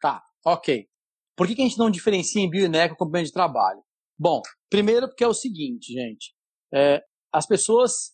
Tá, 0.00 0.24
ok. 0.44 0.88
Por 1.36 1.46
que, 1.46 1.54
que 1.54 1.62
a 1.62 1.64
gente 1.64 1.78
não 1.78 1.90
diferencia 1.90 2.42
em 2.42 2.50
bio 2.50 2.64
e 2.64 2.68
necro 2.68 2.94
o 2.94 2.98
comprimento 2.98 3.26
de 3.26 3.32
trabalho? 3.32 3.82
Bom, 4.18 4.40
primeiro 4.70 5.06
porque 5.08 5.22
é 5.22 5.28
o 5.28 5.34
seguinte, 5.34 5.92
gente. 5.92 6.34
É, 6.74 7.02
as 7.32 7.46
pessoas, 7.46 8.12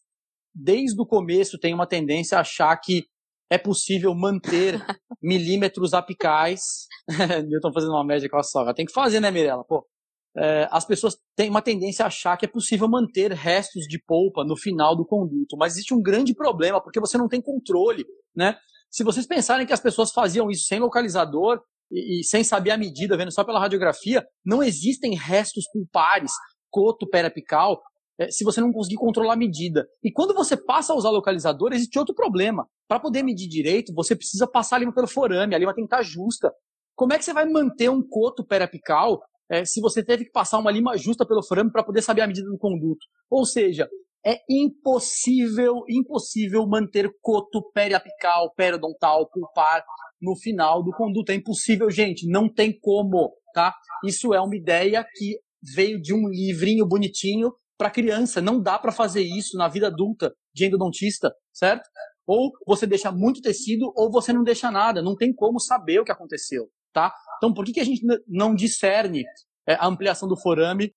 desde 0.52 1.00
o 1.00 1.06
começo, 1.06 1.58
têm 1.58 1.72
uma 1.72 1.87
tendência 1.87 2.37
a 2.37 2.40
achar 2.40 2.76
que 2.76 3.06
é 3.52 3.58
possível 3.58 4.14
manter 4.14 4.80
milímetros 5.22 5.92
apicais. 5.92 6.86
Newton 7.46 7.72
fazendo 7.72 7.92
uma 7.92 8.04
média 8.04 8.28
com 8.30 8.38
a 8.38 8.42
sogra. 8.42 8.74
Tem 8.74 8.86
que 8.86 8.92
fazer, 8.92 9.20
né, 9.20 9.30
Mirella? 9.30 9.62
Pô, 9.62 9.86
é, 10.34 10.66
as 10.70 10.86
pessoas 10.86 11.18
têm 11.36 11.50
uma 11.50 11.60
tendência 11.60 12.02
a 12.02 12.08
achar 12.08 12.38
que 12.38 12.46
é 12.46 12.48
possível 12.48 12.88
manter 12.88 13.30
restos 13.32 13.84
de 13.84 14.02
polpa 14.06 14.42
no 14.42 14.56
final 14.56 14.96
do 14.96 15.04
conduto, 15.04 15.54
mas 15.58 15.74
existe 15.74 15.92
um 15.92 16.00
grande 16.00 16.34
problema 16.34 16.82
porque 16.82 16.98
você 16.98 17.18
não 17.18 17.28
tem 17.28 17.42
controle, 17.42 18.07
né? 18.34 18.57
Se 18.90 19.05
vocês 19.05 19.26
pensarem 19.26 19.66
que 19.66 19.72
as 19.72 19.80
pessoas 19.80 20.12
faziam 20.12 20.50
isso 20.50 20.64
sem 20.64 20.78
localizador 20.78 21.61
e, 21.90 22.20
e 22.20 22.24
sem 22.24 22.42
saber 22.42 22.70
a 22.70 22.78
medida, 22.78 23.18
vendo 23.18 23.32
só 23.32 23.44
pela 23.44 23.61
radiografia, 23.61 24.24
não 24.42 24.62
existem 24.62 25.14
restos 25.14 25.64
pulpares, 25.70 26.32
coto 26.70 27.07
periapical, 27.07 27.82
é, 28.18 28.30
se 28.30 28.44
você 28.44 28.60
não 28.60 28.72
conseguir 28.72 28.96
controlar 28.96 29.34
a 29.34 29.36
medida. 29.36 29.86
E 30.02 30.12
quando 30.12 30.34
você 30.34 30.56
passa 30.56 30.92
a 30.92 30.96
usar 30.96 31.10
localizador, 31.10 31.72
existe 31.72 31.98
outro 31.98 32.14
problema. 32.14 32.66
Para 32.88 33.00
poder 33.00 33.22
medir 33.22 33.48
direito, 33.48 33.92
você 33.94 34.14
precisa 34.14 34.46
passar 34.46 34.76
a 34.76 34.78
lima 34.80 34.94
pelo 34.94 35.08
forame, 35.08 35.54
a 35.54 35.58
lima 35.58 35.74
tem 35.74 35.86
que 35.86 35.94
estar 35.94 36.02
justa. 36.02 36.52
Como 36.94 37.12
é 37.12 37.18
que 37.18 37.24
você 37.24 37.32
vai 37.32 37.46
manter 37.48 37.90
um 37.90 38.06
coto 38.06 38.44
periapical 38.44 39.20
é, 39.50 39.64
se 39.64 39.80
você 39.80 40.04
teve 40.04 40.24
que 40.24 40.30
passar 40.30 40.58
uma 40.58 40.70
lima 40.70 40.96
justa 40.96 41.26
pelo 41.26 41.42
forame 41.42 41.70
para 41.70 41.84
poder 41.84 42.02
saber 42.02 42.22
a 42.22 42.26
medida 42.26 42.48
do 42.48 42.58
conduto? 42.58 43.00
Ou 43.30 43.44
seja, 43.44 43.88
é 44.24 44.38
impossível, 44.48 45.82
impossível 45.88 46.66
manter 46.66 47.10
coto 47.20 47.62
periapical, 47.72 48.52
periodontal, 48.54 49.28
pulpar 49.28 49.84
no 50.20 50.36
final 50.36 50.82
do 50.82 50.92
conduto. 50.92 51.32
É 51.32 51.34
impossível, 51.34 51.90
gente. 51.90 52.28
Não 52.28 52.48
tem 52.48 52.78
como. 52.78 53.32
tá? 53.52 53.74
Isso 54.04 54.32
é 54.32 54.40
uma 54.40 54.56
ideia 54.56 55.04
que 55.14 55.38
veio 55.74 56.00
de 56.00 56.14
um 56.14 56.28
livrinho 56.28 56.86
bonitinho 56.86 57.52
para 57.83 57.91
criança. 57.91 58.41
Não 58.41 58.62
dá 58.62 58.78
para 58.78 58.93
fazer 58.93 59.22
isso 59.22 59.57
na 59.57 59.66
vida 59.66 59.89
adulta 59.89 60.33
de 60.55 60.66
endodontista, 60.66 61.35
certo? 61.53 61.83
Ou 62.24 62.53
você 62.64 62.87
deixa 62.87 63.11
muito 63.11 63.41
tecido 63.41 63.93
ou 63.97 64.09
você 64.09 64.33
não 64.33 64.45
deixa 64.45 64.70
nada. 64.70 65.03
Não 65.03 65.16
tem 65.16 65.35
como 65.35 65.59
saber 65.59 65.99
o 65.99 66.05
que 66.05 66.12
aconteceu, 66.12 66.68
tá? 66.93 67.12
Então, 67.39 67.53
por 67.53 67.64
que, 67.64 67.72
que 67.72 67.80
a 67.80 67.85
gente 67.85 68.01
não 68.28 68.55
discerne 68.55 69.24
é, 69.68 69.74
a 69.74 69.89
ampliação 69.89 70.28
do 70.28 70.41
forame 70.41 70.95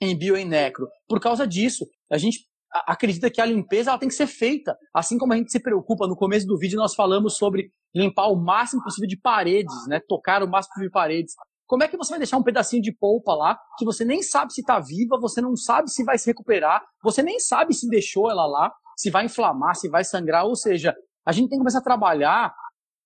em 0.00 0.16
bio 0.16 0.34
e 0.34 0.44
necro? 0.46 0.88
Por 1.06 1.20
causa 1.20 1.46
disso. 1.46 1.84
A 2.10 2.16
gente 2.16 2.46
acredita 2.86 3.30
que 3.30 3.38
a 3.38 3.44
limpeza 3.44 3.90
ela 3.90 3.98
tem 3.98 4.08
que 4.08 4.14
ser 4.14 4.26
feita. 4.26 4.74
Assim 4.94 5.18
como 5.18 5.34
a 5.34 5.36
gente 5.36 5.52
se 5.52 5.60
preocupa, 5.60 6.08
no 6.08 6.16
começo 6.16 6.46
do 6.46 6.56
vídeo 6.56 6.78
nós 6.78 6.94
falamos 6.94 7.36
sobre 7.36 7.70
limpar 7.94 8.28
o 8.28 8.42
máximo 8.42 8.82
possível 8.82 9.06
de 9.06 9.20
paredes, 9.20 9.86
né? 9.86 10.00
Tocar 10.08 10.42
o 10.42 10.48
máximo 10.48 10.72
possível 10.72 10.88
de 10.88 10.92
paredes. 10.92 11.34
Como 11.72 11.82
é 11.82 11.88
que 11.88 11.96
você 11.96 12.10
vai 12.10 12.18
deixar 12.18 12.36
um 12.36 12.42
pedacinho 12.42 12.82
de 12.82 12.92
polpa 12.92 13.32
lá 13.32 13.58
que 13.78 13.84
você 13.86 14.04
nem 14.04 14.22
sabe 14.22 14.52
se 14.52 14.60
está 14.60 14.78
viva, 14.78 15.18
você 15.18 15.40
não 15.40 15.56
sabe 15.56 15.90
se 15.90 16.04
vai 16.04 16.18
se 16.18 16.26
recuperar, 16.26 16.84
você 17.02 17.22
nem 17.22 17.40
sabe 17.40 17.72
se 17.72 17.88
deixou 17.88 18.30
ela 18.30 18.44
lá, 18.44 18.70
se 18.94 19.08
vai 19.08 19.24
inflamar, 19.24 19.74
se 19.74 19.88
vai 19.88 20.04
sangrar, 20.04 20.44
ou 20.44 20.54
seja, 20.54 20.94
a 21.24 21.32
gente 21.32 21.48
tem 21.48 21.56
que 21.56 21.62
começar 21.62 21.78
a 21.78 21.82
trabalhar 21.82 22.52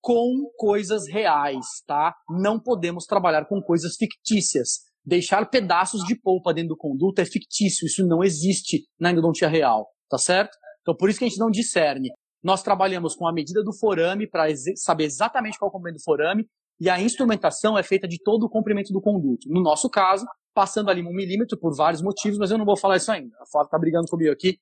com 0.00 0.50
coisas 0.56 1.06
reais, 1.06 1.64
tá? 1.86 2.12
Não 2.28 2.58
podemos 2.58 3.04
trabalhar 3.04 3.44
com 3.44 3.62
coisas 3.62 3.94
fictícias. 3.94 4.80
Deixar 5.04 5.48
pedaços 5.48 6.02
de 6.02 6.20
polpa 6.20 6.52
dentro 6.52 6.70
do 6.70 6.76
conduto 6.76 7.20
é 7.20 7.24
fictício, 7.24 7.86
isso 7.86 8.04
não 8.04 8.24
existe 8.24 8.82
na 8.98 9.12
endodontia 9.12 9.46
real, 9.46 9.86
tá 10.10 10.18
certo? 10.18 10.58
Então 10.80 10.96
por 10.96 11.08
isso 11.08 11.20
que 11.20 11.24
a 11.24 11.28
gente 11.28 11.38
não 11.38 11.52
discerne. 11.52 12.08
Nós 12.42 12.64
trabalhamos 12.64 13.14
com 13.14 13.28
a 13.28 13.32
medida 13.32 13.62
do 13.62 13.72
forame 13.72 14.28
para 14.28 14.48
saber 14.74 15.04
exatamente 15.04 15.56
qual 15.56 15.68
é 15.68 15.70
o 15.70 15.72
comprimento 15.72 15.98
do 15.98 16.04
forame 16.04 16.48
e 16.80 16.90
a 16.90 17.00
instrumentação 17.00 17.78
é 17.78 17.82
feita 17.82 18.06
de 18.06 18.22
todo 18.22 18.44
o 18.44 18.48
comprimento 18.48 18.92
do 18.92 19.00
conduto. 19.00 19.48
No 19.48 19.62
nosso 19.62 19.88
caso, 19.88 20.26
passando 20.54 20.90
ali 20.90 21.02
um 21.02 21.12
milímetro 21.12 21.58
por 21.58 21.74
vários 21.74 22.02
motivos, 22.02 22.38
mas 22.38 22.50
eu 22.50 22.58
não 22.58 22.64
vou 22.64 22.76
falar 22.76 22.96
isso 22.96 23.10
ainda. 23.10 23.36
A 23.40 23.46
Flávia 23.46 23.70
tá 23.70 23.78
brigando 23.78 24.08
comigo 24.08 24.32
aqui. 24.32 24.58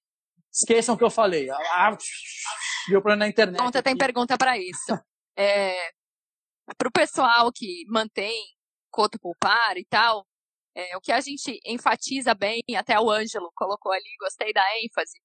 Esqueçam 0.53 0.95
o 0.95 0.99
que 0.99 1.05
eu 1.05 1.11
falei. 1.11 1.51
Ah, 1.51 1.97
viu 2.89 3.01
problema 3.01 3.25
na 3.25 3.29
internet. 3.29 3.61
Ontem 3.61 3.83
tem 3.83 3.97
pergunta 3.97 4.37
para 4.37 4.59
isso. 4.59 4.75
É, 5.37 5.91
para 6.79 6.87
o 6.87 6.93
pessoal 6.93 7.51
que 7.53 7.85
mantém 7.89 8.41
coto 8.89 9.19
pulpar 9.19 9.77
e 9.77 9.85
tal, 9.85 10.25
é, 10.73 10.97
o 10.97 11.01
que 11.01 11.11
a 11.11 11.21
gente 11.21 11.59
enfatiza 11.67 12.33
bem, 12.35 12.63
até 12.77 13.01
o 13.01 13.11
Ângelo 13.11 13.51
colocou 13.53 13.91
ali, 13.91 14.15
gostei 14.21 14.53
da 14.53 14.63
ênfase, 14.81 15.19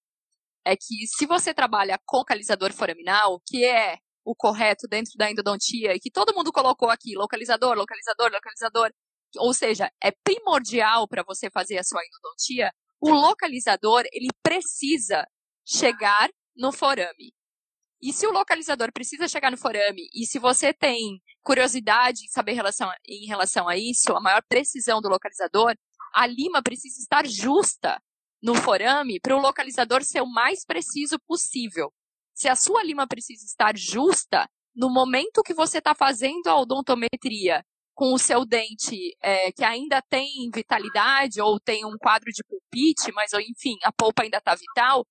é 0.65 0.75
que 0.75 1.05
se 1.15 1.27
você 1.27 1.53
trabalha 1.53 1.99
com 2.07 2.23
calizador 2.23 2.73
foraminal, 2.73 3.39
que 3.45 3.63
é 3.63 3.99
o 4.29 4.35
correto 4.35 4.87
dentro 4.87 5.13
da 5.17 5.31
endodontia 5.31 5.95
e 5.95 5.99
que 5.99 6.11
todo 6.11 6.35
mundo 6.35 6.51
colocou 6.51 6.87
aqui, 6.91 7.15
localizador, 7.15 7.75
localizador, 7.75 8.31
localizador, 8.31 8.91
ou 9.37 9.51
seja, 9.55 9.91
é 9.99 10.11
primordial 10.11 11.07
para 11.07 11.23
você 11.23 11.49
fazer 11.49 11.79
a 11.79 11.83
sua 11.83 11.99
endodontia, 12.05 12.71
o 13.01 13.09
localizador, 13.09 14.03
ele 14.13 14.27
precisa 14.43 15.27
chegar 15.65 16.29
no 16.55 16.71
forame. 16.71 17.33
E 17.99 18.13
se 18.13 18.27
o 18.27 18.31
localizador 18.31 18.91
precisa 18.93 19.27
chegar 19.27 19.49
no 19.49 19.57
forame, 19.57 20.07
e 20.13 20.27
se 20.27 20.37
você 20.37 20.71
tem 20.71 21.19
curiosidade 21.41 22.25
em 22.25 22.27
saber 22.27 22.53
relação, 22.53 22.91
em 23.07 23.25
relação 23.25 23.67
a 23.67 23.77
isso, 23.77 24.15
a 24.15 24.21
maior 24.21 24.43
precisão 24.47 25.01
do 25.01 25.09
localizador, 25.09 25.73
a 26.13 26.27
lima 26.27 26.61
precisa 26.61 27.01
estar 27.01 27.25
justa 27.25 27.99
no 28.43 28.53
forame 28.53 29.19
para 29.19 29.35
o 29.35 29.41
localizador 29.41 30.03
ser 30.03 30.21
o 30.21 30.31
mais 30.31 30.63
preciso 30.63 31.17
possível 31.27 31.91
se 32.39 32.47
a 32.47 32.55
sua 32.55 32.81
lima 32.83 33.05
precisa 33.05 33.45
estar 33.45 33.75
justa, 33.75 34.47
no 34.73 34.89
momento 34.89 35.43
que 35.43 35.53
você 35.53 35.79
está 35.79 35.93
fazendo 35.93 36.47
a 36.47 36.57
odontometria 36.57 37.65
com 37.93 38.13
o 38.13 38.17
seu 38.17 38.45
dente 38.45 39.13
é, 39.21 39.51
que 39.51 39.65
ainda 39.65 40.01
tem 40.09 40.49
vitalidade 40.53 41.41
ou 41.41 41.59
tem 41.59 41.85
um 41.85 41.97
quadro 41.97 42.31
de 42.31 42.41
pulpite, 42.45 43.11
mas 43.11 43.33
enfim, 43.33 43.75
a 43.83 43.91
polpa 43.91 44.23
ainda 44.23 44.37
está 44.37 44.55
vital, 44.55 45.05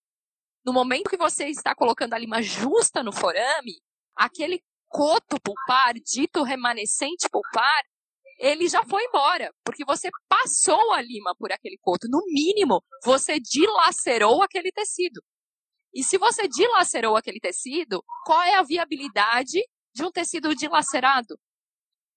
no 0.64 0.72
momento 0.72 1.10
que 1.10 1.18
você 1.18 1.48
está 1.48 1.74
colocando 1.74 2.14
a 2.14 2.18
lima 2.18 2.40
justa 2.40 3.02
no 3.02 3.12
forame, 3.12 3.78
aquele 4.16 4.62
coto 4.88 5.36
pulpar, 5.42 5.94
dito 5.94 6.42
remanescente 6.42 7.28
pulpar, 7.30 7.82
ele 8.38 8.68
já 8.68 8.82
foi 8.84 9.04
embora, 9.04 9.52
porque 9.62 9.84
você 9.84 10.08
passou 10.28 10.92
a 10.92 11.02
lima 11.02 11.34
por 11.38 11.52
aquele 11.52 11.76
coto. 11.78 12.08
No 12.08 12.22
mínimo, 12.26 12.82
você 13.04 13.38
dilacerou 13.38 14.42
aquele 14.42 14.70
tecido. 14.72 15.20
E 15.94 16.02
se 16.02 16.18
você 16.18 16.46
dilacerou 16.46 17.16
aquele 17.16 17.40
tecido, 17.40 18.02
qual 18.24 18.42
é 18.42 18.54
a 18.54 18.62
viabilidade 18.62 19.60
de 19.94 20.04
um 20.04 20.10
tecido 20.10 20.54
dilacerado? 20.54 21.38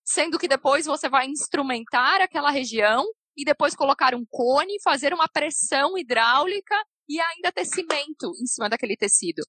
Sendo 0.03 0.37
que 0.37 0.47
depois 0.47 0.85
você 0.85 1.07
vai 1.09 1.27
instrumentar 1.27 2.21
aquela 2.21 2.51
região 2.51 3.05
e 3.35 3.45
depois 3.45 3.75
colocar 3.75 4.13
um 4.13 4.25
cone, 4.29 4.81
fazer 4.83 5.13
uma 5.13 5.27
pressão 5.27 5.97
hidráulica 5.97 6.75
e 7.07 7.19
ainda 7.19 7.51
ter 7.51 7.65
cimento 7.65 8.31
em 8.41 8.45
cima 8.45 8.69
daquele 8.69 8.95
tecido. 8.95 9.41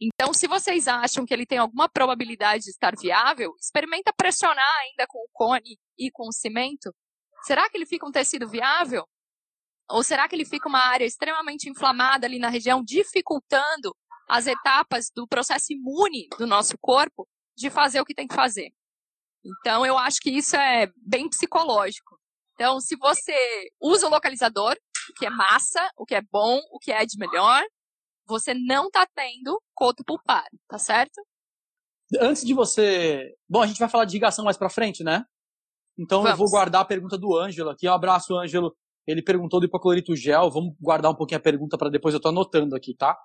Então, 0.00 0.32
se 0.32 0.46
vocês 0.46 0.86
acham 0.86 1.26
que 1.26 1.34
ele 1.34 1.44
tem 1.44 1.58
alguma 1.58 1.88
probabilidade 1.88 2.64
de 2.64 2.70
estar 2.70 2.94
viável, 2.96 3.52
experimenta 3.60 4.12
pressionar 4.12 4.78
ainda 4.82 5.06
com 5.08 5.18
o 5.18 5.28
cone 5.32 5.76
e 5.98 6.10
com 6.12 6.28
o 6.28 6.32
cimento. 6.32 6.94
Será 7.42 7.68
que 7.68 7.76
ele 7.76 7.86
fica 7.86 8.06
um 8.06 8.12
tecido 8.12 8.48
viável? 8.48 9.04
Ou 9.90 10.02
será 10.02 10.28
que 10.28 10.34
ele 10.34 10.44
fica 10.44 10.68
uma 10.68 10.80
área 10.80 11.04
extremamente 11.04 11.68
inflamada 11.68 12.26
ali 12.26 12.38
na 12.38 12.48
região, 12.48 12.82
dificultando 12.84 13.94
as 14.28 14.46
etapas 14.46 15.10
do 15.14 15.26
processo 15.26 15.72
imune 15.72 16.28
do 16.38 16.46
nosso 16.46 16.76
corpo 16.78 17.26
de 17.56 17.70
fazer 17.70 18.00
o 18.00 18.04
que 18.04 18.14
tem 18.14 18.28
que 18.28 18.34
fazer? 18.34 18.70
Então, 19.44 19.86
eu 19.86 19.96
acho 19.96 20.20
que 20.20 20.30
isso 20.30 20.56
é 20.56 20.90
bem 20.96 21.28
psicológico. 21.28 22.18
Então, 22.54 22.80
se 22.80 22.96
você 22.96 23.70
usa 23.80 24.06
o 24.06 24.10
localizador, 24.10 24.76
o 25.10 25.14
que 25.14 25.24
é 25.24 25.30
massa, 25.30 25.90
o 25.96 26.04
que 26.04 26.14
é 26.14 26.22
bom, 26.22 26.60
o 26.70 26.78
que 26.78 26.92
é 26.92 27.06
de 27.06 27.16
melhor, 27.16 27.64
você 28.26 28.52
não 28.52 28.86
está 28.86 29.06
tendo 29.14 29.60
coto 29.74 30.04
pulpar, 30.04 30.44
tá 30.68 30.78
certo? 30.78 31.24
Antes 32.20 32.44
de 32.44 32.52
você. 32.52 33.34
Bom, 33.48 33.62
a 33.62 33.66
gente 33.66 33.78
vai 33.78 33.88
falar 33.88 34.04
de 34.04 34.12
ligação 34.12 34.44
mais 34.44 34.56
para 34.56 34.68
frente, 34.68 35.02
né? 35.02 35.24
Então 35.98 36.22
Vamos. 36.22 36.32
eu 36.32 36.36
vou 36.36 36.50
guardar 36.50 36.82
a 36.82 36.84
pergunta 36.84 37.16
do 37.16 37.36
Ângelo 37.36 37.70
aqui. 37.70 37.88
Um 37.88 37.92
abraço, 37.92 38.36
Ângelo. 38.36 38.76
Ele 39.08 39.22
perguntou 39.22 39.58
do 39.58 39.64
hipoclorito 39.64 40.14
gel. 40.14 40.50
Vamos 40.50 40.76
guardar 40.78 41.10
um 41.10 41.14
pouquinho 41.14 41.38
a 41.38 41.42
pergunta 41.42 41.78
para 41.78 41.88
depois 41.88 42.14
eu 42.14 42.20
tô 42.20 42.28
anotando 42.28 42.76
aqui, 42.76 42.94
tá? 42.94 43.18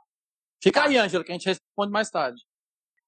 Fica 0.64 0.86
aí, 0.86 0.98
Ângelo, 0.98 1.26
que 1.26 1.32
a 1.34 1.36
gente 1.36 1.46
responde 1.46 1.92
mais 1.92 2.10
tarde. 2.10 2.42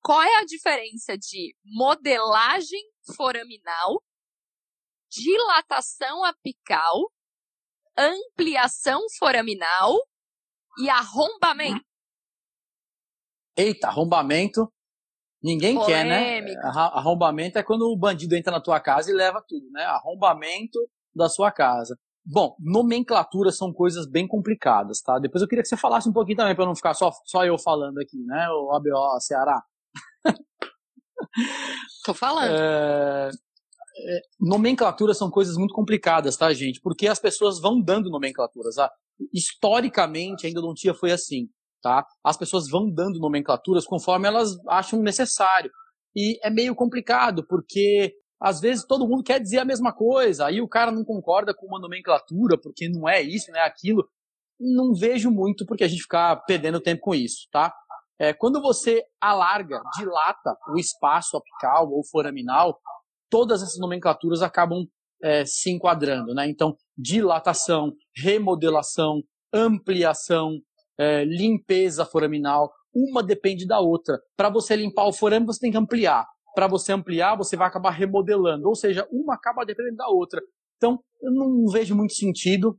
Qual 0.03 0.21
é 0.21 0.41
a 0.41 0.45
diferença 0.45 1.17
de 1.17 1.55
modelagem 1.63 2.83
foraminal, 3.15 4.03
dilatação 5.09 6.25
apical, 6.25 7.09
ampliação 7.97 9.01
foraminal 9.17 9.95
e 10.77 10.89
arrombamento? 10.89 11.85
Eita, 13.57 13.87
arrombamento. 13.87 14.69
Ninguém 15.41 15.75
Polêmica. 15.75 15.95
quer, 15.95 16.05
né? 16.05 16.55
Arrombamento 16.65 17.57
é 17.57 17.63
quando 17.63 17.83
o 17.83 17.97
bandido 17.97 18.35
entra 18.35 18.51
na 18.51 18.61
tua 18.61 18.81
casa 18.81 19.09
e 19.09 19.13
leva 19.13 19.41
tudo, 19.47 19.71
né? 19.71 19.85
Arrombamento 19.85 20.77
da 21.15 21.29
sua 21.29 21.53
casa. 21.53 21.97
Bom, 22.25 22.55
nomenclaturas 22.59 23.55
são 23.55 23.71
coisas 23.71 24.09
bem 24.09 24.27
complicadas, 24.27 24.99
tá? 25.01 25.19
Depois 25.19 25.43
eu 25.43 25.47
queria 25.47 25.61
que 25.61 25.69
você 25.69 25.77
falasse 25.77 26.09
um 26.09 26.13
pouquinho 26.13 26.37
também, 26.37 26.55
para 26.55 26.65
não 26.65 26.75
ficar 26.75 26.95
só, 26.95 27.11
só 27.23 27.45
eu 27.45 27.55
falando 27.57 27.99
aqui, 27.99 28.17
né? 28.25 28.49
O 28.49 28.73
ABO 28.73 29.19
Ceará. 29.19 29.61
Tô 32.03 32.15
falando. 32.15 32.51
É, 32.51 33.29
é, 33.29 34.21
nomenclaturas 34.39 35.17
são 35.17 35.29
coisas 35.29 35.55
muito 35.55 35.73
complicadas, 35.73 36.35
tá, 36.35 36.51
gente? 36.51 36.81
Porque 36.81 37.07
as 37.07 37.19
pessoas 37.19 37.61
vão 37.61 37.79
dando 37.79 38.09
nomenclaturas. 38.09 38.79
Ah, 38.79 38.91
historicamente, 39.31 40.47
a 40.47 40.49
endodontia 40.49 40.95
foi 40.95 41.11
assim, 41.11 41.47
tá? 41.79 42.05
As 42.23 42.35
pessoas 42.35 42.67
vão 42.67 42.89
dando 42.91 43.19
nomenclaturas 43.19 43.85
conforme 43.85 44.27
elas 44.27 44.55
acham 44.67 44.99
necessário. 45.01 45.69
E 46.15 46.39
é 46.43 46.49
meio 46.49 46.73
complicado, 46.73 47.45
porque 47.47 48.15
às 48.39 48.59
vezes 48.59 48.85
todo 48.85 49.07
mundo 49.07 49.23
quer 49.23 49.39
dizer 49.39 49.59
a 49.59 49.65
mesma 49.65 49.93
coisa, 49.93 50.45
aí 50.45 50.61
o 50.61 50.67
cara 50.67 50.91
não 50.91 51.03
concorda 51.03 51.53
com 51.53 51.65
uma 51.65 51.79
nomenclatura, 51.79 52.57
porque 52.59 52.89
não 52.89 53.07
é 53.07 53.21
isso, 53.21 53.51
não 53.51 53.59
é 53.59 53.65
aquilo. 53.65 54.07
Não 54.59 54.93
vejo 54.93 55.31
muito 55.31 55.65
porque 55.65 55.83
a 55.83 55.87
gente 55.87 56.01
ficar 56.01 56.35
perdendo 56.45 56.81
tempo 56.81 57.01
com 57.01 57.15
isso, 57.15 57.47
tá? 57.51 57.73
É, 58.19 58.33
quando 58.33 58.61
você 58.61 59.03
alarga, 59.19 59.81
dilata 59.97 60.55
o 60.69 60.77
espaço 60.77 61.35
apical 61.35 61.91
ou 61.91 62.05
foraminal, 62.05 62.79
todas 63.29 63.61
essas 63.61 63.77
nomenclaturas 63.79 64.41
acabam 64.41 64.85
é, 65.21 65.43
se 65.45 65.69
enquadrando, 65.71 66.33
né? 66.33 66.47
Então, 66.47 66.77
dilatação, 66.97 67.93
remodelação, 68.15 69.21
ampliação, 69.53 70.59
é, 70.97 71.25
limpeza 71.25 72.05
foraminal, 72.05 72.71
uma 72.93 73.21
depende 73.21 73.67
da 73.67 73.79
outra. 73.79 74.17
Para 74.37 74.49
você 74.49 74.75
limpar 74.75 75.05
o 75.05 75.13
forame, 75.13 75.45
você 75.45 75.59
tem 75.59 75.71
que 75.71 75.77
ampliar 75.77 76.25
para 76.55 76.67
você 76.67 76.93
ampliar, 76.93 77.35
você 77.35 77.57
vai 77.57 77.67
acabar 77.67 77.91
remodelando. 77.91 78.67
Ou 78.67 78.75
seja, 78.75 79.07
uma 79.11 79.35
acaba 79.35 79.65
dependendo 79.65 79.97
da 79.97 80.07
outra. 80.07 80.41
Então, 80.77 80.99
eu 81.21 81.31
não 81.31 81.65
vejo 81.71 81.95
muito 81.95 82.13
sentido 82.13 82.77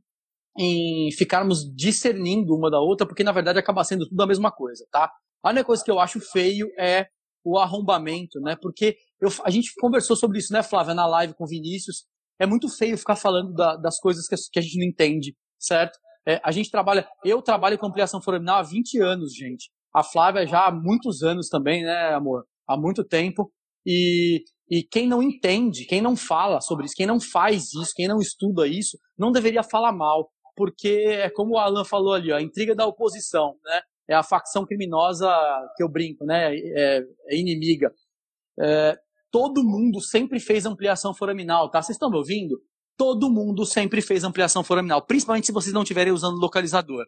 em 0.57 1.11
ficarmos 1.11 1.63
discernindo 1.75 2.55
uma 2.55 2.71
da 2.71 2.79
outra, 2.79 3.05
porque 3.05 3.23
na 3.23 3.31
verdade 3.31 3.59
acaba 3.59 3.83
sendo 3.83 4.07
tudo 4.09 4.21
a 4.21 4.27
mesma 4.27 4.51
coisa, 4.51 4.85
tá? 4.91 5.11
A 5.43 5.49
única 5.49 5.65
coisa 5.65 5.83
que 5.83 5.91
eu 5.91 5.99
acho 5.99 6.19
feio 6.19 6.67
é 6.79 7.07
o 7.45 7.59
arrombamento, 7.59 8.39
né? 8.41 8.57
Porque 8.59 8.97
eu, 9.21 9.29
a 9.43 9.51
gente 9.51 9.73
conversou 9.79 10.15
sobre 10.15 10.39
isso, 10.39 10.51
né, 10.51 10.63
Flávia, 10.63 10.95
na 10.95 11.05
live 11.05 11.35
com 11.35 11.43
o 11.43 11.47
Vinícius, 11.47 12.05
é 12.39 12.45
muito 12.45 12.67
feio 12.69 12.97
ficar 12.97 13.15
falando 13.15 13.53
da, 13.53 13.75
das 13.75 13.99
coisas 13.99 14.27
que, 14.27 14.35
que, 14.51 14.59
a 14.59 14.61
gente 14.61 14.79
não 14.79 14.85
entende, 14.85 15.35
certo? 15.59 15.97
É, 16.27 16.41
a 16.43 16.51
gente 16.51 16.69
trabalha, 16.69 17.07
eu 17.23 17.41
trabalho 17.41 17.77
com 17.77 17.87
ampliação 17.87 18.21
foraminal 18.21 18.57
há 18.57 18.63
20 18.63 18.99
anos, 18.99 19.33
gente. 19.33 19.71
A 19.93 20.03
Flávia 20.03 20.45
já 20.45 20.67
há 20.67 20.71
muitos 20.71 21.23
anos 21.23 21.49
também, 21.49 21.83
né, 21.83 22.13
amor? 22.13 22.45
Há 22.67 22.75
muito 22.75 23.03
tempo. 23.03 23.51
E, 23.89 24.43
e 24.69 24.83
quem 24.83 25.07
não 25.07 25.23
entende, 25.23 25.85
quem 25.85 26.01
não 26.01 26.17
fala 26.17 26.59
sobre 26.59 26.85
isso, 26.85 26.93
quem 26.93 27.07
não 27.07 27.21
faz 27.21 27.73
isso, 27.73 27.93
quem 27.95 28.05
não 28.05 28.19
estuda 28.19 28.67
isso, 28.67 28.97
não 29.17 29.31
deveria 29.31 29.63
falar 29.63 29.93
mal, 29.93 30.29
porque 30.57 31.05
é 31.07 31.29
como 31.29 31.53
o 31.53 31.57
Alan 31.57 31.85
falou 31.85 32.13
ali, 32.13 32.33
ó, 32.33 32.35
a 32.35 32.41
intriga 32.41 32.75
da 32.75 32.85
oposição, 32.85 33.55
né? 33.63 33.81
É 34.09 34.13
a 34.13 34.23
facção 34.23 34.65
criminosa 34.65 35.29
que 35.77 35.83
eu 35.83 35.89
brinco, 35.89 36.25
né? 36.25 36.53
É, 36.53 37.01
é 37.29 37.37
inimiga. 37.37 37.89
É, 38.59 38.97
todo 39.31 39.63
mundo 39.63 40.01
sempre 40.01 40.39
fez 40.39 40.65
ampliação 40.65 41.13
foraminal, 41.13 41.71
tá? 41.71 41.81
Vocês 41.81 41.95
estão 41.95 42.09
me 42.09 42.17
ouvindo? 42.17 42.59
Todo 42.97 43.29
mundo 43.29 43.65
sempre 43.65 44.01
fez 44.01 44.23
ampliação 44.23 44.63
foraminal, 44.63 45.05
principalmente 45.05 45.45
se 45.45 45.53
vocês 45.53 45.73
não 45.73 45.83
estiverem 45.83 46.11
usando 46.11 46.39
localizador. 46.39 47.05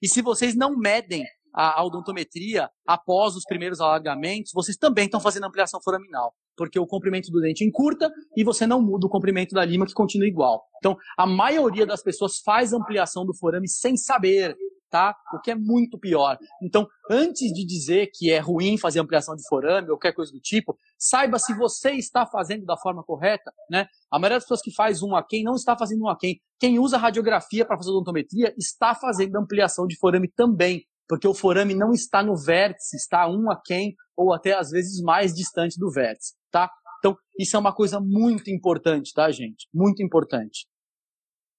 E 0.00 0.08
se 0.08 0.22
vocês 0.22 0.54
não 0.54 0.76
medem 0.76 1.24
a 1.52 1.84
odontometria 1.84 2.70
após 2.86 3.36
os 3.36 3.44
primeiros 3.44 3.80
alargamentos, 3.80 4.52
vocês 4.54 4.76
também 4.76 5.04
estão 5.04 5.20
fazendo 5.20 5.44
ampliação 5.44 5.80
foraminal, 5.82 6.34
porque 6.56 6.78
o 6.78 6.86
comprimento 6.86 7.30
do 7.30 7.40
dente 7.40 7.64
encurta 7.64 8.10
e 8.36 8.44
você 8.44 8.66
não 8.66 8.80
muda 8.80 9.06
o 9.06 9.10
comprimento 9.10 9.54
da 9.54 9.64
lima 9.64 9.86
que 9.86 9.92
continua 9.92 10.26
igual. 10.26 10.64
Então, 10.78 10.96
a 11.16 11.26
maioria 11.26 11.86
das 11.86 12.02
pessoas 12.02 12.38
faz 12.44 12.72
ampliação 12.72 13.24
do 13.24 13.34
forame 13.34 13.68
sem 13.68 13.96
saber, 13.96 14.56
tá? 14.92 15.16
O 15.34 15.40
que 15.40 15.50
é 15.50 15.54
muito 15.54 15.98
pior. 15.98 16.38
Então, 16.62 16.86
antes 17.10 17.52
de 17.52 17.64
dizer 17.64 18.10
que 18.12 18.30
é 18.30 18.38
ruim 18.38 18.76
fazer 18.76 19.00
ampliação 19.00 19.34
de 19.34 19.42
forame 19.48 19.88
ou 19.88 19.96
qualquer 19.96 20.12
coisa 20.12 20.30
do 20.30 20.38
tipo, 20.38 20.76
saiba 20.98 21.38
se 21.38 21.54
você 21.54 21.92
está 21.92 22.26
fazendo 22.26 22.66
da 22.66 22.76
forma 22.76 23.02
correta, 23.02 23.50
né? 23.70 23.86
A 24.10 24.18
maioria 24.18 24.36
das 24.36 24.44
pessoas 24.44 24.60
que 24.60 24.74
faz 24.74 25.02
um 25.02 25.16
a 25.16 25.26
quem 25.26 25.42
não 25.42 25.54
está 25.54 25.76
fazendo 25.76 26.02
um 26.02 26.08
a 26.08 26.16
quem. 26.16 26.40
Quem 26.60 26.78
usa 26.78 26.98
radiografia 26.98 27.64
para 27.64 27.76
fazer 27.76 27.90
odontometria 27.90 28.54
está 28.58 28.94
fazendo 28.94 29.36
ampliação 29.36 29.86
de 29.86 29.96
forame 29.98 30.28
também, 30.28 30.84
porque 31.08 31.28
o 31.28 31.34
forame 31.34 31.74
não 31.74 31.92
está 31.92 32.22
no 32.22 32.36
vértice, 32.36 32.96
está 32.96 33.28
um 33.28 33.50
a 33.50 33.60
quem 33.60 33.94
ou 34.16 34.32
até 34.32 34.54
às 34.54 34.70
vezes 34.70 35.02
mais 35.02 35.34
distante 35.34 35.78
do 35.78 35.90
vértice, 35.90 36.34
tá? 36.50 36.70
Então, 36.98 37.16
isso 37.38 37.56
é 37.56 37.58
uma 37.58 37.74
coisa 37.74 38.00
muito 38.00 38.50
importante, 38.50 39.12
tá, 39.12 39.30
gente? 39.30 39.68
Muito 39.74 40.02
importante. 40.02 40.66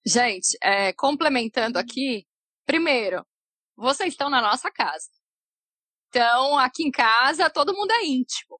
Gente, 0.05 0.57
é, 0.61 0.93
complementando 0.93 1.77
aqui, 1.77 2.25
Primeiro, 2.65 3.25
vocês 3.75 4.13
estão 4.13 4.29
na 4.29 4.41
nossa 4.41 4.71
casa. 4.71 5.09
Então, 6.07 6.57
aqui 6.57 6.83
em 6.83 6.91
casa, 6.91 7.49
todo 7.49 7.73
mundo 7.73 7.91
é 7.91 8.05
íntimo. 8.05 8.59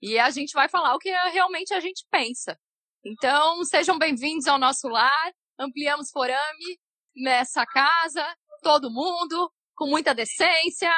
E 0.00 0.18
a 0.18 0.30
gente 0.30 0.52
vai 0.52 0.68
falar 0.68 0.94
o 0.94 0.98
que 0.98 1.10
realmente 1.10 1.74
a 1.74 1.80
gente 1.80 2.06
pensa. 2.10 2.58
Então, 3.04 3.62
sejam 3.64 3.98
bem-vindos 3.98 4.46
ao 4.46 4.58
nosso 4.58 4.88
lar. 4.88 5.32
Ampliamos 5.58 6.10
forame 6.10 6.80
nessa 7.14 7.66
casa, 7.66 8.24
todo 8.62 8.90
mundo, 8.90 9.52
com 9.74 9.86
muita 9.86 10.14
decência. 10.14 10.90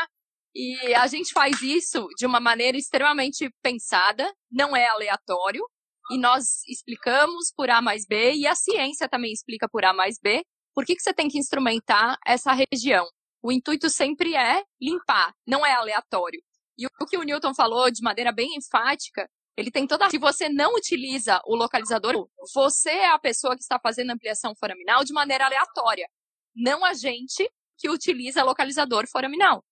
E 0.54 0.94
a 0.94 1.06
gente 1.06 1.32
faz 1.32 1.60
isso 1.62 2.06
de 2.16 2.26
uma 2.26 2.38
maneira 2.38 2.76
extremamente 2.78 3.50
pensada, 3.62 4.32
não 4.50 4.76
é 4.76 4.86
aleatório. 4.86 5.64
E 6.10 6.18
nós 6.18 6.62
explicamos 6.68 7.52
por 7.56 7.70
A 7.70 7.80
mais 7.80 8.04
B, 8.06 8.34
e 8.34 8.46
a 8.46 8.54
ciência 8.54 9.08
também 9.08 9.32
explica 9.32 9.68
por 9.68 9.84
A 9.84 9.92
mais 9.92 10.16
B, 10.22 10.44
por 10.74 10.84
que, 10.84 10.94
que 10.94 11.02
você 11.02 11.14
tem 11.14 11.28
que 11.28 11.38
instrumentar 11.38 12.18
essa 12.26 12.52
região? 12.52 13.06
O 13.42 13.52
intuito 13.52 13.88
sempre 13.88 14.34
é 14.34 14.62
limpar, 14.80 15.32
não 15.46 15.64
é 15.64 15.72
aleatório. 15.72 16.40
E 16.76 16.86
o 16.86 17.06
que 17.06 17.16
o 17.16 17.22
Newton 17.22 17.54
falou 17.54 17.90
de 17.90 18.02
maneira 18.02 18.32
bem 18.32 18.56
enfática, 18.56 19.28
ele 19.56 19.70
tem 19.70 19.86
toda. 19.86 20.10
Se 20.10 20.18
você 20.18 20.48
não 20.48 20.74
utiliza 20.74 21.40
o 21.46 21.54
localizador, 21.54 22.28
você 22.52 22.90
é 22.90 23.10
a 23.10 23.18
pessoa 23.18 23.54
que 23.54 23.62
está 23.62 23.78
fazendo 23.80 24.10
ampliação 24.10 24.54
foraminal 24.58 25.04
de 25.04 25.12
maneira 25.12 25.46
aleatória, 25.46 26.08
não 26.54 26.84
a 26.84 26.92
gente 26.92 27.48
que 27.78 27.88
utiliza 27.88 28.42
localizador 28.42 29.06
foraminal. 29.08 29.64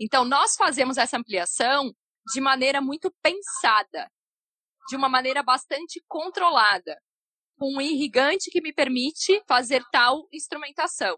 Então, 0.00 0.24
nós 0.24 0.54
fazemos 0.56 0.96
essa 0.96 1.16
ampliação 1.18 1.92
de 2.32 2.40
maneira 2.40 2.80
muito 2.80 3.12
pensada, 3.22 4.10
de 4.88 4.96
uma 4.96 5.08
maneira 5.08 5.42
bastante 5.42 6.02
controlada 6.06 6.96
um 7.60 7.80
irrigante 7.80 8.50
que 8.50 8.60
me 8.60 8.72
permite 8.72 9.42
fazer 9.46 9.82
tal 9.90 10.28
instrumentação. 10.32 11.16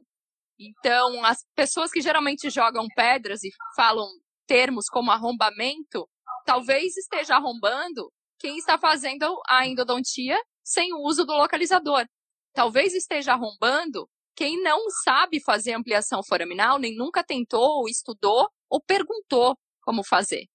Então, 0.59 1.25
as 1.25 1.45
pessoas 1.55 1.91
que 1.91 2.01
geralmente 2.01 2.51
jogam 2.51 2.87
pedras 2.95 3.43
e 3.45 3.51
falam 3.77 4.07
termos 4.47 4.87
como 4.89 5.11
arrombamento, 5.11 6.09
talvez 6.45 6.97
esteja 6.97 7.37
arrombando 7.37 8.11
quem 8.39 8.57
está 8.57 8.79
fazendo 8.79 9.41
a 9.47 9.67
endodontia 9.67 10.39
sem 10.63 10.93
o 10.93 11.03
uso 11.03 11.25
do 11.25 11.33
localizador. 11.33 12.07
Talvez 12.53 12.95
esteja 12.95 13.33
arrombando 13.33 14.09
quem 14.41 14.63
não 14.63 14.89
sabe 15.05 15.39
fazer 15.39 15.75
ampliação 15.75 16.23
foraminal, 16.27 16.79
nem 16.79 16.97
nunca 16.97 17.23
tentou, 17.23 17.81
ou 17.81 17.87
estudou, 17.87 18.49
ou 18.71 18.81
perguntou 18.81 19.55
como 19.83 20.03
fazer. 20.03 20.47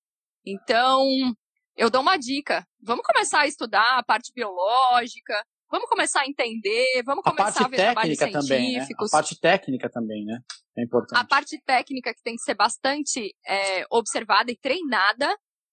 Então, 0.44 1.06
eu 1.78 1.92
dou 1.92 2.02
uma 2.02 2.18
dica. 2.18 2.66
Vamos 2.82 3.06
começar 3.06 3.42
a 3.42 3.48
estudar 3.48 4.00
a 4.00 4.04
parte 4.04 4.32
biológica, 4.34 5.40
Vamos 5.70 5.90
começar 5.90 6.22
a 6.22 6.28
entender, 6.28 7.02
vamos 7.04 7.24
começar 7.24 7.66
a, 7.66 7.68
ver 7.68 7.78
trabalhos 7.78 8.18
científicos. 8.18 8.40
Também, 8.48 8.74
né? 8.78 8.88
A 9.02 9.10
parte 9.12 9.40
técnica 9.40 9.90
também, 9.90 10.24
né? 10.24 10.40
É 10.78 10.84
importante. 10.84 11.20
A 11.20 11.26
parte 11.26 11.62
técnica 11.66 12.14
que 12.14 12.22
tem 12.22 12.36
que 12.36 12.44
ser 12.44 12.54
bastante 12.54 13.36
é, 13.46 13.84
observada 13.92 14.52
e 14.52 14.58
treinada. 14.58 15.28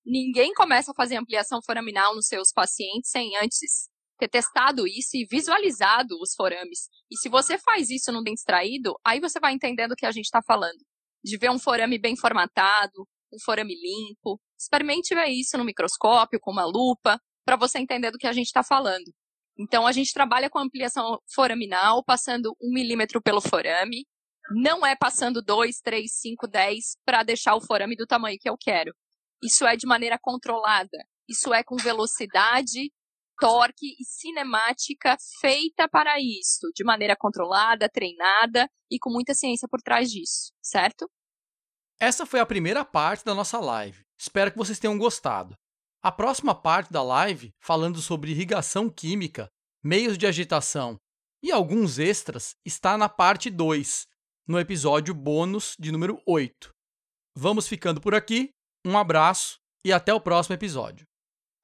Ninguém 0.04 0.54
começa 0.54 0.90
a 0.90 0.94
fazer 0.94 1.16
ampliação 1.16 1.60
foraminal 1.62 2.14
nos 2.14 2.26
seus 2.26 2.50
pacientes 2.52 3.10
sem 3.10 3.36
antes 3.36 3.90
ter 4.22 4.28
testado 4.28 4.86
isso 4.86 5.16
e 5.16 5.26
visualizado 5.28 6.16
os 6.20 6.34
forames. 6.34 6.88
E 7.10 7.16
se 7.16 7.28
você 7.28 7.58
faz 7.58 7.90
isso 7.90 8.12
no 8.12 8.22
dente 8.22 8.38
extraído, 8.38 8.94
aí 9.04 9.20
você 9.20 9.40
vai 9.40 9.52
entendendo 9.52 9.92
o 9.92 9.96
que 9.96 10.06
a 10.06 10.12
gente 10.12 10.26
está 10.26 10.40
falando. 10.46 10.78
De 11.24 11.36
ver 11.36 11.50
um 11.50 11.58
forame 11.58 11.98
bem 11.98 12.16
formatado, 12.16 13.06
um 13.32 13.38
forame 13.44 13.74
limpo. 13.74 14.40
Experimente 14.58 15.14
ver 15.14 15.26
isso 15.26 15.58
no 15.58 15.64
microscópio, 15.64 16.38
com 16.40 16.52
uma 16.52 16.64
lupa, 16.64 17.18
para 17.44 17.56
você 17.56 17.78
entender 17.78 18.12
do 18.12 18.18
que 18.18 18.26
a 18.26 18.32
gente 18.32 18.46
está 18.46 18.62
falando. 18.62 19.12
Então, 19.58 19.86
a 19.86 19.92
gente 19.92 20.12
trabalha 20.12 20.48
com 20.48 20.58
ampliação 20.58 21.18
foraminal, 21.34 22.04
passando 22.04 22.54
um 22.62 22.72
milímetro 22.72 23.20
pelo 23.20 23.40
forame. 23.40 24.06
Não 24.50 24.86
é 24.86 24.94
passando 24.96 25.42
2, 25.42 25.80
3, 25.80 26.10
5, 26.12 26.46
10 26.46 26.96
para 27.04 27.22
deixar 27.22 27.54
o 27.56 27.60
forame 27.60 27.96
do 27.96 28.06
tamanho 28.06 28.38
que 28.40 28.48
eu 28.48 28.56
quero. 28.58 28.92
Isso 29.42 29.66
é 29.66 29.76
de 29.76 29.86
maneira 29.86 30.18
controlada. 30.20 30.98
Isso 31.28 31.52
é 31.52 31.62
com 31.62 31.76
velocidade, 31.76 32.90
torque 33.42 33.96
e 33.98 34.04
cinemática 34.04 35.16
feita 35.40 35.88
para 35.88 36.14
isso, 36.20 36.70
de 36.76 36.84
maneira 36.84 37.16
controlada, 37.16 37.88
treinada 37.88 38.70
e 38.88 39.00
com 39.00 39.10
muita 39.10 39.34
ciência 39.34 39.66
por 39.68 39.82
trás 39.82 40.12
disso, 40.12 40.52
certo? 40.62 41.10
Essa 41.98 42.24
foi 42.24 42.38
a 42.38 42.46
primeira 42.46 42.84
parte 42.84 43.24
da 43.24 43.34
nossa 43.34 43.58
live. 43.58 44.04
Espero 44.16 44.52
que 44.52 44.58
vocês 44.58 44.78
tenham 44.78 44.96
gostado. 44.96 45.56
A 46.00 46.12
próxima 46.12 46.54
parte 46.54 46.92
da 46.92 47.02
live, 47.02 47.52
falando 47.60 48.00
sobre 48.00 48.30
irrigação 48.30 48.88
química, 48.88 49.48
meios 49.82 50.16
de 50.16 50.24
agitação 50.24 50.96
e 51.42 51.50
alguns 51.50 51.98
extras, 51.98 52.54
está 52.64 52.96
na 52.96 53.08
parte 53.08 53.50
2, 53.50 54.06
no 54.46 54.56
episódio 54.60 55.12
bônus 55.12 55.74
de 55.80 55.90
número 55.90 56.22
8. 56.24 56.70
Vamos 57.36 57.66
ficando 57.66 58.00
por 58.00 58.14
aqui, 58.14 58.50
um 58.86 58.96
abraço 58.96 59.58
e 59.84 59.92
até 59.92 60.14
o 60.14 60.20
próximo 60.20 60.54
episódio. 60.54 61.04